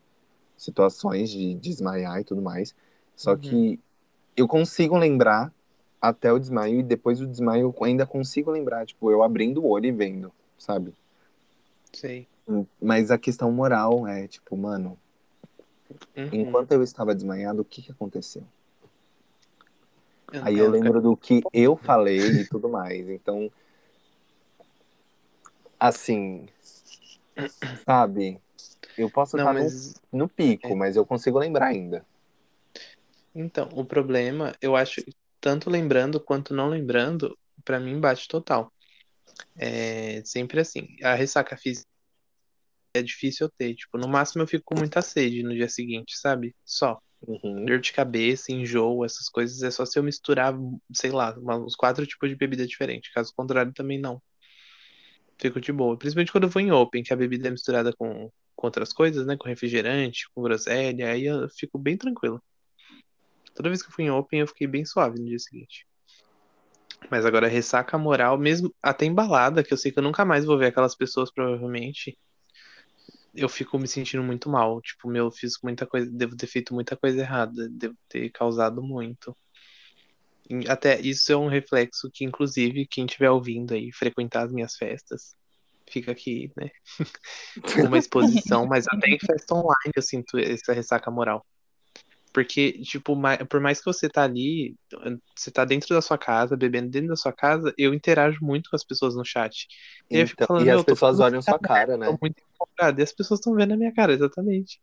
situações 0.57 1.29
de 1.29 1.55
desmaiar 1.57 2.21
e 2.21 2.25
tudo 2.25 2.41
mais. 2.41 2.75
Só 3.15 3.33
Uhum. 3.33 3.39
que 3.39 3.81
eu 4.37 4.49
consigo 4.49 4.97
lembrar 4.97 5.53
até 6.01 6.33
o 6.33 6.39
desmaio, 6.39 6.81
e 6.81 6.83
depois 6.83 7.19
do 7.19 7.27
desmaio 7.27 7.75
eu 7.79 7.85
ainda 7.85 8.07
consigo 8.07 8.51
lembrar, 8.51 8.87
tipo, 8.87 9.11
eu 9.11 9.23
abrindo 9.23 9.63
o 9.63 9.69
olho 9.69 9.87
e 9.87 9.93
vendo, 9.93 10.33
sabe? 10.59 10.95
Sei. 11.93 12.27
Mas 12.81 13.11
a 13.11 13.19
questão 13.19 13.51
moral 13.53 14.07
é, 14.07 14.27
tipo, 14.27 14.57
mano, 14.57 14.99
Uhum. 16.17 16.29
enquanto 16.33 16.73
eu 16.73 16.83
estava 16.83 17.15
desmaiado, 17.15 17.61
o 17.63 17.65
que 17.65 17.83
que 17.83 17.93
aconteceu? 17.93 18.45
Eu- 20.33 20.43
Aí 20.43 20.57
é, 20.57 20.61
eu 20.61 20.69
lembro 20.71 21.01
do 21.01 21.17
que 21.17 21.43
eu 21.53 21.77
falei 21.77 22.41
e 22.41 22.45
tudo 22.45 22.69
mais. 22.69 23.09
Então, 23.09 23.51
assim, 25.79 26.49
sabe? 27.87 28.41
Eu 28.97 29.11
posso 29.11 29.37
Não, 29.37 29.45
estar 29.45 29.55
no, 29.55 29.61
mas 29.61 29.95
é. 29.95 29.95
no 30.13 30.29
pico, 30.29 30.77
mas 30.77 30.97
eu 30.97 31.07
consigo 31.07 31.39
lembrar 31.39 31.67
ainda. 31.69 32.05
Então, 33.35 33.69
o 33.73 33.85
problema, 33.85 34.55
eu 34.61 34.77
acho, 34.77 35.03
tanto 35.41 35.69
lembrando 35.71 36.21
quanto 36.21 36.55
não 36.55 36.69
lembrando, 36.69 37.37
pra 37.65 37.81
mim 37.81 38.01
bate 38.01 38.29
total. 38.29 38.73
É 39.57 40.23
sempre 40.25 40.61
assim. 40.61 40.87
A 41.03 41.15
ressaca 41.15 41.57
física 41.57 41.89
é 42.95 43.03
difícil 43.03 43.47
eu 43.47 43.53
ter. 43.57 43.75
Tipo, 43.75 43.99
no 43.99 44.09
máximo 44.09 44.43
eu 44.43 44.47
fico 44.47 44.65
com 44.65 44.77
muita 44.77 45.03
sede 45.03 45.43
no 45.43 45.55
dia 45.55 45.69
seguinte, 45.69 46.17
sabe? 46.19 46.55
Só. 46.65 46.99
Uhum. 47.27 47.65
Dor 47.65 47.81
de 47.81 47.93
cabeça, 47.93 48.53
enjoo, 48.53 49.05
essas 49.05 49.29
coisas 49.29 49.63
é 49.63 49.71
só 49.71 49.87
se 49.87 49.99
eu 49.99 50.03
misturar, 50.03 50.55
sei 50.93 51.11
lá, 51.11 51.35
uns 51.59 51.75
quatro 51.75 52.07
tipos 52.07 52.29
de 52.29 52.37
bebida 52.37 52.67
diferentes. 52.67 53.13
Caso 53.13 53.33
contrário, 53.35 53.73
também 53.73 53.99
não. 53.99 54.21
Fico 55.39 55.61
de 55.61 55.73
boa. 55.73 55.97
Principalmente 55.97 56.33
quando 56.33 56.45
eu 56.45 56.51
vou 56.51 56.63
em 56.63 56.71
open, 56.71 57.03
que 57.03 57.13
a 57.13 57.17
bebida 57.17 57.49
é 57.49 57.51
misturada 57.51 57.93
com, 57.93 58.31
com 58.55 58.67
outras 58.67 58.93
coisas, 58.93 59.27
né? 59.27 59.37
Com 59.37 59.49
refrigerante, 59.49 60.29
com 60.35 60.43
groselha, 60.43 61.11
aí 61.11 61.25
eu 61.25 61.49
fico 61.49 61.79
bem 61.79 61.97
tranquilo. 61.97 62.43
Toda 63.55 63.69
vez 63.69 63.83
que 63.83 63.89
eu 63.89 63.95
fui 63.95 64.05
em 64.05 64.11
open, 64.11 64.41
eu 64.41 64.47
fiquei 64.47 64.67
bem 64.67 64.85
suave 64.85 65.19
no 65.19 65.27
dia 65.27 65.39
seguinte. 65.39 65.87
Mas 67.11 67.25
agora 67.25 67.49
ressaca 67.49 67.97
moral, 67.99 68.39
mesmo 68.39 68.75
até 68.83 69.05
embalada, 69.07 69.63
que 69.63 69.73
eu 69.73 69.77
sei 69.77 69.93
que 69.93 69.99
eu 69.99 70.03
nunca 70.03 70.25
mais 70.25 70.45
vou 70.45 70.59
ver 70.59 70.67
aquelas 70.67 70.95
pessoas, 70.95 71.33
provavelmente. 71.33 72.19
Eu 73.35 73.49
fico 73.49 73.79
me 73.79 73.89
sentindo 73.89 74.23
muito 74.23 74.49
mal. 74.49 74.81
Tipo, 74.81 75.09
meu, 75.09 75.27
eu 75.27 75.31
fiz 75.31 75.55
muita 75.63 75.87
coisa, 75.87 76.11
devo 76.11 76.37
ter 76.37 76.47
feito 76.47 76.73
muita 76.75 76.97
coisa 76.97 77.21
errada, 77.21 77.69
devo 77.71 77.97
ter 78.09 78.31
causado 78.31 78.83
muito. 78.83 79.37
Até 80.69 81.01
isso 81.01 81.33
é 81.33 81.37
um 81.37 81.49
reflexo 81.49 82.11
que, 82.13 82.25
inclusive, 82.25 82.87
quem 82.87 83.07
estiver 83.07 83.31
ouvindo 83.31 83.75
aí 83.75 83.91
frequentar 83.93 84.45
as 84.45 84.53
minhas 84.53 84.77
festas, 84.77 85.35
fica 85.89 86.13
aqui, 86.13 86.53
né? 86.57 86.71
Uma 87.89 87.99
exposição, 87.99 88.67
mas 88.67 88.87
até 88.89 89.09
em 89.09 89.19
festa 89.19 89.55
online 89.55 89.93
eu 89.95 90.03
sinto 90.03 90.39
essa 90.39 90.73
ressaca 90.73 91.11
moral. 91.11 91.45
Porque, 92.35 92.75
tipo, 92.85 93.17
por 93.51 93.61
mais 93.61 93.81
que 93.81 93.87
você 93.87 94.11
tá 94.11 94.25
ali, 94.25 94.77
você 95.37 95.51
tá 95.53 95.65
dentro 95.65 95.91
da 95.95 96.03
sua 96.03 96.19
casa, 96.19 96.57
bebendo 96.57 96.91
dentro 96.91 97.09
da 97.11 97.17
sua 97.17 97.33
casa, 97.33 97.75
eu 97.79 97.95
interajo 97.95 98.39
muito 98.43 98.71
com 98.71 98.77
as 98.77 98.85
pessoas 98.85 99.17
no 99.17 99.25
chat. 99.25 99.69
E 100.11 100.17
aí 100.17 100.23
eu 100.23 100.29
fico 100.29 100.43
Então, 100.43 100.47
falando, 100.47 100.69
e 100.69 100.71
as 100.71 100.83
pessoas 100.85 101.21
olham 101.21 101.43
sua 101.43 101.59
cara, 101.59 101.97
né? 101.99 102.15
tô 102.15 102.19
muito 102.21 102.37
empolgado. 102.55 103.01
E 103.01 103.05
as 103.05 103.13
pessoas 103.13 103.41
estão 103.41 103.55
vendo 103.55 103.75
a 103.75 103.77
minha 103.77 103.93
cara, 103.95 104.13
exatamente. 104.15 104.81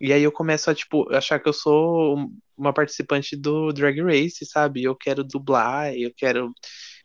E 0.00 0.12
aí 0.12 0.22
eu 0.22 0.32
começo 0.32 0.70
a, 0.70 0.74
tipo, 0.74 1.12
achar 1.14 1.38
que 1.40 1.48
eu 1.48 1.52
sou 1.52 2.18
um- 2.18 2.38
uma 2.56 2.72
participante 2.74 3.36
do 3.36 3.72
Drag 3.72 4.00
Race, 4.02 4.44
sabe? 4.46 4.82
Eu 4.84 4.96
quero 4.96 5.22
dublar, 5.24 5.94
eu 5.94 6.12
quero 6.16 6.52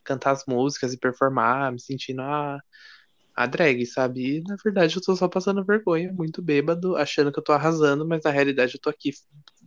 cantar 0.04 0.32
as 0.32 0.46
músicas 0.48 0.94
e 0.94 1.00
performar, 1.00 1.72
me 1.74 1.82
sentindo 1.82 2.22
a, 2.22 2.60
a 3.36 3.46
drag, 3.48 3.86
sabe? 3.86 4.40
E 4.40 4.44
na 4.44 4.56
verdade 4.64 4.96
eu 4.98 5.02
tô 5.02 5.16
só 5.16 5.28
passando 5.28 5.66
vergonha, 5.66 6.12
muito 6.14 6.42
bêbado, 6.42 6.96
achando 6.98 7.32
que 7.32 7.40
eu 7.40 7.44
tô 7.44 7.52
arrasando, 7.54 8.08
mas 8.08 8.22
na 8.24 8.32
realidade 8.32 8.76
eu 8.76 8.82
tô 8.82 8.90
aqui 8.90 9.12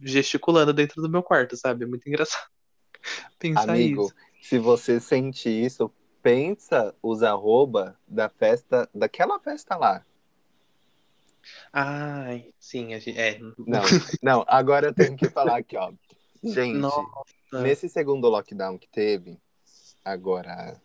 gesticulando 0.03 0.73
dentro 0.73 1.01
do 1.03 1.09
meu 1.09 1.23
quarto, 1.23 1.57
sabe? 1.57 1.85
É 1.85 1.89
muito 1.89 2.09
engraçado 2.09 2.49
pensar 3.39 3.71
Amigo, 3.71 4.05
isso. 4.07 4.15
se 4.43 4.59
você 4.59 5.01
sente 5.01 5.49
isso, 5.49 5.91
pensa 6.23 6.95
os 7.03 7.23
arroba 7.23 7.99
da 8.07 8.29
festa, 8.29 8.89
daquela 8.95 9.39
festa 9.41 9.77
lá. 9.77 10.05
Ai, 11.73 12.53
sim, 12.59 12.95
a 12.95 12.99
gente, 12.99 13.19
é. 13.19 13.39
Não, 13.59 13.83
não, 14.23 14.45
agora 14.47 14.89
eu 14.89 14.95
tenho 14.95 15.17
que 15.17 15.29
falar 15.31 15.59
aqui, 15.59 15.77
ó. 15.77 15.93
Gente, 16.43 16.79
Nossa. 16.79 17.07
nesse 17.63 17.89
segundo 17.89 18.29
lockdown 18.29 18.79
que 18.79 18.89
teve, 18.89 19.39
agora. 20.05 20.81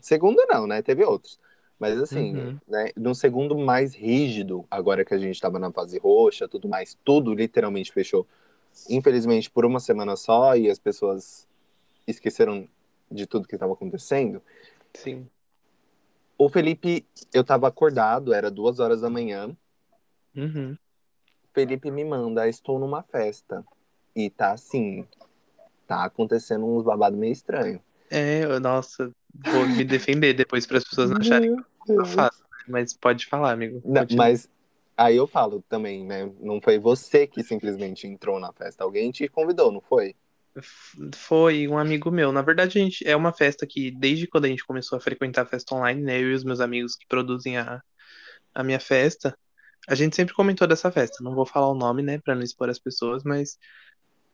Segundo 0.00 0.44
não, 0.48 0.66
né? 0.66 0.82
Teve 0.82 1.04
outros. 1.04 1.38
Mas 1.78 1.98
assim, 2.00 2.34
Uhum. 2.34 2.58
né? 2.66 2.90
No 2.96 3.14
segundo 3.14 3.56
mais 3.58 3.94
rígido, 3.94 4.64
agora 4.70 5.04
que 5.04 5.12
a 5.12 5.18
gente 5.18 5.40
tava 5.40 5.58
na 5.58 5.70
fase 5.70 5.98
roxa, 5.98 6.48
tudo 6.48 6.68
mais, 6.68 6.96
tudo 7.04 7.34
literalmente 7.34 7.92
fechou. 7.92 8.26
Infelizmente, 8.88 9.50
por 9.50 9.64
uma 9.64 9.80
semana 9.80 10.16
só, 10.16 10.56
e 10.56 10.70
as 10.70 10.78
pessoas 10.78 11.46
esqueceram 12.06 12.68
de 13.10 13.26
tudo 13.26 13.48
que 13.48 13.56
estava 13.56 13.72
acontecendo. 13.72 14.42
Sim. 14.94 15.28
O 16.38 16.48
Felipe, 16.48 17.06
eu 17.32 17.42
tava 17.42 17.66
acordado, 17.68 18.34
era 18.34 18.50
duas 18.50 18.78
horas 18.78 19.00
da 19.00 19.08
manhã. 19.08 19.56
Uhum. 20.36 20.76
Felipe 21.54 21.90
me 21.90 22.04
manda, 22.04 22.46
estou 22.46 22.78
numa 22.78 23.02
festa. 23.02 23.64
E 24.14 24.28
tá 24.28 24.52
assim, 24.52 25.06
tá 25.86 26.04
acontecendo 26.04 26.66
uns 26.66 26.84
babados 26.84 27.18
meio 27.18 27.32
estranho. 27.32 27.80
É, 28.10 28.44
eu- 28.44 28.60
nossa, 28.60 29.10
vou 29.34 29.66
me 29.66 29.84
defender 29.84 30.34
depois 30.34 30.66
para 30.66 30.78
as 30.78 30.84
pessoas 30.84 31.10
não 31.10 31.18
acharem 31.18 31.56
que 31.84 31.92
eu 31.92 32.04
faço, 32.04 32.42
né? 32.42 32.48
mas 32.68 32.92
pode 32.94 33.26
falar, 33.26 33.52
amigo. 33.52 33.80
Não, 33.84 34.06
mas 34.16 34.48
aí 34.96 35.16
eu 35.16 35.26
falo 35.26 35.62
também, 35.68 36.04
né? 36.04 36.30
Não 36.40 36.60
foi 36.60 36.78
você 36.78 37.26
que 37.26 37.42
simplesmente 37.42 38.06
entrou 38.06 38.40
na 38.40 38.52
festa. 38.52 38.84
Alguém 38.84 39.10
te 39.10 39.28
convidou, 39.28 39.70
não 39.70 39.80
foi? 39.80 40.14
Foi 41.14 41.68
um 41.68 41.76
amigo 41.78 42.10
meu. 42.10 42.32
Na 42.32 42.42
verdade, 42.42 42.78
a 42.78 42.82
gente 42.82 43.06
é 43.06 43.14
uma 43.14 43.32
festa 43.32 43.66
que, 43.66 43.90
desde 43.90 44.26
quando 44.26 44.46
a 44.46 44.48
gente 44.48 44.64
começou 44.64 44.96
a 44.96 45.00
frequentar 45.00 45.42
a 45.42 45.46
festa 45.46 45.74
online, 45.74 46.02
né? 46.02 46.18
Eu 46.18 46.30
e 46.30 46.34
os 46.34 46.44
meus 46.44 46.60
amigos 46.60 46.96
que 46.96 47.06
produzem 47.06 47.58
a, 47.58 47.82
a 48.54 48.64
minha 48.64 48.80
festa, 48.80 49.36
a 49.88 49.94
gente 49.94 50.16
sempre 50.16 50.34
comentou 50.34 50.66
dessa 50.66 50.90
festa. 50.90 51.22
Não 51.22 51.34
vou 51.34 51.46
falar 51.46 51.68
o 51.68 51.74
nome, 51.74 52.02
né, 52.02 52.18
para 52.18 52.34
não 52.34 52.42
expor 52.42 52.68
as 52.68 52.78
pessoas, 52.78 53.22
mas, 53.24 53.58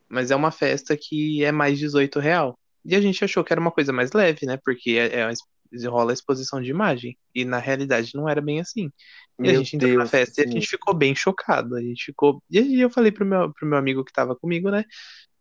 mas 0.08 0.30
é 0.30 0.36
uma 0.36 0.50
festa 0.50 0.96
que 0.96 1.44
é 1.44 1.52
mais 1.52 1.78
18 1.78 2.18
real. 2.20 2.58
E 2.84 2.96
a 2.96 3.00
gente 3.00 3.24
achou 3.24 3.44
que 3.44 3.52
era 3.52 3.60
uma 3.60 3.70
coisa 3.70 3.92
mais 3.92 4.12
leve, 4.12 4.46
né? 4.46 4.58
Porque 4.64 4.92
é, 4.92 5.20
é 5.20 5.26
uma 5.26 5.90
rola 5.90 6.12
a 6.12 6.14
exposição 6.14 6.60
de 6.60 6.70
imagem. 6.70 7.16
E 7.34 7.44
na 7.44 7.58
realidade 7.58 8.12
não 8.14 8.28
era 8.28 8.40
bem 8.40 8.60
assim. 8.60 8.90
E 9.39 9.49
a 9.49 9.53
Meu 9.53 9.57
gente 9.57 9.76
entrou 9.76 9.93
na 9.93 9.99
Deus, 9.99 10.11
festa 10.11 10.41
e 10.43 10.45
a 10.45 10.51
gente 10.51 10.66
ficou 10.66 10.95
bem 10.95 11.14
chocado. 11.14 11.76
A 11.76 11.83
gente 11.83 12.05
ficou. 12.05 12.43
E 12.51 12.59
aí 12.59 12.80
eu 12.80 12.91
falei 12.91 13.11
pro 13.11 13.24
meu, 13.24 13.53
pro 13.53 13.66
meu 13.66 13.78
amigo 13.78 14.05
que 14.05 14.12
tava 14.12 14.37
comigo, 14.37 14.70
né? 14.70 14.85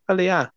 Falei, 0.07 0.29
ah, 0.29 0.51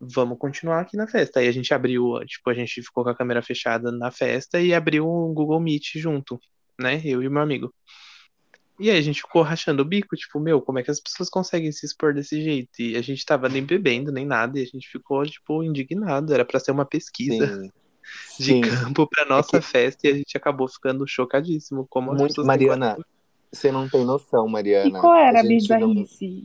vamos 0.00 0.38
continuar 0.38 0.80
aqui 0.80 0.96
na 0.96 1.06
festa. 1.06 1.40
Aí 1.40 1.48
a 1.48 1.52
gente 1.52 1.72
abriu, 1.72 2.18
tipo, 2.26 2.48
a 2.50 2.54
gente 2.54 2.82
ficou 2.82 3.04
com 3.04 3.10
a 3.10 3.14
câmera 3.14 3.42
fechada 3.42 3.90
na 3.90 4.10
festa 4.10 4.60
e 4.60 4.72
abriu 4.74 5.08
um 5.08 5.32
Google 5.34 5.60
Meet 5.60 5.96
junto, 5.96 6.38
né? 6.78 7.00
Eu 7.04 7.22
e 7.22 7.28
o 7.28 7.30
meu 7.30 7.42
amigo. 7.42 7.74
E 8.78 8.90
aí 8.90 8.98
a 8.98 9.02
gente 9.02 9.20
ficou 9.20 9.42
rachando 9.42 9.82
o 9.82 9.84
bico, 9.84 10.14
tipo, 10.14 10.38
meu, 10.38 10.62
como 10.62 10.78
é 10.78 10.84
que 10.84 10.90
as 10.90 11.00
pessoas 11.00 11.28
conseguem 11.28 11.72
se 11.72 11.84
expor 11.84 12.14
desse 12.14 12.40
jeito? 12.40 12.70
E 12.78 12.96
a 12.96 13.02
gente 13.02 13.24
tava 13.26 13.48
nem 13.48 13.64
bebendo, 13.64 14.12
nem 14.12 14.24
nada, 14.24 14.56
e 14.58 14.62
a 14.62 14.66
gente 14.66 14.88
ficou, 14.88 15.26
tipo, 15.26 15.64
indignado. 15.64 16.32
Era 16.32 16.44
pra 16.44 16.60
ser 16.60 16.70
uma 16.70 16.84
pesquisa 16.84 17.62
Sim. 17.62 17.72
De 18.38 18.44
Sim. 18.44 18.60
campo 18.60 19.06
pra 19.06 19.24
nossa 19.24 19.58
que- 19.60 19.66
festa 19.66 20.06
e 20.06 20.10
a 20.10 20.14
gente 20.14 20.36
acabou 20.36 20.68
ficando 20.68 21.06
chocadíssimo. 21.06 21.86
Como 21.90 22.12
Muito, 22.14 22.44
Mariana, 22.44 22.96
você 23.52 23.72
não 23.72 23.88
tem 23.88 24.04
noção, 24.04 24.46
E 24.48 24.52
Mariana. 24.52 25.00
qual 25.00 25.14
era 25.16 25.40
a 25.40 25.42
não- 25.42 25.48
bizarrice? 25.48 26.44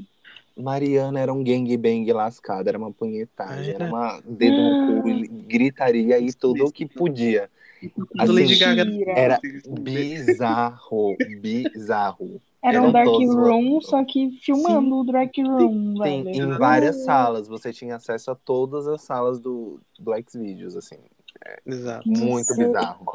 Mariana 0.55 1.20
era 1.20 1.34
um 1.34 1.43
gangbang 1.43 2.11
lascado, 2.14 2.68
era 2.68 2.78
uma 2.78 2.91
punhetagem, 2.91 3.74
Era. 3.74 3.86
era 3.86 3.93
uma 3.93 4.22
dedo 4.24 4.55
no 4.61 5.01
cu, 5.01 5.09
e 5.09 5.28
gritaria 5.28 6.20
e 6.20 6.32
tudo 6.32 6.66
o 6.66 6.72
que 6.72 6.86
podia. 6.86 7.49
Assim, 8.18 8.34
Lady 8.34 8.55
Gaga. 8.57 8.86
Mentira. 8.86 9.11
Era 9.11 9.39
bizarro, 9.82 11.16
bizarro. 11.41 12.41
Era 12.64 12.82
um 12.82 12.86
não 12.86 12.91
dark 12.93 13.07
room, 13.09 13.82
só 13.82 14.05
que 14.05 14.32
filmando 14.41 14.99
o 14.99 15.03
dark 15.03 15.36
room, 15.38 15.95
Sim, 16.03 16.24
velho. 16.24 16.30
em 16.30 16.57
várias 16.57 17.03
salas, 17.03 17.47
você 17.47 17.74
tinha 17.74 17.97
acesso 17.97 18.32
a 18.32 18.36
todas 18.36 18.88
as 18.88 19.01
salas 19.01 19.39
do, 19.39 19.82
do 19.99 20.11
Xvideos, 20.30 20.76
assim. 20.78 20.95
Exato. 21.65 22.07
muito 22.07 22.55
bizarro. 22.55 23.05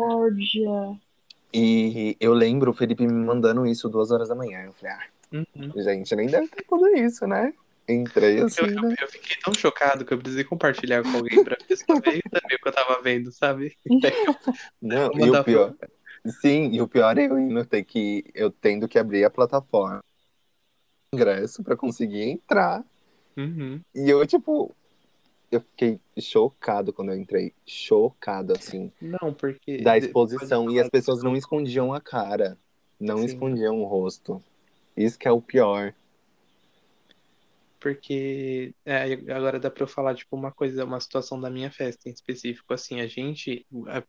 E 1.53 2.17
eu 2.21 2.33
lembro 2.35 2.71
o 2.71 2.75
Felipe 2.75 3.07
me 3.07 3.13
mandando 3.13 3.67
isso 3.67 3.89
duas 3.89 4.11
horas 4.11 4.29
da 4.29 4.35
manhã. 4.35 4.65
Eu 4.65 4.73
falei, 4.73 4.95
ah, 4.95 5.07
Uhum. 5.31 5.73
gente, 5.83 6.17
nem 6.17 6.27
deve 6.27 6.49
ter 6.49 6.65
tudo 6.65 6.89
isso, 6.97 7.27
né? 7.27 7.53
Entrei 7.89 8.41
assim, 8.43 8.63
Eu, 8.63 8.83
né? 8.83 8.95
eu 9.01 9.09
fiquei 9.09 9.37
tão 9.43 9.53
chocado 9.55 10.05
que 10.05 10.13
eu 10.13 10.19
precisei 10.19 10.45
compartilhar 10.45 11.03
com 11.03 11.09
alguém 11.17 11.43
pra 11.43 11.57
pessoa 11.57 12.01
ver 12.01 12.23
também 12.31 12.57
o 12.57 12.63
que 12.63 12.69
eu 12.69 12.73
tava 12.73 13.01
vendo, 13.03 13.31
sabe? 13.33 13.75
Não, 14.81 15.11
e 15.15 15.31
o 15.31 15.45
pior. 15.45 15.75
Sim, 16.27 16.71
e 16.73 16.83
o 16.83 16.89
pior 16.89 17.17
é 17.17 17.27
eu 17.27 17.39
indo 17.39 17.65
ter 17.65 17.85
que. 17.85 18.25
Eu 18.35 18.51
tendo 18.51 18.89
que 18.89 18.99
abrir 18.99 19.25
a 19.25 19.31
plataforma 19.31 20.03
ingresso 21.15 21.63
pra 21.63 21.77
conseguir 21.77 22.23
entrar. 22.23 22.85
Uhum. 23.37 23.81
E 23.95 24.11
eu, 24.11 24.27
tipo. 24.27 24.75
Eu 25.51 25.61
fiquei 25.61 25.99
chocado 26.19 26.93
quando 26.93 27.11
eu 27.11 27.17
entrei. 27.17 27.55
Chocado, 27.67 28.53
assim. 28.53 28.93
Não, 29.01 29.33
porque. 29.33 29.79
Da 29.79 29.97
exposição. 29.97 30.71
E 30.71 30.79
as 30.79 30.89
pessoas 30.89 31.23
não 31.23 31.35
escondiam 31.35 31.93
a 31.93 32.01
cara. 32.01 32.59
Não 33.01 33.19
Sim. 33.19 33.25
escondiam 33.25 33.81
o 33.81 33.85
rosto. 33.87 34.43
Isso 34.97 35.19
que 35.19 35.27
é 35.27 35.33
o 35.33 35.41
pior. 35.41 35.95
Porque 37.81 38.75
é, 38.85 39.13
agora 39.33 39.59
dá 39.61 39.71
pra 39.71 39.85
eu 39.85 39.89
falar, 39.89 40.15
tipo, 40.15 40.37
uma 40.37 40.51
coisa, 40.51 40.85
uma 40.85 41.01
situação 41.01 41.41
da 41.41 41.49
minha 41.49 41.71
festa 41.71 42.09
em 42.09 42.13
específico. 42.13 42.75
Assim, 42.75 43.01
a 43.01 43.07
gente. 43.07 43.65
a- 43.87 44.03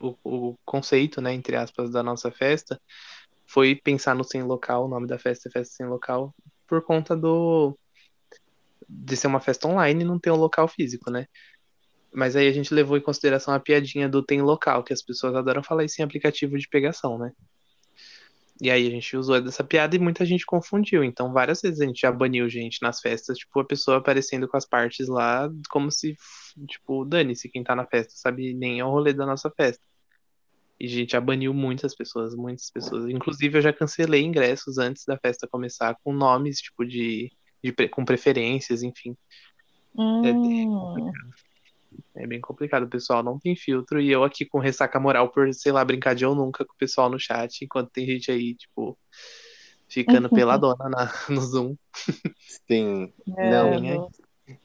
o, 0.00 0.16
o 0.24 0.54
conceito, 0.64 1.20
né, 1.20 1.32
entre 1.32 1.56
aspas, 1.56 1.90
da 1.90 2.02
nossa 2.02 2.30
festa 2.30 2.78
foi 3.46 3.76
pensar 3.76 4.14
no 4.14 4.24
sem 4.24 4.42
local, 4.42 4.84
o 4.84 4.88
nome 4.88 5.06
da 5.06 5.18
festa 5.18 5.48
é 5.48 5.52
Festa 5.52 5.76
Sem 5.76 5.86
Local, 5.86 6.34
por 6.66 6.82
conta 6.82 7.16
do. 7.16 7.78
De 8.88 9.16
ser 9.16 9.26
uma 9.26 9.40
festa 9.40 9.68
online 9.68 10.02
e 10.02 10.06
não 10.06 10.18
ter 10.18 10.30
um 10.30 10.36
local 10.36 10.68
físico, 10.68 11.10
né? 11.10 11.26
Mas 12.12 12.36
aí 12.36 12.48
a 12.48 12.52
gente 12.52 12.72
levou 12.72 12.96
em 12.96 13.00
consideração 13.00 13.52
a 13.52 13.60
piadinha 13.60 14.08
do 14.08 14.22
tem 14.22 14.40
local, 14.40 14.84
que 14.84 14.92
as 14.92 15.02
pessoas 15.02 15.34
adoram 15.34 15.62
falar 15.62 15.84
isso 15.84 16.00
em 16.00 16.04
aplicativo 16.04 16.56
de 16.58 16.68
pegação, 16.68 17.18
né? 17.18 17.32
E 18.60 18.70
aí 18.70 18.86
a 18.86 18.90
gente 18.90 19.16
usou 19.16 19.40
dessa 19.40 19.64
piada 19.64 19.96
e 19.96 19.98
muita 19.98 20.24
gente 20.24 20.46
confundiu. 20.46 21.02
Então, 21.02 21.32
várias 21.32 21.60
vezes 21.60 21.80
a 21.80 21.86
gente 21.86 22.00
já 22.00 22.12
baniu 22.12 22.48
gente 22.48 22.80
nas 22.82 23.00
festas, 23.00 23.36
tipo, 23.36 23.58
a 23.58 23.64
pessoa 23.64 23.98
aparecendo 23.98 24.46
com 24.46 24.56
as 24.56 24.64
partes 24.64 25.08
lá, 25.08 25.50
como 25.70 25.90
se, 25.90 26.16
tipo, 26.68 27.04
dane-se 27.04 27.48
quem 27.48 27.64
tá 27.64 27.74
na 27.74 27.84
festa, 27.84 28.12
sabe? 28.14 28.54
Nem 28.54 28.78
é 28.78 28.84
o 28.84 28.90
rolê 28.90 29.12
da 29.12 29.26
nossa 29.26 29.50
festa. 29.50 29.84
E 30.78 30.86
a 30.86 30.88
gente 30.88 31.12
já 31.12 31.20
baniu 31.20 31.52
muitas 31.52 31.94
pessoas, 31.96 32.34
muitas 32.34 32.70
pessoas. 32.70 33.08
Inclusive, 33.08 33.58
eu 33.58 33.62
já 33.62 33.72
cancelei 33.72 34.22
ingressos 34.22 34.78
antes 34.78 35.04
da 35.04 35.18
festa 35.18 35.48
começar 35.48 35.96
com 36.02 36.12
nomes, 36.12 36.58
tipo, 36.58 36.84
de, 36.84 37.32
de 37.72 37.88
com 37.88 38.04
preferências, 38.04 38.82
enfim. 38.82 39.16
É 40.22 40.32
bem 40.32 40.68
Hum, 40.68 40.78
complicado. 40.80 41.34
É 42.16 42.26
bem 42.26 42.40
complicado, 42.40 42.82
o 42.84 42.88
pessoal 42.88 43.22
não 43.22 43.38
tem 43.38 43.56
filtro. 43.56 44.00
E 44.00 44.10
eu 44.10 44.22
aqui 44.22 44.44
com 44.44 44.58
ressaca 44.58 45.00
moral 45.00 45.30
por, 45.30 45.52
sei 45.54 45.72
lá, 45.72 45.84
brincar 45.84 46.14
de 46.14 46.24
eu 46.24 46.34
nunca 46.34 46.64
com 46.64 46.72
o 46.72 46.76
pessoal 46.76 47.08
no 47.08 47.18
chat, 47.18 47.64
enquanto 47.64 47.90
tem 47.90 48.06
gente 48.06 48.30
aí, 48.30 48.54
tipo, 48.54 48.98
ficando 49.88 50.28
peladona 50.28 50.88
na, 50.88 51.12
no 51.28 51.40
Zoom. 51.40 51.76
Sim. 52.68 53.12
é, 53.36 53.50
Não. 53.50 54.10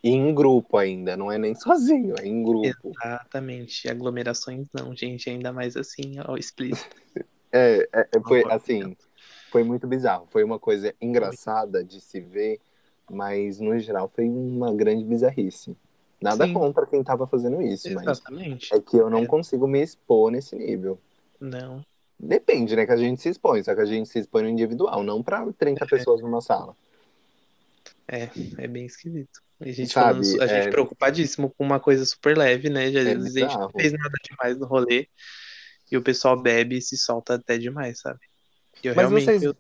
E 0.04 0.10
em 0.10 0.34
grupo 0.34 0.78
ainda, 0.78 1.16
não 1.16 1.32
é 1.32 1.38
nem 1.38 1.56
sozinho, 1.56 2.14
é 2.20 2.28
em 2.28 2.44
grupo. 2.44 2.92
Exatamente. 3.02 3.88
Aglomerações 3.90 4.68
não, 4.74 4.94
gente, 4.96 5.30
ainda 5.30 5.54
mais 5.54 5.78
assim, 5.78 6.16
ó, 6.26 6.36
explícito. 6.36 6.96
É, 7.52 7.90
é, 7.92 8.08
é, 8.14 8.20
foi 8.28 8.44
assim, 8.52 8.96
foi 9.50 9.64
muito 9.64 9.88
bizarro. 9.88 10.28
Foi 10.30 10.44
uma 10.44 10.60
coisa 10.60 10.94
engraçada 11.02 11.84
de 11.84 12.00
se 12.00 12.20
ver, 12.20 12.60
mas 13.10 13.60
no 13.60 13.78
geral 13.80 14.10
foi 14.14 14.26
uma 14.30 14.74
grande 14.74 15.04
bizarrice. 15.04 15.76
Nada 16.22 16.46
Sim. 16.46 16.54
contra 16.54 16.86
quem 16.86 17.04
tava 17.04 17.26
fazendo 17.28 17.62
isso, 17.62 17.90
mas 17.94 18.04
Exatamente. 18.04 18.74
é 18.74 18.80
que 18.82 18.98
eu 18.98 19.10
não 19.10 19.20
É. 19.24 19.26
consigo 19.26 19.68
me 19.68 19.82
expor 19.82 20.32
nesse 20.32 20.56
nível. 20.56 21.00
Não. 21.40 21.82
Depende, 22.20 22.76
né, 22.76 22.86
que 22.86 22.92
a 22.92 22.98
gente 22.98 23.22
se 23.22 23.30
expõe, 23.30 23.64
só 23.64 23.74
que 23.74 23.80
a 23.82 23.86
gente 23.86 24.10
se 24.10 24.20
expõe 24.20 24.44
no 24.44 24.50
individual, 24.50 25.02
não 25.04 25.24
pra 25.24 25.46
30 25.58 25.86
pessoas 25.86 26.22
numa 26.22 26.42
sala. 26.42 26.76
É, 28.08 28.30
é 28.58 28.68
bem 28.68 28.86
esquisito. 28.86 29.42
A 29.62 29.66
gente 29.72 29.92
Sabe, 29.92 30.26
falando, 30.26 30.42
a 30.42 30.48
gente 30.48 30.68
é- 30.68 30.72
preocupadíssimo 30.72 31.50
com 31.58 31.64
uma 31.64 31.80
coisa 31.80 32.06
super 32.06 32.38
leve, 32.38 32.70
né? 32.70 32.92
Já, 32.92 33.00
É 33.02 33.14
a 33.14 33.20
gente 33.20 33.58
não 33.58 33.70
fez 33.70 33.94
nada 33.94 34.14
demais 34.30 34.58
no 34.58 34.66
rolê 34.66 35.08
e 35.92 35.98
o 35.98 36.02
pessoal 36.02 36.40
bebe 36.42 36.78
e 36.78 36.82
se 36.82 36.98
solta 36.98 37.36
até 37.36 37.58
demais, 37.58 38.00
sabe? 38.00 38.20
Eu 38.84 38.96
Mas 38.96 39.04
realmente. 39.10 39.26
vocês- 39.26 39.44
eu- 39.44 39.56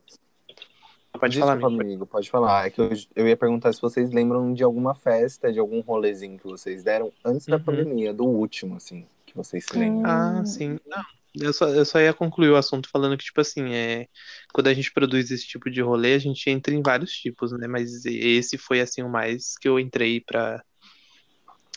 Pode 1.12 1.40
falar, 1.40 1.54
Desculpa, 1.56 1.76
amigo. 1.76 1.82
amigo, 1.82 2.06
pode 2.06 2.30
falar. 2.30 2.68
É 2.68 2.70
que 2.70 2.80
eu, 2.80 2.90
eu 3.16 3.28
ia 3.28 3.36
perguntar 3.36 3.74
se 3.74 3.82
vocês 3.82 4.12
lembram 4.12 4.54
de 4.54 4.64
alguma 4.64 4.94
festa, 4.96 5.52
de 5.52 5.60
algum 5.60 5.80
rolezinho 5.82 6.38
que 6.38 6.46
vocês 6.46 6.84
deram 6.84 7.12
antes 7.26 7.48
da 7.48 7.58
Uhum. 7.58 7.64
pandemia, 7.64 8.14
do 8.14 8.26
último, 8.26 8.76
assim, 8.76 9.06
que 9.26 9.36
vocês 9.36 9.66
se 9.66 9.78
lembram. 9.78 10.10
Ah, 10.10 10.40
Hum. 10.42 10.46
sim. 10.46 10.80
Não, 10.86 11.04
eu 11.36 11.52
só, 11.54 11.68
eu 11.70 11.84
só 11.84 12.00
ia 12.00 12.14
concluir 12.14 12.50
o 12.50 12.56
assunto 12.56 12.90
falando 12.90 13.18
que, 13.18 13.24
tipo 13.26 13.42
assim, 13.42 13.74
é, 13.74 14.08
quando 14.54 14.68
a 14.68 14.74
gente 14.74 14.92
produz 14.94 15.32
esse 15.32 15.48
tipo 15.48 15.70
de 15.70 15.82
rolê, 15.82 16.14
a 16.14 16.20
gente 16.20 16.48
entra 16.50 16.74
em 16.74 16.82
vários 16.82 17.12
tipos, 17.12 17.52
né? 17.54 17.68
Mas 17.68 18.06
esse 18.06 18.58
foi, 18.58 18.80
assim, 18.80 19.02
o 19.02 19.10
mais 19.10 19.58
que 19.58 19.68
eu 19.68 19.80
entrei 19.80 20.22
pra. 20.22 20.64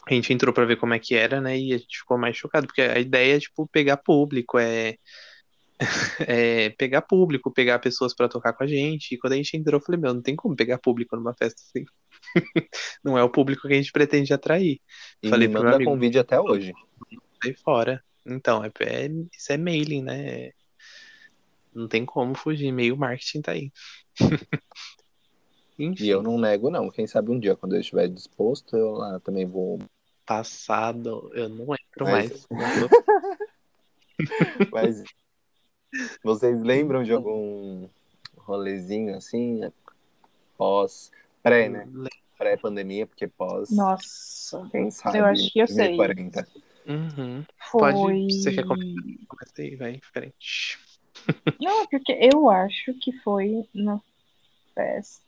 A 0.09 0.15
gente 0.15 0.33
entrou 0.33 0.53
pra 0.53 0.65
ver 0.65 0.77
como 0.77 0.95
é 0.95 0.99
que 0.99 1.15
era, 1.15 1.41
né? 1.41 1.57
E 1.59 1.73
a 1.73 1.79
gente 1.79 1.99
ficou 1.99 2.19
mais 2.19 2.37
chocado, 2.37 2.67
porque 2.67 2.83
a 2.83 2.99
ideia 2.99 3.37
é, 3.37 3.41
tipo, 3.41 3.67
pegar 3.69 3.97
público, 3.97 4.59
é. 4.59 4.97
É 6.21 6.71
pegar 6.71 7.03
público, 7.03 7.51
pegar 7.53 7.79
pessoas 7.79 8.15
pra 8.15 8.29
tocar 8.29 8.53
com 8.53 8.63
a 8.65 8.67
gente. 8.67 9.15
E 9.15 9.19
quando 9.19 9.33
a 9.33 9.37
gente 9.37 9.57
entrou, 9.57 9.81
eu 9.81 9.85
falei, 9.85 10.01
meu, 10.01 10.15
não 10.15 10.23
tem 10.23 10.37
como 10.37 10.55
pegar 10.57 10.79
público 10.79 11.17
numa 11.17 11.35
festa 11.35 11.61
assim. 11.63 11.85
Não 13.05 13.19
é 13.19 13.25
o 13.25 13.29
público 13.31 13.67
que 13.67 13.75
a 13.75 13.77
gente 13.77 13.91
pretende 13.93 14.33
atrair. 14.33 14.81
E 15.23 15.29
Falei 15.29 15.49
pro 15.49 15.55
meu 15.55 15.65
manda 15.65 15.77
amigo. 15.77 15.91
convite 15.91 16.19
até 16.19 16.41
hoje. 16.41 16.73
Aí 17.45 17.53
fora. 17.55 18.03
Então, 18.25 18.65
é, 18.65 18.71
é- 18.81 19.09
isso 19.37 19.53
é 19.53 19.57
mailing, 19.57 20.03
né? 20.03 20.51
Não 21.75 21.89
tem 21.89 22.05
como 22.07 22.35
fugir. 22.37 22.71
Meio 22.71 22.97
marketing 22.97 23.41
tá 23.43 23.53
aí. 23.53 23.73
E 25.79 26.09
eu 26.09 26.23
não 26.23 26.39
nego, 26.39 26.71
não. 26.71 26.91
Quem 26.91 27.07
sabe 27.09 27.31
um 27.33 27.39
dia, 27.41 27.57
quando 27.57 27.75
eu 27.75 27.81
estiver 27.81 28.07
disposto, 28.07 28.77
eu 28.77 28.93
lá 28.93 29.19
também 29.19 29.45
vou. 29.47 29.81
passado, 30.25 31.29
eu 31.35 31.49
não 31.49 31.75
entro 31.75 32.05
Mas- 32.05 32.47
mais. 32.49 32.89
Mas 34.71 35.03
vocês 36.23 36.63
lembram 36.63 37.03
de 37.03 37.13
algum 37.13 37.89
rolezinho 38.37 39.17
assim? 39.17 39.61
Pós. 40.57 41.11
Pré, 41.43 41.69
né? 41.69 41.89
Pré-pandemia, 42.39 43.07
porque 43.07 43.27
pós. 43.27 43.71
Nossa, 43.71 44.69
Quem 44.71 44.91
sabe? 44.91 45.19
eu 45.19 45.25
acho 45.25 45.53
que 45.53 45.59
eu 45.61 45.67
sei. 45.67 45.97
2040. 45.97 46.47
Uhum. 46.87 47.45
foi. 47.71 47.93
Pode- 47.93 48.43
você 48.43 48.53
quer 48.53 48.65
Começa 48.65 49.53
aí, 49.59 49.77
vai, 49.77 50.01
frente. 50.13 50.79
Não, 51.61 51.87
porque 51.87 52.13
eu 52.13 52.49
acho 52.51 52.95
que 52.95 53.13
foi 53.21 53.69
na 53.75 54.01
festa. 54.75 55.23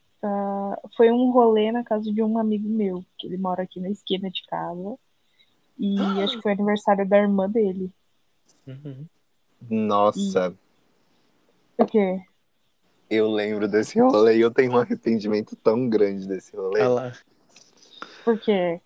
Foi 0.96 1.10
um 1.10 1.30
rolê 1.30 1.70
na 1.70 1.84
casa 1.84 2.10
de 2.12 2.22
um 2.22 2.38
amigo 2.38 2.68
meu, 2.68 3.04
que 3.18 3.26
ele 3.26 3.36
mora 3.36 3.62
aqui 3.62 3.78
na 3.78 3.90
esquina 3.90 4.30
de 4.30 4.44
casa. 4.46 4.96
E 5.78 6.22
acho 6.22 6.36
que 6.36 6.42
foi 6.42 6.52
aniversário 6.52 7.06
da 7.08 7.18
irmã 7.18 7.48
dele. 7.48 7.90
Uhum. 8.66 9.04
Nossa, 9.60 10.54
Por 11.76 11.86
quê? 11.86 12.20
eu 13.08 13.30
lembro 13.30 13.68
desse 13.68 13.98
rolê 14.00 14.36
e 14.38 14.40
eu 14.40 14.50
tenho 14.50 14.72
um 14.72 14.78
arrependimento 14.78 15.56
tão 15.56 15.88
grande 15.88 16.26
desse 16.26 16.56
rolê. 16.56 16.80
Olha 16.80 16.88
lá. 16.88 17.12
Por 18.24 18.38
quê? 18.38 18.80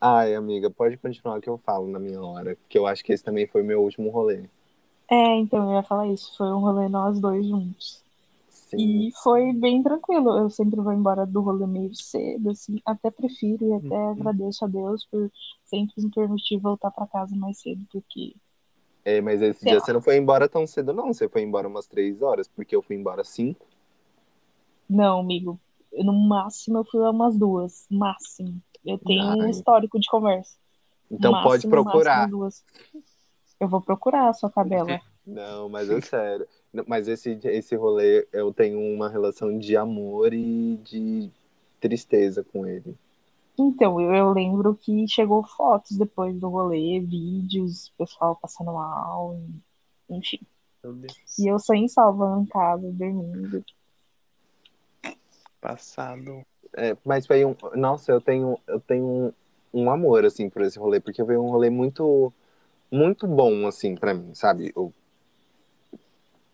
Ai, 0.00 0.34
amiga, 0.34 0.70
pode 0.70 0.96
continuar 0.98 1.40
que 1.40 1.48
eu 1.48 1.58
falo 1.58 1.88
na 1.88 1.98
minha 1.98 2.20
hora. 2.20 2.56
Porque 2.56 2.78
eu 2.78 2.86
acho 2.86 3.02
que 3.04 3.12
esse 3.12 3.24
também 3.24 3.46
foi 3.46 3.62
meu 3.62 3.82
último 3.82 4.10
rolê. 4.10 4.48
É, 5.10 5.36
então 5.36 5.70
eu 5.70 5.76
ia 5.76 5.82
falar 5.82 6.08
isso. 6.08 6.36
Foi 6.36 6.46
um 6.48 6.60
rolê 6.60 6.88
nós 6.88 7.18
dois 7.20 7.46
juntos. 7.46 8.02
Sim. 8.48 9.06
E 9.08 9.10
foi 9.22 9.52
bem 9.54 9.82
tranquilo. 9.82 10.36
Eu 10.36 10.50
sempre 10.50 10.80
vou 10.80 10.92
embora 10.92 11.24
do 11.24 11.40
rolê 11.40 11.66
meio 11.66 11.94
cedo, 11.94 12.50
assim. 12.50 12.80
Até 12.84 13.10
prefiro 13.10 13.64
e 13.68 13.72
até 13.74 13.94
Uhum. 13.94 14.10
agradeço 14.12 14.64
a 14.64 14.68
Deus 14.68 15.06
por 15.10 15.30
sempre 15.64 15.94
me 16.02 16.10
permitir 16.10 16.58
voltar 16.58 16.90
pra 16.90 17.06
casa 17.06 17.34
mais 17.36 17.58
cedo, 17.60 17.84
porque 17.90 18.34
É, 19.06 19.20
mas 19.20 19.40
esse 19.40 19.60
Sei 19.60 19.70
dia 19.70 19.78
lá. 19.78 19.84
você 19.84 19.92
não 19.92 20.02
foi 20.02 20.16
embora 20.16 20.48
tão 20.48 20.66
cedo, 20.66 20.92
não. 20.92 21.14
Você 21.14 21.28
foi 21.28 21.42
embora 21.42 21.68
umas 21.68 21.86
três 21.86 22.22
horas, 22.22 22.48
porque 22.48 22.74
eu 22.74 22.82
fui 22.82 22.96
embora 22.96 23.22
cinco. 23.22 23.64
Não, 24.90 25.20
amigo. 25.20 25.60
Eu, 25.92 26.04
no 26.04 26.12
máximo 26.12 26.78
eu 26.78 26.84
fui 26.84 27.00
umas 27.00 27.38
duas. 27.38 27.86
Máximo. 27.88 28.60
Eu 28.84 28.98
tenho 28.98 29.22
um 29.22 29.42
Ai. 29.42 29.50
histórico 29.50 30.00
de 30.00 30.08
conversa. 30.08 30.56
Então 31.08 31.30
Máximo, 31.30 31.50
pode 31.50 31.68
procurar. 31.68 32.28
duas. 32.28 32.64
Eu 33.60 33.68
vou 33.68 33.80
procurar 33.80 34.28
a 34.28 34.32
sua 34.32 34.50
cadela. 34.50 35.00
Não, 35.24 35.68
mas 35.68 35.88
é 35.88 36.00
sério. 36.00 36.48
Mas 36.84 37.06
esse, 37.06 37.38
esse 37.44 37.76
rolê, 37.76 38.26
eu 38.32 38.52
tenho 38.52 38.80
uma 38.80 39.08
relação 39.08 39.56
de 39.56 39.76
amor 39.76 40.34
e 40.34 40.80
de 40.82 41.30
tristeza 41.80 42.42
com 42.42 42.66
ele. 42.66 42.96
Então, 43.58 44.00
eu, 44.00 44.12
eu 44.14 44.32
lembro 44.32 44.74
que 44.74 45.08
chegou 45.08 45.42
fotos 45.46 45.96
depois 45.96 46.38
do 46.38 46.48
rolê, 46.48 47.00
vídeos, 47.00 47.90
pessoal 47.96 48.36
passando 48.36 48.72
mal, 48.72 49.34
e- 50.10 50.14
enfim. 50.16 50.40
E 51.38 51.50
eu 51.50 51.58
sem 51.58 51.88
salva 51.88 52.38
em 52.40 52.46
casa, 52.46 52.90
dormindo. 52.92 53.64
Passado. 55.60 56.42
É, 56.76 56.96
mas 57.04 57.26
foi 57.26 57.44
um. 57.44 57.56
Nossa, 57.74 58.12
eu 58.12 58.20
tenho, 58.20 58.58
eu 58.66 58.78
tenho 58.80 59.04
um, 59.04 59.32
um 59.72 59.90
amor, 59.90 60.24
assim, 60.24 60.48
por 60.48 60.62
esse 60.62 60.78
rolê, 60.78 61.00
porque 61.00 61.24
foi 61.24 61.36
um 61.36 61.50
rolê 61.50 61.70
muito, 61.70 62.32
muito 62.92 63.26
bom, 63.26 63.66
assim, 63.66 63.94
pra 63.96 64.12
mim, 64.14 64.34
sabe? 64.34 64.72
Eu, 64.76 64.92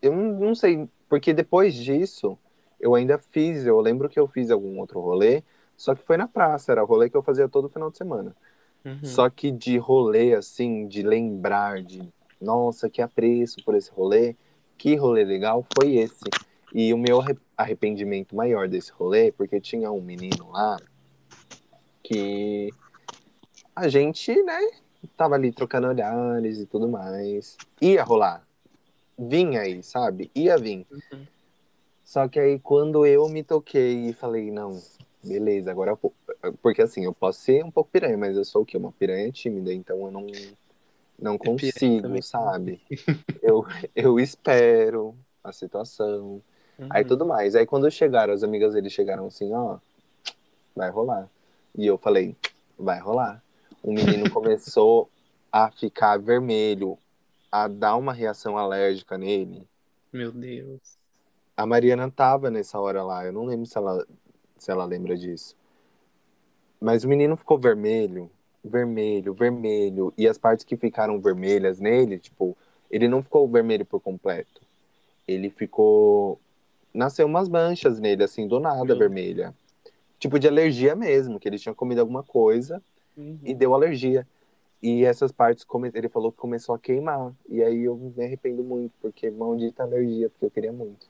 eu 0.01 0.15
não 0.15 0.39
não 0.39 0.55
sei, 0.55 0.87
porque 1.09 1.33
depois 1.33 1.75
disso, 1.75 2.37
eu 2.79 2.95
ainda 2.95 3.17
fiz, 3.19 3.65
eu 3.65 3.79
lembro 3.79 4.09
que 4.09 4.19
eu 4.19 4.27
fiz 4.27 4.49
algum 4.49 4.79
outro 4.79 4.99
rolê, 4.99 5.43
só 5.75 5.95
que 5.95 6.03
foi 6.03 6.17
na 6.17 6.27
praça, 6.27 6.71
era 6.71 6.83
o 6.83 6.87
rolê 6.87 7.09
que 7.09 7.17
eu 7.17 7.23
fazia 7.23 7.47
todo 7.49 7.69
final 7.69 7.89
de 7.89 7.97
semana. 7.97 8.35
Uhum. 8.85 8.99
Só 9.03 9.29
que 9.29 9.51
de 9.51 9.77
rolê, 9.77 10.35
assim, 10.35 10.87
de 10.87 11.01
lembrar, 11.01 11.81
de 11.81 12.01
nossa, 12.39 12.89
que 12.89 13.01
apreço 13.01 13.63
por 13.63 13.75
esse 13.75 13.89
rolê, 13.91 14.35
que 14.77 14.95
rolê 14.95 15.23
legal, 15.23 15.65
foi 15.73 15.95
esse. 15.95 16.23
E 16.73 16.93
o 16.93 16.97
meu 16.97 17.21
arre- 17.21 17.37
arrependimento 17.55 18.35
maior 18.35 18.67
desse 18.67 18.91
rolê, 18.91 19.31
porque 19.31 19.61
tinha 19.61 19.91
um 19.91 20.01
menino 20.01 20.51
lá 20.51 20.77
que 22.03 22.69
a 23.75 23.87
gente, 23.87 24.35
né, 24.43 24.59
tava 25.15 25.35
ali 25.35 25.51
trocando 25.51 25.87
olhares 25.87 26.59
e 26.59 26.65
tudo 26.65 26.87
mais. 26.87 27.57
Ia 27.81 28.03
rolar. 28.03 28.45
Vinha 29.17 29.61
aí, 29.61 29.81
sabe? 29.83 30.29
Ia 30.35 30.57
vir. 30.57 30.85
Uhum. 30.91 31.25
Só 32.03 32.27
que 32.27 32.39
aí 32.39 32.59
quando 32.59 33.05
eu 33.05 33.27
me 33.29 33.43
toquei 33.43 34.09
e 34.09 34.13
falei, 34.13 34.51
não, 34.51 34.81
beleza, 35.23 35.71
agora. 35.71 35.97
Porque 36.61 36.81
assim, 36.81 37.05
eu 37.05 37.13
posso 37.13 37.39
ser 37.41 37.63
um 37.63 37.71
pouco 37.71 37.89
piranha, 37.91 38.17
mas 38.17 38.35
eu 38.35 38.45
sou 38.45 38.63
o 38.63 38.65
quê? 38.65 38.77
Uma 38.77 38.91
piranha 38.91 39.31
tímida, 39.31 39.73
então 39.73 39.97
eu 40.05 40.11
não, 40.11 40.27
não 41.19 41.35
É 41.35 41.37
consigo, 41.37 42.21
sabe? 42.21 42.81
eu, 43.41 43.65
eu 43.95 44.19
espero 44.19 45.15
a 45.43 45.51
situação. 45.51 46.41
Aí 46.89 47.03
Uhum. 47.03 47.09
tudo 47.09 47.25
mais. 47.25 47.55
Aí 47.55 47.65
quando 47.65 47.89
chegaram, 47.89 48.33
as 48.33 48.43
amigas 48.43 48.73
dele 48.73 48.89
chegaram 48.89 49.27
assim, 49.27 49.53
ó, 49.53 49.77
vai 50.75 50.89
rolar. 50.89 51.29
E 51.75 51.85
eu 51.85 51.97
falei, 51.97 52.35
vai 52.77 52.99
rolar. 52.99 53.43
O 53.83 53.91
menino 53.91 54.29
começou 54.33 55.09
a 55.51 55.69
ficar 55.71 56.17
vermelho, 56.19 56.97
a 57.51 57.67
dar 57.67 57.95
uma 57.95 58.13
reação 58.13 58.57
alérgica 58.57 59.17
nele. 59.17 59.67
Meu 60.11 60.31
Deus. 60.31 60.97
A 61.55 61.65
Mariana 61.65 62.09
tava 62.09 62.49
nessa 62.49 62.79
hora 62.79 63.03
lá. 63.03 63.25
Eu 63.25 63.31
não 63.33 63.45
lembro 63.45 63.65
se 63.65 63.77
ela, 63.77 64.05
se 64.63 64.71
ela 64.71 64.85
lembra 64.85 65.15
disso. 65.17 65.55
Mas 66.79 67.03
o 67.03 67.07
menino 67.07 67.35
ficou 67.37 67.57
vermelho, 67.57 68.29
vermelho, 68.63 69.33
vermelho. 69.33 70.13
E 70.17 70.27
as 70.27 70.37
partes 70.37 70.65
que 70.65 70.75
ficaram 70.77 71.19
vermelhas 71.19 71.79
nele, 71.79 72.17
tipo, 72.17 72.57
ele 72.89 73.07
não 73.07 73.21
ficou 73.23 73.47
vermelho 73.47 73.85
por 73.85 73.99
completo. 73.99 74.61
Ele 75.27 75.49
ficou. 75.49 76.39
Nasceu 76.93 77.25
umas 77.25 77.49
manchas 77.49 77.99
nele, 77.99 78.23
assim, 78.23 78.47
do 78.47 78.59
nada, 78.59 78.83
Meu. 78.85 78.97
vermelha. 78.97 79.53
Tipo 80.19 80.37
de 80.39 80.47
alergia 80.47 80.95
mesmo, 80.95 81.39
que 81.39 81.47
ele 81.49 81.57
tinha 81.57 81.73
comido 81.73 81.99
alguma 81.99 82.23
coisa 82.23 82.81
Uhum. 83.17 83.39
e 83.43 83.53
deu 83.53 83.73
alergia. 83.73 84.27
E 84.81 85.05
essas 85.05 85.31
partes, 85.31 85.63
come- 85.63 85.91
ele 85.93 86.09
falou 86.09 86.31
que 86.31 86.37
começou 86.37 86.75
a 86.75 86.79
queimar. 86.79 87.33
E 87.47 87.63
aí 87.63 87.83
eu 87.83 87.95
me 87.95 88.23
arrependo 88.23 88.63
muito, 88.63 88.93
porque 89.01 89.31
maldita 89.31 89.83
alergia, 89.83 90.29
porque 90.29 90.45
eu 90.45 90.51
queria 90.51 90.73
muito. 90.73 91.07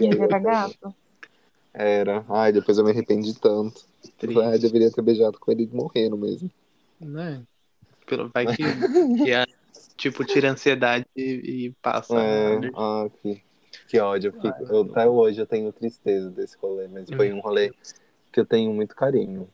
E 0.00 0.06
Ele 0.06 0.22
era 0.22 0.38
gato. 0.38 0.94
Era. 1.74 2.24
Ai, 2.28 2.52
depois 2.52 2.78
eu 2.78 2.84
me 2.84 2.90
arrependi 2.90 3.34
tanto. 3.38 3.84
Triste. 4.18 4.40
Ai, 4.40 4.58
deveria 4.58 4.90
ter 4.90 5.02
beijado 5.02 5.38
com 5.38 5.50
ele 5.50 5.68
morrendo 5.72 6.16
mesmo. 6.16 6.50
Né? 7.00 7.42
Pelo, 8.06 8.30
vai 8.32 8.46
que, 8.46 8.62
que 9.22 9.32
a, 9.32 9.46
tipo, 9.96 10.24
tira 10.24 10.48
a 10.48 10.52
ansiedade 10.52 11.06
e, 11.16 11.66
e 11.66 11.72
passa. 11.82 12.14
É, 12.14 12.70
ah, 12.76 13.08
fi. 13.22 13.42
que 13.88 13.98
ódio. 13.98 14.28
Eu 14.28 14.40
fico- 14.40 14.72
eu- 14.72 14.82
até 14.82 15.08
hoje 15.08 15.40
eu 15.40 15.46
tenho 15.46 15.72
tristeza 15.72 16.30
desse 16.30 16.56
rolê, 16.58 16.86
mas 16.88 17.10
foi 17.10 17.32
um 17.32 17.40
rolê 17.40 17.72
que 18.32 18.40
eu 18.40 18.46
tenho 18.46 18.72
muito 18.72 18.94
carinho. 18.94 19.48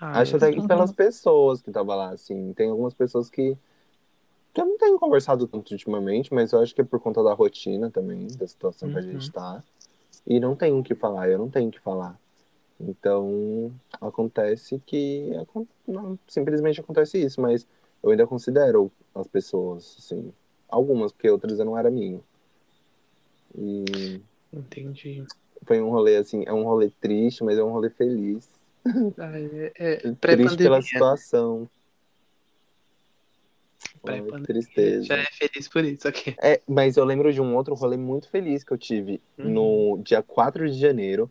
Ah, 0.00 0.20
Acho 0.20 0.36
até 0.36 0.52
que 0.52 0.66
pelas 0.66 0.92
pessoas 0.92 1.60
que 1.62 1.70
estavam 1.70 1.96
lá, 1.96 2.10
assim. 2.10 2.52
Tem 2.54 2.70
algumas 2.70 2.94
pessoas 2.94 3.28
que, 3.30 3.56
que 4.54 4.60
eu 4.60 4.66
não 4.66 4.78
tenho 4.78 4.98
conversado 4.98 5.46
tanto 5.46 5.72
ultimamente, 5.72 6.32
mas 6.34 6.52
eu 6.52 6.60
acho 6.60 6.74
que 6.74 6.80
é 6.80 6.84
por 6.84 7.00
conta 7.00 7.22
da 7.22 7.34
rotina 7.34 7.90
também, 7.90 8.26
da 8.36 8.46
situação 8.46 8.90
que 8.90 8.98
a 8.98 9.02
Uhum. 9.02 9.12
gente 9.12 9.30
tá. 9.32 9.62
E 10.28 10.38
não 10.38 10.54
tenho 10.54 10.78
o 10.78 10.82
que 10.82 10.94
falar, 10.94 11.30
eu 11.30 11.38
não 11.38 11.48
tenho 11.48 11.68
o 11.68 11.72
que 11.72 11.80
falar. 11.80 12.20
Então, 12.78 13.72
acontece 14.00 14.80
que 14.86 15.30
não, 15.86 16.18
simplesmente 16.28 16.80
acontece 16.80 17.18
isso, 17.18 17.40
mas 17.40 17.66
eu 18.02 18.10
ainda 18.10 18.26
considero 18.26 18.92
as 19.14 19.26
pessoas, 19.26 19.96
assim, 19.98 20.30
algumas, 20.68 21.12
porque 21.12 21.30
outras 21.30 21.58
eu 21.58 21.64
não 21.64 21.78
era 21.78 21.90
minha. 21.90 22.20
E 23.56 24.20
Entendi. 24.52 25.24
foi 25.64 25.80
um 25.80 25.88
rolê, 25.88 26.16
assim, 26.16 26.44
é 26.46 26.52
um 26.52 26.62
rolê 26.62 26.90
triste, 27.00 27.42
mas 27.42 27.58
é 27.58 27.64
um 27.64 27.72
rolê 27.72 27.88
feliz. 27.88 28.46
Ah, 29.18 29.38
é, 29.38 29.72
é 29.76 30.12
Triste 30.12 30.56
pela 30.58 30.80
situação. 30.80 31.68
Pré-pandemia. 34.02 34.46
tristeza. 34.46 35.04
Já 35.04 35.16
é 35.16 35.26
feliz 35.32 35.68
por 35.68 35.84
isso 35.84 36.06
aqui. 36.08 36.34
É, 36.42 36.60
mas 36.68 36.96
eu 36.96 37.04
lembro 37.04 37.32
de 37.32 37.40
um 37.40 37.54
outro 37.56 37.74
rolê 37.74 37.96
muito 37.96 38.28
feliz 38.28 38.62
que 38.64 38.72
eu 38.72 38.78
tive 38.78 39.20
Uhum. 39.38 39.50
no 39.96 40.02
dia 40.02 40.22
4 40.22 40.68
de 40.70 40.78
janeiro. 40.78 41.30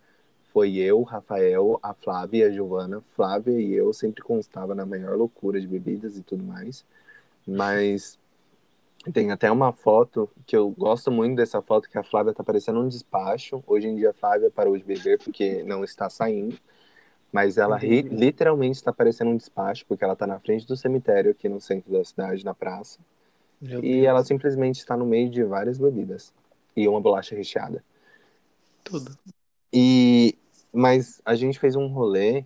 Foi 0.53 0.76
eu, 0.76 1.01
Rafael, 1.03 1.80
a 1.84 1.93
Flávia 1.93 2.45
e 2.45 2.47
a 2.47 2.51
Giovana. 2.51 3.03
Flávia 3.15 3.59
e 3.59 3.74
eu 3.74 3.93
sempre 3.93 4.24
constava 4.24 4.74
na 4.74 4.86
maior 4.86 5.15
loucura 5.15 5.59
de 5.61 5.68
bebidas 5.68 6.18
e 6.18 6.24
tudo 6.24 6.43
mais. 6.43 6.84
Mas 7.45 8.18
tem 9.13 9.32
até 9.32 9.51
uma 9.51 9.72
foto 9.72 10.30
que 10.45 10.55
eu 10.57 10.70
gosto 10.72 11.11
muito 11.11 11.36
dessa 11.38 11.61
foto, 11.61 11.89
que 11.89 11.97
a 11.97 12.03
Flávia 12.03 12.34
tá 12.34 12.43
parecendo 12.43 12.80
um 12.80 12.88
despacho. 12.88 13.63
Hoje 13.68 13.88
em 13.88 13.95
dia 13.95 14.09
a 14.09 14.13
Flávia 14.13 14.49
parou 14.49 14.76
de 14.78 14.84
beber 14.84 15.18
porque 15.20 15.63
não 15.63 15.84
está 15.84 16.09
saindo. 16.09 16.57
Mas 17.38 17.55
ela 17.59 17.77
ri- 17.77 18.01
Uhum. 18.01 18.17
literalmente 18.17 18.77
está 18.77 18.91
parecendo 18.91 19.29
um 19.29 19.38
despacho, 19.38 19.85
porque 19.85 20.03
ela 20.03 20.15
tá 20.15 20.25
na 20.25 20.39
frente 20.39 20.65
do 20.65 20.75
cemitério 20.75 21.29
aqui 21.29 21.47
no 21.47 21.61
centro 21.61 21.91
da 21.91 22.03
cidade, 22.03 22.43
na 22.43 22.55
praça. 22.55 22.97
Meu 23.61 23.79
E 23.83 23.91
Deus. 23.97 24.05
ela 24.07 24.23
simplesmente 24.23 24.79
está 24.79 24.97
no 24.97 25.05
meio 25.05 25.29
de 25.29 25.43
várias 25.43 25.77
bebidas. 25.77 26.33
E 26.75 26.88
uma 26.88 26.99
bolacha 26.99 27.35
recheada. 27.35 27.83
Tudo. 28.83 29.15
E 29.71 30.35
mas 30.73 31.21
a 31.23 31.35
gente 31.35 31.59
fez 31.59 31.75
um 31.75 31.85
rolê 31.85 32.43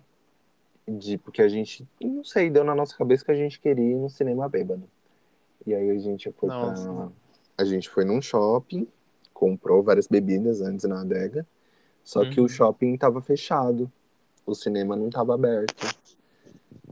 de 0.86 1.16
porque 1.16 1.40
a 1.40 1.48
gente, 1.48 1.88
não 1.98 2.22
sei, 2.22 2.50
deu 2.50 2.62
na 2.62 2.74
nossa 2.74 2.94
cabeça 2.94 3.24
que 3.24 3.30
a 3.30 3.34
gente 3.34 3.58
queria 3.58 3.92
ir 3.92 3.96
no 3.96 4.10
cinema 4.10 4.46
bêbado. 4.46 4.86
E 5.66 5.74
aí 5.74 5.88
a 5.90 5.98
gente 5.98 6.30
foi 6.32 6.50
pra, 6.50 7.08
a 7.56 7.64
gente 7.64 7.88
foi 7.88 8.04
num 8.04 8.20
shopping, 8.20 8.86
comprou 9.32 9.82
várias 9.82 10.06
bebidas 10.06 10.60
antes 10.60 10.84
na 10.84 11.00
adega. 11.00 11.46
Só 12.04 12.26
que 12.26 12.40
Uhum. 12.40 12.46
o 12.46 12.48
shopping 12.50 12.94
tava 12.98 13.22
fechado. 13.22 13.90
O 14.46 14.54
cinema 14.54 14.96
não 14.96 15.08
tava 15.10 15.34
aberto. 15.34 15.86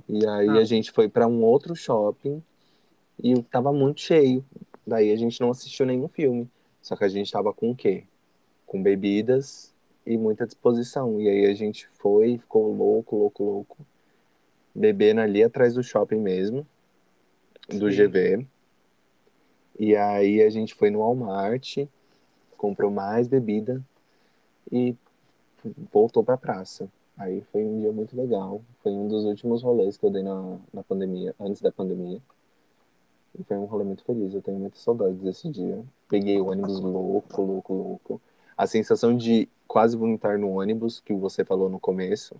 E 0.08 0.26
aí 0.26 0.48
Ah. 0.48 0.54
a 0.54 0.64
gente 0.64 0.90
foi 0.92 1.08
pra 1.08 1.26
um 1.26 1.42
outro 1.42 1.74
shopping 1.74 2.42
e 3.22 3.42
tava 3.44 3.72
muito 3.72 4.00
cheio. 4.00 4.44
Daí 4.86 5.10
a 5.12 5.16
gente 5.16 5.40
não 5.40 5.50
assistiu 5.50 5.86
nenhum 5.86 6.08
filme. 6.08 6.48
Só 6.82 6.96
que 6.96 7.04
a 7.04 7.08
gente 7.08 7.30
tava 7.30 7.52
com 7.52 7.70
o 7.70 7.76
quê? 7.76 8.04
Com 8.66 8.82
bebidas 8.82 9.72
e 10.06 10.16
muita 10.16 10.46
disposição. 10.46 11.20
E 11.20 11.28
aí 11.28 11.46
a 11.46 11.54
gente 11.54 11.88
foi, 11.94 12.38
ficou 12.38 12.72
louco, 12.74 13.16
louco, 13.16 13.44
louco. 13.44 13.76
Bebendo 14.74 15.20
ali 15.20 15.42
atrás 15.42 15.74
do 15.74 15.82
shopping 15.82 16.20
mesmo, 16.20 16.66
do 17.68 17.90
Sim. 17.90 17.96
GV. 18.08 18.46
E 19.78 19.96
aí 19.96 20.42
a 20.42 20.48
gente 20.50 20.74
foi 20.74 20.90
no 20.90 21.00
Walmart, 21.00 21.78
comprou 22.56 22.90
mais 22.90 23.26
bebida 23.28 23.82
e 24.70 24.94
voltou 25.92 26.22
pra 26.22 26.36
praça. 26.36 26.88
Aí 27.20 27.42
foi 27.52 27.62
um 27.62 27.80
dia 27.80 27.92
muito 27.92 28.16
legal. 28.16 28.62
Foi 28.82 28.90
um 28.92 29.06
dos 29.06 29.24
últimos 29.24 29.62
rolês 29.62 29.98
que 29.98 30.06
eu 30.06 30.10
dei 30.10 30.22
na, 30.22 30.56
na 30.72 30.82
pandemia, 30.82 31.34
antes 31.38 31.60
da 31.60 31.70
pandemia. 31.70 32.18
E 33.38 33.44
foi 33.44 33.58
um 33.58 33.66
rolê 33.66 33.84
muito 33.84 34.02
feliz. 34.04 34.32
Eu 34.32 34.40
tenho 34.40 34.58
muita 34.58 34.78
saudade 34.78 35.14
desse 35.16 35.46
dia. 35.50 35.84
Peguei 36.08 36.40
o 36.40 36.46
ônibus 36.46 36.80
louco, 36.80 37.42
louco, 37.42 37.74
louco. 37.74 38.20
A 38.56 38.66
sensação 38.66 39.14
de 39.14 39.46
quase 39.68 39.98
vomitar 39.98 40.38
no 40.38 40.58
ônibus, 40.58 40.98
que 40.98 41.12
você 41.12 41.44
falou 41.44 41.68
no 41.68 41.78
começo, 41.78 42.34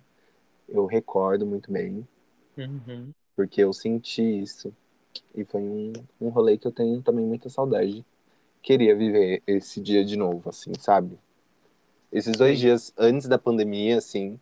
eu 0.67 0.85
recordo 0.87 1.45
muito 1.45 1.71
bem, 1.71 2.05
Uhum. 2.57 3.11
porque 3.35 3.61
eu 3.61 3.71
senti 3.73 4.21
isso. 4.41 4.73
E 5.35 5.45
foi 5.45 5.61
um, 5.61 5.93
um 6.19 6.29
rolê 6.29 6.57
que 6.57 6.67
eu 6.67 6.71
tenho 6.71 7.01
também 7.03 7.25
muita 7.25 7.49
saudade. 7.49 8.03
Queria 8.63 8.95
viver 8.95 9.43
esse 9.45 9.79
dia 9.79 10.03
de 10.03 10.17
novo, 10.17 10.49
assim, 10.49 10.71
sabe? 10.79 11.17
Esses 12.11 12.35
dois 12.35 12.59
dias 12.59 12.93
antes 12.97 13.27
da 13.27 13.37
pandemia, 13.37 13.97
assim, 13.97 14.39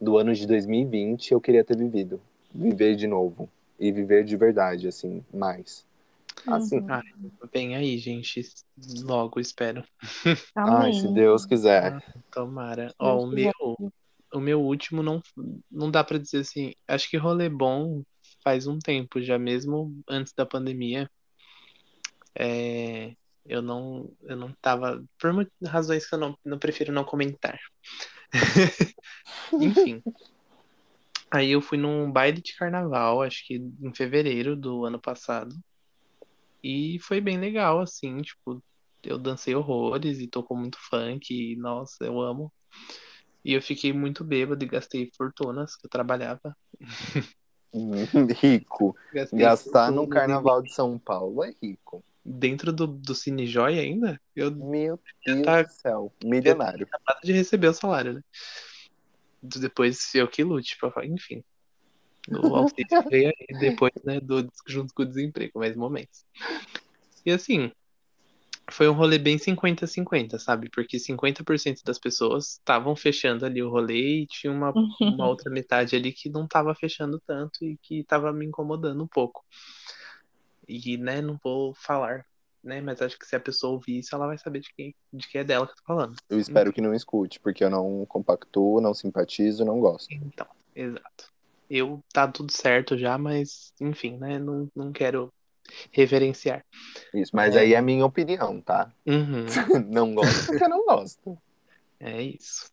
do 0.00 0.18
ano 0.18 0.34
de 0.34 0.46
2020, 0.46 1.32
eu 1.32 1.40
queria 1.40 1.64
ter 1.64 1.76
vivido. 1.76 2.20
Viver 2.54 2.96
de 2.96 3.06
novo. 3.06 3.48
E 3.78 3.92
viver 3.92 4.24
de 4.24 4.36
verdade, 4.36 4.88
assim, 4.88 5.24
mais. 5.32 5.84
Assim, 6.46 6.78
Uhum. 6.78 6.86
Ah, 6.88 7.02
Vem 7.52 7.76
aí, 7.76 7.98
gente. 7.98 8.42
Logo, 9.02 9.40
espero. 9.40 9.84
ai, 10.54 10.92
se 10.92 11.08
Deus 11.08 11.44
quiser. 11.44 12.02
Tomara. 12.30 12.84
Deus 12.84 12.94
Ó, 12.98 13.16
o 13.24 13.30
quiser. 13.30 13.52
meu, 13.58 13.92
o 14.32 14.40
meu 14.40 14.60
último 14.60 15.02
não, 15.02 15.22
não 15.70 15.90
dá 15.90 16.04
pra 16.04 16.18
dizer 16.18 16.40
assim. 16.40 16.72
Acho 16.86 17.10
que 17.10 17.16
rolê 17.16 17.48
bom 17.48 18.02
faz 18.42 18.66
um 18.66 18.78
tempo 18.78 19.20
já, 19.20 19.38
mesmo 19.38 19.98
antes 20.08 20.32
da 20.32 20.46
pandemia. 20.46 21.10
É, 22.38 23.14
eu 23.44 23.62
não, 23.62 24.10
eu 24.22 24.36
não 24.36 24.52
tava, 24.60 25.02
por 25.18 25.32
muitas 25.32 25.68
razões 25.68 26.06
que 26.08 26.14
eu 26.14 26.18
não, 26.18 26.38
não 26.44 26.58
prefiro 26.58 26.92
não 26.92 27.04
comentar. 27.04 27.58
Enfim. 29.60 30.02
Aí 31.30 31.50
eu 31.50 31.60
fui 31.60 31.76
num 31.76 32.10
baile 32.10 32.40
de 32.40 32.54
carnaval, 32.56 33.22
acho 33.22 33.46
que 33.46 33.54
em 33.56 33.94
fevereiro 33.94 34.56
do 34.56 34.84
ano 34.84 35.00
passado. 35.00 35.54
E 36.62 36.98
foi 37.00 37.20
bem 37.20 37.38
legal, 37.38 37.80
assim, 37.80 38.22
tipo, 38.22 38.62
eu 39.02 39.18
dancei 39.18 39.54
horrores 39.54 40.18
e 40.18 40.26
tocou 40.26 40.56
muito 40.56 40.78
funk, 40.88 41.32
e 41.32 41.56
nossa, 41.56 42.04
eu 42.04 42.20
amo. 42.20 42.52
E 43.44 43.52
eu 43.52 43.62
fiquei 43.62 43.92
muito 43.92 44.24
bêbado 44.24 44.64
e 44.64 44.68
gastei 44.68 45.10
fortunas 45.16 45.76
que 45.76 45.86
eu 45.86 45.90
trabalhava. 45.90 46.56
Rico. 48.40 48.96
Gastei 49.12 49.38
Gastar 49.38 49.92
no 49.92 50.08
carnaval 50.08 50.62
de 50.62 50.72
São 50.72 50.98
Paulo 50.98 51.44
é 51.44 51.52
rico. 51.62 52.02
Dentro 52.28 52.72
do, 52.72 52.88
do 52.88 53.14
Cine 53.14 53.46
Joy 53.46 53.78
ainda, 53.78 54.20
eu 54.34 54.50
Meu 54.50 54.98
Deus 55.24 55.42
tá- 55.42 55.62
do 55.62 55.70
céu. 55.70 56.12
Milionário. 56.24 56.84
acabado 56.86 57.22
de 57.22 57.32
receber 57.32 57.68
o 57.68 57.74
salário, 57.74 58.14
né? 58.14 58.20
Depois 59.40 60.12
eu 60.14 60.26
que 60.26 60.42
lute, 60.42 60.76
pra- 60.76 61.06
enfim. 61.06 61.44
O 62.28 62.56
auxílio 62.56 62.88
veio 63.12 63.28
aí 63.28 63.58
depois, 63.60 63.92
né, 64.04 64.18
do, 64.18 64.50
junto 64.66 64.92
com 64.92 65.02
o 65.02 65.06
desemprego, 65.06 65.60
mais 65.60 65.76
momentos. 65.76 66.24
E 67.24 67.30
assim, 67.30 67.70
foi 68.68 68.88
um 68.88 68.92
rolê 68.92 69.18
bem 69.18 69.38
50-50, 69.38 70.38
sabe? 70.40 70.68
Porque 70.70 70.98
50% 70.98 71.82
das 71.84 71.98
pessoas 71.98 72.54
estavam 72.54 72.96
fechando 72.96 73.46
ali 73.46 73.62
o 73.62 73.70
rolê 73.70 74.22
e 74.22 74.26
tinha 74.26 74.52
uma, 74.52 74.72
uma 75.00 75.28
outra 75.28 75.48
metade 75.50 75.94
ali 75.94 76.12
que 76.12 76.28
não 76.28 76.48
tava 76.48 76.74
fechando 76.74 77.22
tanto 77.24 77.64
e 77.64 77.78
que 77.80 78.02
tava 78.02 78.32
me 78.32 78.44
incomodando 78.44 79.02
um 79.04 79.06
pouco. 79.08 79.44
E, 80.68 80.96
né, 80.96 81.20
não 81.20 81.38
vou 81.42 81.74
falar, 81.74 82.24
né? 82.62 82.80
Mas 82.80 83.00
acho 83.00 83.18
que 83.18 83.26
se 83.26 83.36
a 83.36 83.40
pessoa 83.40 83.74
ouvir 83.74 83.98
isso, 83.98 84.14
ela 84.14 84.26
vai 84.26 84.38
saber 84.38 84.60
de 84.60 84.72
quem, 84.74 84.94
de 85.12 85.28
quem 85.28 85.40
é 85.40 85.44
dela 85.44 85.66
que 85.66 85.72
eu 85.72 85.76
tô 85.76 85.82
falando. 85.84 86.16
Eu 86.28 86.40
espero 86.40 86.72
que 86.72 86.80
não 86.80 86.94
escute, 86.94 87.38
porque 87.40 87.62
eu 87.62 87.70
não 87.70 88.04
compactuo, 88.06 88.80
não 88.80 88.92
simpatizo, 88.94 89.64
não 89.64 89.80
gosto. 89.80 90.12
Então, 90.12 90.46
exato. 90.74 91.32
Eu 91.68 92.02
tá 92.12 92.28
tudo 92.28 92.52
certo 92.52 92.96
já, 92.96 93.18
mas 93.18 93.72
enfim, 93.80 94.16
né? 94.16 94.38
Não, 94.38 94.68
não 94.74 94.92
quero 94.92 95.32
reverenciar. 95.90 96.64
Isso, 97.12 97.34
mas 97.34 97.56
É. 97.56 97.60
aí 97.60 97.74
é 97.74 97.76
a 97.76 97.82
minha 97.82 98.04
opinião, 98.06 98.60
tá? 98.60 98.92
Uhum. 99.04 99.46
Não 99.90 100.14
gosto 100.14 100.46
porque 100.46 100.68
não 100.68 100.84
gosto. 100.84 101.36
É 101.98 102.22
isso. 102.22 102.70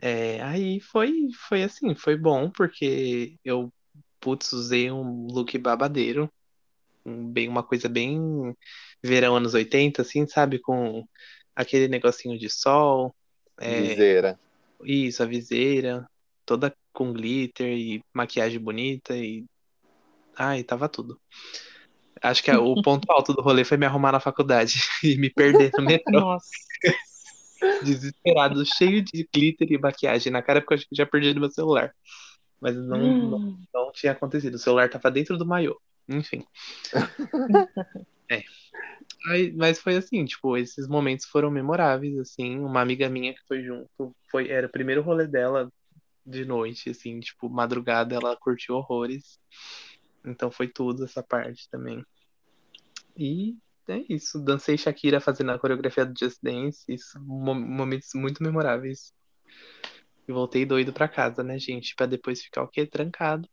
É, 0.00 0.40
aí 0.42 0.80
foi, 0.80 1.28
foi 1.48 1.62
assim, 1.62 1.94
foi 1.94 2.16
bom, 2.16 2.50
porque 2.50 3.36
eu, 3.44 3.72
putz, 4.20 4.52
usei 4.52 4.90
um 4.90 5.26
look 5.30 5.56
babadeiro, 5.58 6.30
um- 7.04 7.30
bem, 7.32 7.48
uma 7.48 7.62
coisa 7.62 7.88
bem 7.88 8.18
verão 9.02 9.36
anos 9.36 9.54
80, 9.54 10.02
assim, 10.02 10.26
sabe? 10.26 10.58
Com 10.60 11.04
aquele 11.54 11.88
negocinho 11.88 12.38
de 12.38 12.48
sol, 12.50 13.14
é, 13.60 13.88
Viseira. 13.88 14.40
isso, 14.84 15.22
a 15.22 15.26
viseira, 15.26 16.06
toda 16.44 16.74
com 16.92 17.12
glitter 17.12 17.68
e 17.76 18.02
maquiagem 18.12 18.60
bonita 18.60 19.16
e. 19.16 19.44
Ai, 20.36 20.64
tava 20.64 20.88
tudo. 20.88 21.20
Acho 22.22 22.42
que 22.42 22.50
o 22.50 22.74
ponto 22.82 23.10
alto 23.10 23.32
do 23.32 23.42
rolê 23.42 23.64
foi 23.64 23.76
me 23.76 23.86
arrumar 23.86 24.12
na 24.12 24.20
faculdade 24.20 24.74
e 25.02 25.16
me 25.16 25.30
perder 25.30 25.70
no 25.76 25.84
metrô. 25.84 26.20
Nossa. 26.20 26.48
desesperado, 27.82 28.64
cheio 28.64 29.02
de 29.02 29.28
glitter 29.32 29.70
e 29.70 29.78
maquiagem 29.78 30.32
na 30.32 30.42
cara, 30.42 30.60
porque 30.60 30.74
eu 30.74 30.78
acho 30.78 30.88
que 30.88 30.96
já 30.96 31.06
perdi 31.06 31.38
meu 31.38 31.50
celular. 31.50 31.94
Mas 32.60 32.76
não, 32.76 32.98
não, 32.98 33.40
não 33.72 33.92
tinha 33.92 34.12
acontecido. 34.12 34.54
O 34.54 34.58
celular 34.58 34.88
tava 34.88 35.10
dentro 35.10 35.36
do 35.36 35.46
maiô. 35.46 35.78
Enfim. 36.08 36.44
É. 38.30 38.42
Aí, 39.28 39.52
mas 39.52 39.78
foi 39.78 39.96
assim, 39.96 40.24
tipo, 40.24 40.56
esses 40.56 40.88
momentos 40.88 41.26
foram 41.26 41.50
memoráveis, 41.50 42.18
assim. 42.18 42.58
Uma 42.58 42.80
amiga 42.80 43.06
minha 43.08 43.34
que 43.34 43.40
foi 43.46 43.62
junto, 43.62 44.16
foi, 44.30 44.48
era 44.48 44.66
o 44.66 44.70
primeiro 44.70 45.02
rolê 45.02 45.26
dela 45.26 45.70
de 46.24 46.44
noite, 46.46 46.88
assim, 46.88 47.20
tipo, 47.20 47.50
madrugada, 47.50 48.14
ela 48.14 48.34
curtiu 48.34 48.76
horrores. 48.76 49.38
Então 50.24 50.50
foi 50.50 50.68
tudo 50.68 51.04
essa 51.04 51.22
parte 51.22 51.68
também. 51.68 52.02
E 53.16 53.56
é 53.88 54.02
isso. 54.08 54.42
Dancei 54.42 54.78
Shakira 54.78 55.20
fazendo 55.20 55.50
a 55.52 55.58
coreografia 55.58 56.06
do 56.06 56.18
Just 56.18 56.38
Dance. 56.42 56.84
Isso, 56.88 57.20
mo- 57.20 57.54
momentos 57.54 58.08
muito 58.14 58.42
memoráveis. 58.42 59.12
E 60.26 60.32
voltei 60.32 60.64
doido 60.64 60.92
pra 60.92 61.08
casa, 61.08 61.42
né, 61.42 61.58
gente? 61.58 61.94
Pra 61.94 62.06
depois 62.06 62.42
ficar 62.42 62.62
o 62.62 62.68
quê? 62.68 62.86
Trancado. 62.86 63.46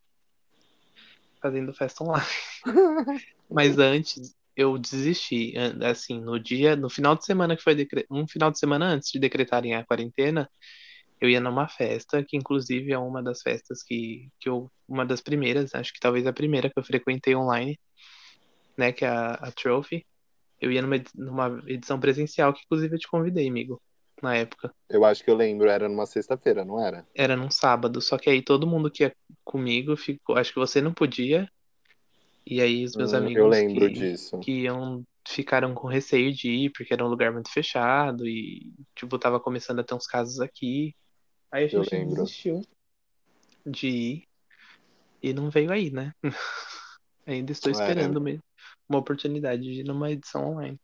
Fazendo 1.42 1.74
festa 1.74 2.04
online. 2.04 2.26
Mas 3.50 3.78
antes, 3.78 4.36
eu 4.56 4.78
desisti. 4.78 5.54
Assim, 5.84 6.22
no 6.22 6.40
dia, 6.40 6.76
no 6.76 6.90
final 6.90 7.16
de 7.16 7.26
semana 7.26 7.56
que 7.56 7.64
foi 7.64 7.76
decre... 7.76 8.06
um 8.10 8.28
final 8.28 8.52
de 8.52 8.60
semana 8.60 8.86
antes 8.88 9.12
de 9.12 9.20
decretarem 9.20 9.76
a 9.76 9.86
quarentena, 9.86 10.50
eu 11.20 11.30
ia 11.30 11.40
numa 11.40 11.68
festa, 11.68 12.24
que 12.24 12.38
inclusive 12.38 12.92
é 12.92 12.98
uma 12.98 13.22
das 13.22 13.42
festas 13.42 13.84
que, 13.84 14.30
que 14.40 14.50
eu, 14.50 14.72
uma 14.88 15.06
das 15.06 15.22
primeiras, 15.22 15.76
acho 15.76 15.94
que 15.94 16.00
talvez 16.00 16.26
a 16.26 16.34
primeira 16.34 16.70
que 16.70 16.80
eu 16.80 16.84
frequentei 16.84 17.36
online, 17.36 17.80
né, 18.78 18.92
que 18.92 19.06
é 19.06 19.10
a, 19.10 19.34
a 19.34 19.52
Trophy. 19.52 20.06
Eu 20.60 20.72
ia 20.72 20.82
numa, 20.82 21.04
numa 21.16 21.64
edição 21.68 22.00
presencial, 22.00 22.54
que 22.54 22.62
inclusive 22.66 22.96
eu 22.96 23.00
te 23.00 23.08
convidei, 23.08 23.48
amigo, 23.48 23.82
na 24.24 24.36
época. 24.36 24.74
Eu 24.88 25.04
acho 25.04 25.24
que 25.24 25.32
eu 25.32 25.36
lembro, 25.36 25.68
era 25.68 25.90
numa 25.90 26.06
sexta-feira, 26.06 26.64
não 26.64 26.80
era? 26.80 27.04
Era 27.14 27.36
num 27.36 27.52
sábado, 27.52 28.02
só 28.02 28.18
que 28.18 28.30
aí 28.30 28.42
todo 28.44 28.68
mundo 28.68 28.90
que 28.92 29.04
ia 29.04 29.16
comigo 29.44 29.96
ficou. 29.98 30.38
Acho 30.38 30.54
que 30.54 30.60
você 30.60 30.82
não 30.82 30.94
podia. 30.94 31.50
E 32.46 32.62
aí 32.62 32.86
os 32.86 32.96
meus 32.96 33.14
Hum, 33.14 33.14
amigos 33.14 33.36
eu 33.36 33.48
lembro 33.48 33.90
que, 33.92 33.92
disso. 33.92 34.38
que 34.40 34.64
iam 34.64 35.06
ficaram 35.28 35.74
com 35.76 35.88
receio 35.88 36.34
de 36.34 36.50
ir, 36.50 36.72
porque 36.72 36.94
era 36.94 37.06
um 37.06 37.10
lugar 37.10 37.32
muito 37.34 37.52
fechado 37.52 38.28
e, 38.28 38.74
tipo, 38.96 39.20
tava 39.20 39.40
começando 39.40 39.80
a 39.80 39.84
ter 39.84 39.94
uns 39.96 40.08
casos 40.08 40.40
aqui. 40.42 40.96
Aí 41.52 41.66
a 41.66 41.68
gente 41.70 41.98
desistiu 42.06 42.62
de 43.66 43.88
ir 43.88 44.28
e 45.22 45.34
não 45.34 45.50
veio 45.50 45.72
aí, 45.72 45.92
né? 45.92 46.14
Ainda 47.28 47.52
estou 47.52 47.72
É. 47.72 47.72
esperando 47.72 48.18
uma, 48.20 48.32
uma 48.90 49.00
oportunidade 49.00 49.64
de 49.64 49.82
ir 49.82 49.84
numa 49.86 50.12
edição 50.12 50.52
online. 50.54 50.80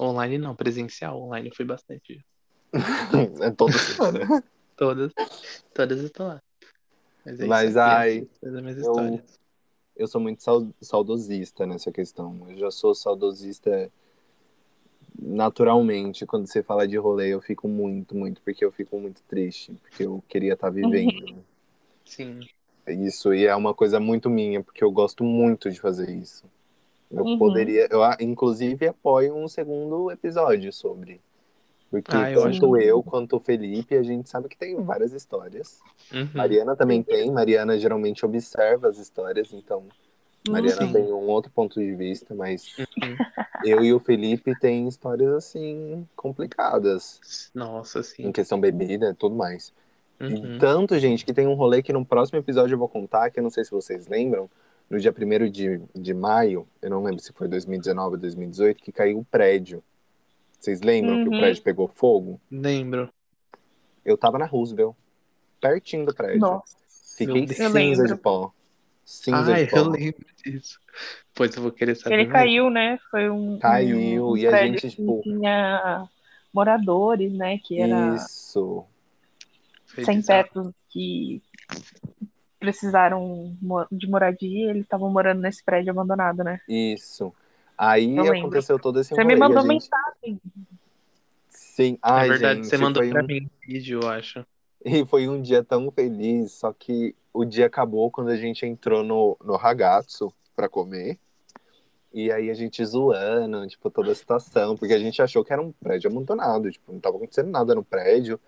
Online 0.00 0.38
não, 0.38 0.56
presencial. 0.56 1.22
Online 1.22 1.50
foi 1.54 1.64
bastante. 1.66 2.24
É 3.42 3.50
toda 3.50 3.72
semana. 3.72 4.42
Todas, 4.76 5.12
todas 5.74 6.00
estão 6.00 6.28
lá. 6.28 6.42
Mas 7.26 7.38
é 7.40 7.46
Mas, 7.46 7.76
ai, 7.76 8.26
eu- 8.40 8.70
histórias. 8.70 9.38
Eu 9.94 10.08
sou 10.08 10.18
muito 10.18 10.42
sau- 10.42 10.72
saudosista 10.80 11.66
nessa 11.66 11.92
questão. 11.92 12.46
Eu 12.48 12.56
já 12.56 12.70
sou 12.70 12.94
saudosista 12.94 13.90
naturalmente. 15.20 16.24
Quando 16.24 16.46
você 16.46 16.62
fala 16.62 16.88
de 16.88 16.96
rolê, 16.96 17.28
eu 17.34 17.40
fico 17.42 17.68
muito, 17.68 18.16
muito, 18.16 18.40
porque 18.42 18.64
eu 18.64 18.72
fico 18.72 18.98
muito 18.98 19.22
triste, 19.28 19.72
porque 19.82 20.04
eu 20.04 20.22
queria 20.28 20.54
estar 20.54 20.70
vivendo. 20.70 21.44
Sim. 22.04 22.40
Isso, 22.88 23.34
e 23.34 23.46
é 23.46 23.54
uma 23.54 23.74
coisa 23.74 24.00
muito 24.00 24.30
minha, 24.30 24.62
porque 24.62 24.82
eu 24.82 24.90
gosto 24.90 25.22
muito 25.22 25.70
de 25.70 25.78
fazer 25.78 26.08
isso. 26.10 26.44
Eu 27.10 27.24
Uhum. 27.24 27.38
poderia, 27.38 27.86
eu 27.90 28.02
a- 28.02 28.16
inclusive 28.20 28.86
apoio 28.88 29.34
um 29.36 29.46
segundo 29.46 30.10
episódio 30.10 30.72
sobre. 30.72 31.20
Porque 31.90 32.14
Ah, 32.14 32.30
eu 32.30 32.42
tanto 32.42 32.76
acho- 32.76 32.76
eu 32.76 33.02
quanto 33.02 33.36
o 33.36 33.40
Felipe, 33.40 33.96
a 33.96 34.02
gente 34.02 34.28
sabe 34.28 34.48
que 34.48 34.56
tem 34.56 34.76
várias 34.82 35.12
histórias. 35.12 35.80
Uhum. 36.12 36.28
Mariana 36.34 36.76
também 36.76 37.02
tem, 37.02 37.30
Mariana 37.32 37.78
geralmente 37.78 38.24
observa 38.24 38.88
as 38.88 38.96
histórias, 38.98 39.52
então 39.52 39.82
Mariana 40.48 40.86
Sim. 40.86 40.92
tem 40.92 41.02
um 41.12 41.26
outro 41.28 41.50
ponto 41.50 41.80
de 41.80 41.92
vista, 41.94 42.34
mas 42.34 42.78
Uhum. 42.78 43.16
eu 43.64 43.84
e 43.84 43.92
o 43.92 43.98
Felipe 43.98 44.58
tem 44.58 44.86
histórias 44.86 45.30
assim 45.34 46.06
complicadas. 46.16 47.50
Nossa, 47.54 48.00
Em 48.00 48.02
sim. 48.04 48.32
questão 48.32 48.60
bebida 48.60 49.10
e 49.10 49.14
tudo 49.14 49.34
mais. 49.34 49.72
Uhum. 50.20 50.28
E 50.56 50.58
tanto, 50.58 50.98
gente, 50.98 51.24
que 51.24 51.32
tem 51.32 51.46
um 51.46 51.54
rolê 51.54 51.82
que 51.82 51.92
no 51.92 52.04
próximo 52.04 52.38
episódio 52.38 52.74
eu 52.74 52.78
vou 52.78 52.88
contar, 52.88 53.30
que 53.30 53.38
eu 53.38 53.42
não 53.42 53.50
sei 53.50 53.64
se 53.64 53.70
vocês 53.70 54.06
lembram, 54.06 54.48
no 54.88 54.98
dia 54.98 55.12
1 55.12 55.50
de, 55.50 55.80
de 55.94 56.14
maio, 56.14 56.66
eu 56.82 56.90
não 56.90 57.02
lembro 57.02 57.20
se 57.20 57.32
foi 57.32 57.48
2019 57.48 58.14
ou 58.16 58.20
2018, 58.20 58.82
que 58.82 58.92
caiu 58.92 59.18
o 59.18 59.24
prédio. 59.24 59.82
Vocês 60.60 60.82
lembram 60.82 61.22
que 61.24 61.28
o 61.30 61.32
Uhum. 61.32 61.38
prédio 61.40 61.62
pegou 61.62 61.88
fogo? 61.88 62.38
Lembro. 62.50 63.10
Eu 64.04 64.16
tava 64.18 64.38
na 64.38 64.44
Roosevelt, 64.46 64.94
pertinho 65.60 66.04
do 66.06 66.14
prédio. 66.14 66.40
Nossa. 66.40 66.76
Fiquei 67.16 67.46
cinza 67.48 68.04
de 68.06 68.14
pó. 68.14 68.52
Cinza 69.04 69.52
Ai, 69.54 69.64
de 69.64 69.70
pó. 69.70 69.78
eu 69.78 69.88
lembro 69.88 70.26
disso. 70.44 70.78
Pois 71.34 71.54
eu 71.56 71.62
vou 71.62 71.72
querer 71.72 71.94
saber 71.96 72.14
Ele 72.16 72.22
mais. 72.28 72.32
caiu, 72.32 72.70
né? 72.70 72.98
Foi 73.10 73.30
um, 73.30 73.58
Caiu, 73.58 74.26
um 74.28 74.36
e 74.36 74.46
a 74.46 74.66
gente, 74.66 74.90
tipo- 74.90 75.20
tinha 75.22 76.06
moradores, 76.52 77.32
né? 77.32 77.58
Que 77.58 77.80
era 77.80 78.14
Isso. 78.16 78.84
Sem 80.04 80.20
teto 80.22 80.74
que 80.90 81.42
precisaram 82.58 83.56
de 83.90 84.06
moradia, 84.08 84.70
eles 84.70 84.82
estavam 84.82 85.10
morando 85.10 85.40
nesse 85.40 85.64
prédio 85.64 85.90
abandonado, 85.90 86.44
né? 86.44 86.60
Isso. 86.68 87.32
Aí 87.82 88.18
aconteceu 88.18 88.78
todo 88.78 89.00
esse 89.00 89.14
Você 89.14 89.24
me 89.24 89.34
mandou 89.36 89.62
gente- 89.62 89.68
mensagem. 89.68 90.40
Sim. 91.48 91.92
Na 92.02 92.14
Ai, 92.14 92.28
verdade, 92.28 92.56
gente, 92.56 92.66
você 92.68 92.76
mandou 92.76 93.08
pra 93.08 93.22
um... 93.22 93.26
mim 93.26 93.42
um 93.44 93.48
vídeo, 93.66 94.00
eu 94.02 94.08
acho. 94.08 94.44
E 94.84 95.04
foi 95.06 95.28
um 95.28 95.40
dia 95.40 95.64
tão 95.64 95.90
feliz, 95.90 96.52
só 96.52 96.72
que 96.72 97.14
o 97.32 97.44
dia 97.44 97.66
acabou 97.66 98.10
quando 98.10 98.28
a 98.30 98.36
gente 98.36 98.66
entrou 98.66 99.02
no, 99.02 99.36
no 99.42 99.56
ragazzo 99.56 100.32
pra 100.54 100.68
comer. 100.68 101.18
E 102.12 102.30
aí 102.30 102.50
a 102.50 102.54
gente 102.54 102.84
zoando, 102.84 103.66
tipo, 103.66 103.88
toda 103.88 104.12
a 104.12 104.14
situação, 104.14 104.76
porque 104.76 104.92
a 104.94 104.98
gente 104.98 105.22
achou 105.22 105.44
que 105.44 105.52
era 105.52 105.62
um 105.62 105.70
prédio 105.72 106.10
abandonado, 106.10 106.70
tipo, 106.70 106.92
não 106.92 106.98
tava 107.00 107.16
acontecendo 107.16 107.50
nada 107.50 107.74
no 107.74 107.84
prédio, 107.84 108.38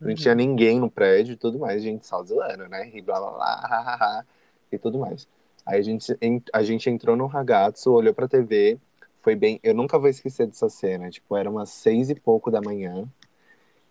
não 0.00 0.10
Uhum. 0.10 0.14
tinha 0.14 0.34
ninguém 0.34 0.78
no 0.78 0.88
prédio 0.90 1.32
e 1.32 1.36
tudo 1.36 1.58
mais, 1.58 1.82
a 1.82 1.84
gente 1.84 2.06
só 2.06 2.22
zoando, 2.22 2.68
né? 2.68 2.88
E 2.94 3.02
blá 3.02 3.18
blá 3.20 3.30
blá, 3.32 3.44
ha, 3.54 3.76
ha, 3.80 3.94
ha, 4.20 4.24
e 4.70 4.78
tudo 4.78 4.98
mais. 5.00 5.26
Aí 5.68 5.80
a 5.80 5.82
gente, 5.82 6.16
en- 6.22 6.42
a 6.54 6.64
gente 6.64 6.90
entrou 6.90 7.16
no 7.16 7.26
ragazzo, 7.26 7.92
olhou 7.92 8.14
pra 8.14 8.28
TV, 8.28 8.78
foi 9.22 9.36
bem. 9.36 9.60
Eu 9.62 9.74
nunca 9.74 9.98
vou 10.00 10.08
esquecer 10.10 10.48
dessa 10.48 10.70
cena, 10.70 11.10
tipo, 11.10 11.36
era 11.36 11.50
umas 11.50 11.70
seis 11.70 12.10
e 12.10 12.16
pouco 12.16 12.50
da 12.50 12.62
manhã. 12.62 13.06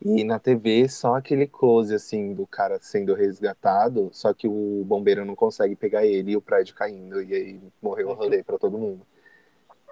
E 0.05 0.23
na 0.23 0.39
TV, 0.39 0.89
só 0.89 1.15
aquele 1.15 1.47
close, 1.47 1.93
assim, 1.95 2.33
do 2.33 2.47
cara 2.47 2.79
sendo 2.81 3.15
resgatado, 3.15 4.09
só 4.13 4.33
que 4.33 4.47
o 4.47 4.83
bombeiro 4.85 5.25
não 5.25 5.35
consegue 5.35 5.75
pegar 5.75 6.05
ele 6.05 6.31
e 6.33 6.37
o 6.37 6.41
prédio 6.41 6.75
caindo, 6.75 7.21
e 7.23 7.33
aí 7.35 7.61
morreu 7.81 8.09
o 8.11 8.15
rolê 8.15 8.43
pra 8.43 8.59
todo 8.59 8.77
mundo. 8.79 9.05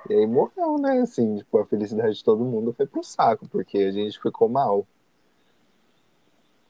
E 0.10 0.14
aí 0.16 0.28
morreu, 0.28 0.78
né, 0.80 1.02
assim, 1.02 1.38
tipo, 1.38 1.58
a 1.60 1.66
felicidade 1.68 2.16
de 2.16 2.24
todo 2.24 2.44
mundo 2.46 2.74
foi 2.74 2.88
pro 2.88 3.04
saco, 3.04 3.48
porque 3.50 3.78
a 3.80 3.92
gente 3.92 4.20
ficou 4.22 4.50
mal. 4.50 4.88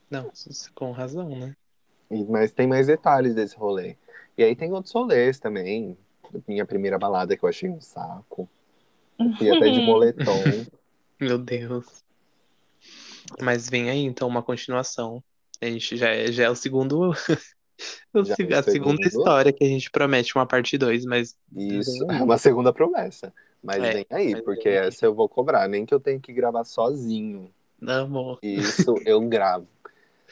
Não, 0.10 0.32
com 0.76 0.92
razão, 0.92 1.30
né? 1.30 1.56
E- 2.10 2.24
Mas 2.26 2.52
tem 2.52 2.68
mais 2.68 2.88
detalhes 2.88 3.36
desse 3.36 3.56
rolê. 3.56 3.96
E 4.38 4.44
aí 4.44 4.56
tem 4.56 4.72
outros 4.74 4.94
rolês 4.94 5.40
também. 5.40 5.98
Minha 6.48 6.66
primeira 6.66 6.98
balada 6.98 7.38
que 7.38 7.44
eu 7.44 7.50
achei 7.50 7.70
um 7.70 7.80
saco. 7.80 8.50
Fui 9.38 9.50
até 9.50 9.70
de 9.70 9.82
moletom. 9.82 10.44
Meu 11.20 11.38
Deus. 11.38 12.04
Mas 13.42 13.70
vem 13.70 13.90
aí, 13.90 14.04
então, 14.04 14.28
uma 14.28 14.44
continuação. 14.44 15.24
A 15.62 15.66
gente 15.66 15.96
já 15.96 16.10
é, 16.10 16.32
já 16.32 16.44
é 16.46 16.50
o 16.50 16.56
segundo. 16.56 17.12
o 18.14 18.20
é 18.20 18.22
a 18.22 18.36
segunda 18.36 18.64
segundo. 18.64 19.02
história 19.02 19.54
que 19.54 19.64
a 19.64 19.68
gente 19.68 19.90
promete 19.90 20.36
uma 20.36 20.46
parte 20.46 20.78
2, 20.78 21.06
mas 21.06 21.36
Isso 21.56 22.10
é 22.12 22.22
uma 22.24 22.38
segunda 22.38 22.74
promessa. 22.74 23.34
Mas 23.64 23.82
É, 23.84 23.94
vem 23.94 24.06
aí, 24.10 24.32
mas 24.34 24.42
porque 24.44 24.70
vem 24.70 24.78
aí. 24.78 24.88
essa 24.88 25.06
eu 25.06 25.16
vou 25.16 25.28
cobrar. 25.30 25.68
Nem 25.68 25.86
que 25.86 25.94
eu 25.94 26.00
tenha 26.00 26.20
que 26.20 26.34
gravar 26.34 26.64
sozinho. 26.66 27.50
amor. 27.88 28.40
Isso 28.44 28.96
eu 29.06 29.22
gravo. 29.28 29.68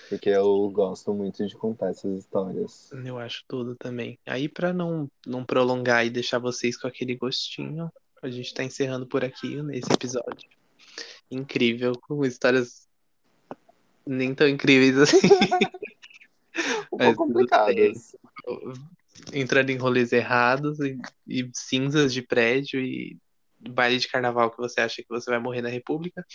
Porque 0.09 0.29
eu 0.29 0.69
gosto 0.69 1.13
muito 1.13 1.45
de 1.45 1.55
contar 1.55 1.89
essas 1.89 2.19
histórias. 2.19 2.91
Eu 3.05 3.17
acho 3.17 3.43
tudo 3.47 3.75
também. 3.75 4.19
Aí, 4.25 4.49
pra 4.49 4.73
não, 4.73 5.09
não 5.25 5.45
prolongar 5.45 6.05
e 6.05 6.09
deixar 6.09 6.39
vocês 6.39 6.77
com 6.77 6.87
aquele 6.87 7.15
gostinho, 7.15 7.91
a 8.21 8.29
gente 8.29 8.53
tá 8.53 8.63
encerrando 8.63 9.05
por 9.05 9.23
aqui 9.23 9.61
nesse 9.61 9.91
episódio. 9.91 10.49
Incrível, 11.29 11.93
com 11.99 12.25
histórias 12.25 12.87
nem 14.05 14.33
tão 14.33 14.47
incríveis 14.47 14.97
assim. 14.97 15.27
Um 16.91 16.97
pouco 16.97 17.25
complicadas. 17.25 18.15
Entrando 19.33 19.71
em 19.71 19.77
rolês 19.77 20.13
errados 20.13 20.79
e, 20.79 20.99
e 21.27 21.49
cinzas 21.51 22.13
de 22.13 22.21
prédio 22.21 22.79
e 22.79 23.17
baile 23.70 23.97
de 23.97 24.07
carnaval 24.07 24.51
que 24.51 24.57
você 24.57 24.82
acha 24.82 25.01
que 25.01 25.09
você 25.09 25.30
vai 25.30 25.39
morrer 25.39 25.61
na 25.61 25.70
República. 25.70 26.26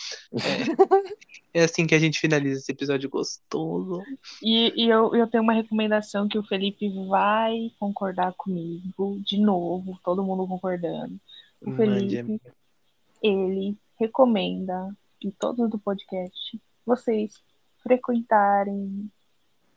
É, 1.52 1.60
é 1.60 1.64
assim 1.64 1.86
que 1.86 1.94
a 1.94 1.98
gente 1.98 2.18
finaliza 2.20 2.60
esse 2.60 2.72
episódio 2.72 3.08
gostoso. 3.08 4.02
E, 4.42 4.72
e 4.76 4.88
eu, 4.88 5.14
eu 5.14 5.26
tenho 5.26 5.42
uma 5.42 5.52
recomendação 5.52 6.28
que 6.28 6.38
o 6.38 6.44
Felipe 6.44 6.88
vai 7.08 7.70
concordar 7.78 8.32
comigo 8.34 9.20
de 9.24 9.38
novo, 9.38 9.98
todo 10.04 10.24
mundo 10.24 10.46
concordando. 10.46 11.18
O 11.60 11.70
Mande, 11.70 12.16
Felipe, 12.16 12.42
ele 13.22 13.76
recomenda 13.98 14.96
em 15.22 15.30
todos 15.30 15.68
do 15.68 15.78
podcast 15.78 16.60
vocês 16.86 17.42
frequentarem 17.82 19.10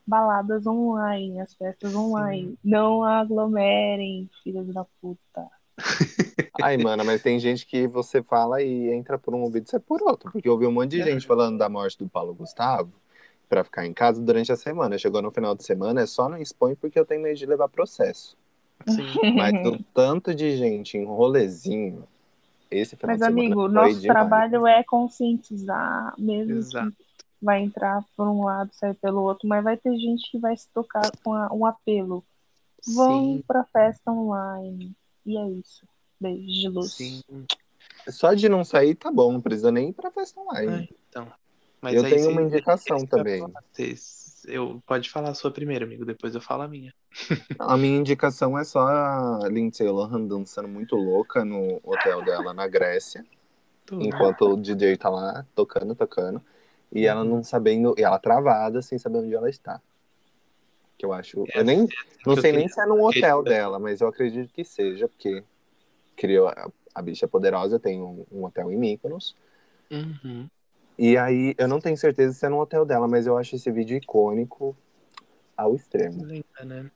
baladas 0.06 0.66
online, 0.68 1.40
as 1.40 1.54
festas 1.54 1.96
online. 1.96 2.58
Não 2.64 3.04
aglomerem, 3.04 4.30
filhos 4.44 4.74
da 4.74 4.86
puta. 5.02 5.50
Ai, 6.62 6.78
mano, 6.78 7.04
mas 7.06 7.22
tem 7.22 7.40
gente 7.40 7.66
que 7.66 7.88
você 7.88 8.22
fala 8.22 8.62
e 8.62 8.90
entra 8.92 9.18
por 9.18 9.34
um 9.34 9.42
ouvido 9.42 9.66
e 9.68 9.70
sai 9.70 9.80
por 9.80 10.02
outro. 10.02 10.32
Porque 10.32 10.48
eu 10.48 10.54
ouvi 10.54 10.66
um 10.66 10.72
monte 10.72 10.92
de 10.92 11.02
É. 11.02 11.06
gente 11.06 11.26
falando 11.26 11.58
da 11.58 11.70
morte 11.70 11.98
do 11.98 12.08
Paulo 12.08 12.34
Gustavo 12.34 12.92
pra 13.50 13.64
ficar 13.64 13.86
em 13.86 13.94
casa 13.94 14.22
durante 14.22 14.52
a 14.52 14.56
semana. 14.56 14.98
Chegou 14.98 15.22
no 15.22 15.32
final 15.32 15.56
de 15.56 15.64
semana, 15.64 16.02
é 16.02 16.06
só 16.06 16.30
não 16.30 16.38
expõe 16.38 16.76
porque 16.76 17.00
eu 17.00 17.06
tenho 17.06 17.22
medo 17.22 17.38
de 17.38 17.46
levar 17.46 17.68
processo. 17.70 18.38
Sim. 18.88 19.06
Mas 19.36 19.54
o 19.66 19.78
tanto 19.94 20.34
de 20.34 20.56
gente 20.58 20.98
em 20.98 21.06
rolezinho, 21.06 22.04
esse 22.70 22.96
final 22.96 23.18
Mas, 23.18 23.20
de 23.20 23.26
semana 23.26 23.46
amigo, 23.46 23.68
nosso 23.68 24.00
demais. 24.00 24.04
trabalho 24.04 24.68
é 24.68 24.84
conscientizar, 24.84 26.14
mesmo 26.18 26.58
Exato. 26.58 26.92
que 26.92 26.96
vai 27.42 27.62
entrar 27.62 28.04
por 28.16 28.28
um 28.28 28.46
lado, 28.46 28.70
sair 28.74 28.94
pelo 28.96 29.22
outro, 29.22 29.48
mas 29.48 29.64
vai 29.64 29.76
ter 29.78 29.96
gente 29.98 30.30
que 30.32 30.38
vai 30.40 30.56
se 30.56 30.68
tocar 30.74 31.12
com 31.24 31.34
a- 31.34 31.50
um 31.52 31.66
apelo. 31.66 32.24
Vão 32.96 33.36
Sim, 33.36 33.44
pra 33.48 33.64
festa 33.66 34.12
online. 34.12 34.96
E 35.26 35.38
é 35.38 35.50
isso. 35.50 35.86
Beijo 36.20 36.46
de 36.46 36.68
luz. 36.70 36.94
sim. 36.94 37.22
Só 38.08 38.34
de 38.34 38.50
não 38.50 38.64
sair 38.64 38.96
tá 38.96 39.12
bom, 39.12 39.32
não 39.32 39.42
precisa 39.42 39.72
nem 39.72 39.90
ir 39.90 39.94
pra 39.94 40.12
festa 40.12 40.40
online. 40.40 40.72
Ai, 40.72 40.90
então. 41.10 41.32
Mas 41.82 41.96
eu 41.96 42.04
aí 42.06 42.12
tenho 42.16 42.30
uma 42.32 42.42
indicação 42.42 43.06
também. 43.06 43.44
vocês- 43.74 44.44
eu, 44.48 44.82
pode 44.88 45.10
falar 45.10 45.30
a 45.30 45.34
sua 45.36 45.52
primeiro, 45.52 45.86
amigo, 45.86 46.06
depois 46.06 46.34
eu 46.34 46.42
falo 46.42 46.64
a 46.64 46.68
minha. 46.68 46.94
A 47.60 47.78
minha 47.78 47.98
indicação 47.98 48.58
é 48.58 48.64
só 48.64 48.88
a 48.88 49.48
Lindsay 49.48 49.88
Lohan 49.88 50.26
dançando 50.26 50.68
muito 50.68 50.96
louca 50.96 51.46
no 51.46 51.80
hotel 51.84 52.24
dela 52.24 52.54
na 52.54 52.68
Grécia, 52.68 53.24
Tudo. 53.86 54.04
enquanto 54.04 54.42
o 54.54 54.58
DJ 54.58 54.98
tá 54.98 55.10
lá 55.10 55.46
tocando, 55.54 55.94
tocando, 55.94 56.42
e 56.92 57.06
ela 57.06 57.24
não 57.24 57.44
sabendo, 57.44 57.94
e 57.98 58.04
ela 58.04 58.18
travada 58.18 58.82
sem 58.82 58.98
saber 58.98 59.20
onde 59.20 59.36
ela 59.36 59.50
está. 59.50 59.80
Que 61.02 61.06
eu 61.08 61.14
acho, 61.14 61.48
eu 61.56 61.64
nem, 61.64 61.88
não 62.24 62.36
eu 62.36 62.42
sei 62.42 62.52
nem 62.52 62.68
se 62.68 62.80
é 62.80 62.86
num 62.86 63.04
hotel 63.04 63.42
dela, 63.42 63.80
mas 63.80 64.02
eu 64.02 64.08
acredito 64.08 64.54
que 64.54 64.64
seja, 64.64 65.08
porque 65.08 65.44
criou 66.16 66.48
a, 66.48 66.72
a 66.94 67.02
bicha 67.02 67.28
poderosa 67.28 67.80
tem 67.80 68.00
um, 68.00 68.24
um 68.32 68.46
hotel 68.46 68.72
em 68.72 68.78
Mykonos. 68.78 69.36
Uhum. 69.90 70.48
E 71.00 71.18
aí, 71.18 71.56
eu 71.58 71.68
não 71.68 71.82
tenho 71.82 71.98
certeza 71.98 72.36
se 72.36 72.46
é 72.46 72.50
no 72.50 72.60
hotel 72.60 72.86
dela, 72.86 73.08
mas 73.08 73.26
eu 73.26 73.36
acho 73.36 73.56
esse 73.56 73.72
vídeo 73.72 73.98
icônico 73.98 74.78
ao 75.58 75.76
extremo. 75.76 76.24
Lembra, 76.24 76.66
né? 76.66 76.92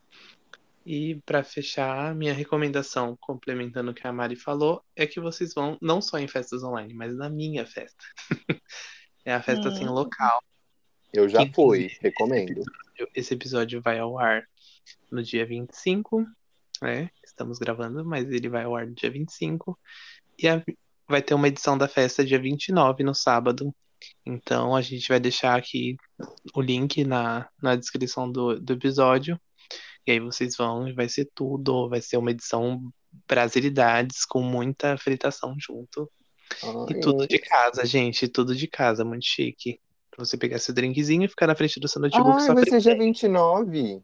E 0.85 1.15
pra 1.25 1.43
fechar, 1.43 2.13
minha 2.13 2.31
recomendação, 2.31 3.17
complementando 3.19 3.89
o 3.89 3.93
que 3.95 4.05
a 4.05 4.13
Mari 4.13 4.35
falou, 4.35 4.83
é 4.95 5.07
que 5.07 5.19
vocês 5.19 5.51
vão 5.51 5.79
não 5.81 5.99
só 5.99 6.19
em 6.19 6.27
festas 6.27 6.63
online, 6.63 6.93
mas 6.93 7.17
na 7.17 7.27
minha 7.27 7.65
festa. 7.65 8.05
é 9.25 9.33
a 9.33 9.41
festa 9.41 9.69
assim 9.69 9.87
Hum. 9.87 9.93
local. 9.93 10.43
Eu 11.11 11.27
já 11.27 11.39
Quem 11.39 11.51
fui, 11.51 11.89
quiser. 11.89 12.01
recomendo. 12.03 12.61
Esse 13.13 13.33
episódio 13.33 13.81
vai 13.81 13.99
ao 13.99 14.17
ar 14.19 14.43
no 15.11 15.21
dia 15.23 15.45
25, 15.45 16.25
né? 16.81 17.09
Estamos 17.23 17.57
gravando, 17.59 18.05
mas 18.05 18.29
ele 18.29 18.49
vai 18.49 18.63
ao 18.63 18.75
ar 18.75 18.87
no 18.87 18.93
dia 18.93 19.09
25. 19.11 19.77
E 20.37 20.47
a- 20.47 20.63
vai 21.07 21.21
ter 21.21 21.33
uma 21.33 21.47
edição 21.47 21.77
da 21.77 21.87
festa 21.87 22.23
dia 22.25 22.39
29, 22.39 23.03
no 23.03 23.13
sábado. 23.15 23.73
Então 24.25 24.75
a 24.75 24.81
gente 24.81 25.07
vai 25.07 25.19
deixar 25.19 25.57
aqui 25.57 25.95
o 26.53 26.61
link 26.61 27.03
na, 27.03 27.49
na 27.61 27.75
descrição 27.75 28.31
do, 28.31 28.59
do 28.59 28.73
episódio. 28.73 29.39
E 30.05 30.11
aí 30.11 30.19
vocês 30.19 30.55
vão 30.55 30.87
e 30.87 30.93
vai 30.93 31.09
ser 31.09 31.29
tudo. 31.33 31.89
Vai 31.89 32.01
ser 32.01 32.17
uma 32.17 32.31
edição 32.31 32.81
Brasilidades 33.27 34.25
com 34.25 34.41
muita 34.41 34.97
fritação 34.97 35.55
junto. 35.57 36.11
E 36.89 36.93
Ai, 36.93 36.99
tudo 36.99 37.27
de 37.27 37.39
casa, 37.39 37.85
gente. 37.85 38.27
Tudo 38.27 38.55
de 38.55 38.67
casa, 38.67 39.05
muito 39.05 39.25
chique. 39.25 39.79
Pra 40.15 40.23
você 40.23 40.37
pegar 40.37 40.59
seu 40.59 40.73
drinkzinho 40.73 41.23
e 41.25 41.27
ficar 41.27 41.45
na 41.47 41.55
frente 41.55 41.79
do 41.79 41.87
seu 41.89 42.01
notebook 42.01 42.41
só 42.43 42.53
vai 42.53 42.63
ser 42.63 42.79
dia 42.79 42.91
fritando. 42.95 43.03
29. 43.03 44.01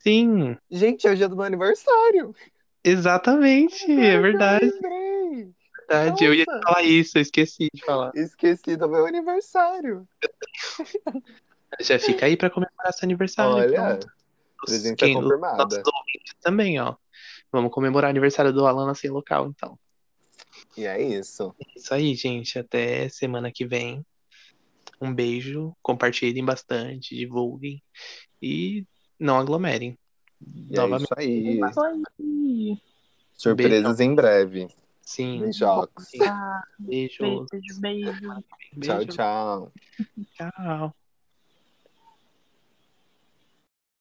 Sim, 0.00 0.56
Gente, 0.70 1.06
é 1.06 1.12
o 1.12 1.16
dia 1.16 1.28
do 1.28 1.36
meu 1.36 1.44
aniversário. 1.44 2.34
exatamente. 2.82 3.90
É 3.90 4.18
verdade, 4.20 4.70
verdade. 4.80 6.24
Eu 6.24 6.34
ia 6.34 6.44
falar 6.64 6.82
isso, 6.82 7.16
eu 7.18 7.22
esqueci 7.22 7.68
de 7.72 7.84
falar. 7.84 8.10
Esqueci 8.14 8.76
do 8.76 8.88
meu 8.88 9.06
aniversário. 9.06 10.06
Já 11.80 11.98
fica 11.98 12.26
aí 12.26 12.36
pra 12.36 12.50
comemorar 12.50 12.92
seu 12.92 13.06
aniversário. 13.06 13.54
Olha, 13.54 13.72
pronto. 13.82 14.06
presença 14.64 14.96
Quem- 14.96 15.14
confirmada. 15.14 15.56
Nossos 15.64 15.78
ouvintes 15.78 16.34
também, 16.40 16.80
ó. 16.80 16.94
Vamos 17.50 17.70
comemorar 17.72 18.08
o 18.08 18.10
aniversário 18.10 18.52
do 18.52 18.66
Alan 18.66 18.90
assim 18.90 19.08
local, 19.08 19.46
então. 19.48 19.78
E 20.76 20.84
é 20.86 21.00
isso. 21.00 21.54
Isso 21.76 21.94
aí, 21.94 22.14
gente. 22.14 22.58
Até 22.58 23.08
semana 23.08 23.50
que 23.52 23.64
vem. 23.66 24.04
Um 25.04 25.14
beijo. 25.14 25.76
Compartilhem 25.82 26.44
bastante, 26.44 27.14
divulguem. 27.14 27.82
E 28.40 28.86
não 29.18 29.38
aglomerem. 29.38 29.98
E 30.40 30.74
é 30.74 30.76
Novamente. 30.76 31.04
isso 31.04 31.14
aí. 31.16 31.60
Isso 31.60 31.80
aí. 32.18 32.78
Surpresas 33.34 34.00
em 34.00 34.14
breve. 34.14 34.68
Sim. 35.02 35.40
Beijocos. 35.40 36.06
Ah, 36.22 36.62
Beijos. 36.78 37.46
beijo, 37.50 37.80
beijo. 37.80 38.44
Tchau, 38.80 38.96
Beijo. 38.98 39.12
tchau. 39.12 39.72
Tchau. 40.36 40.94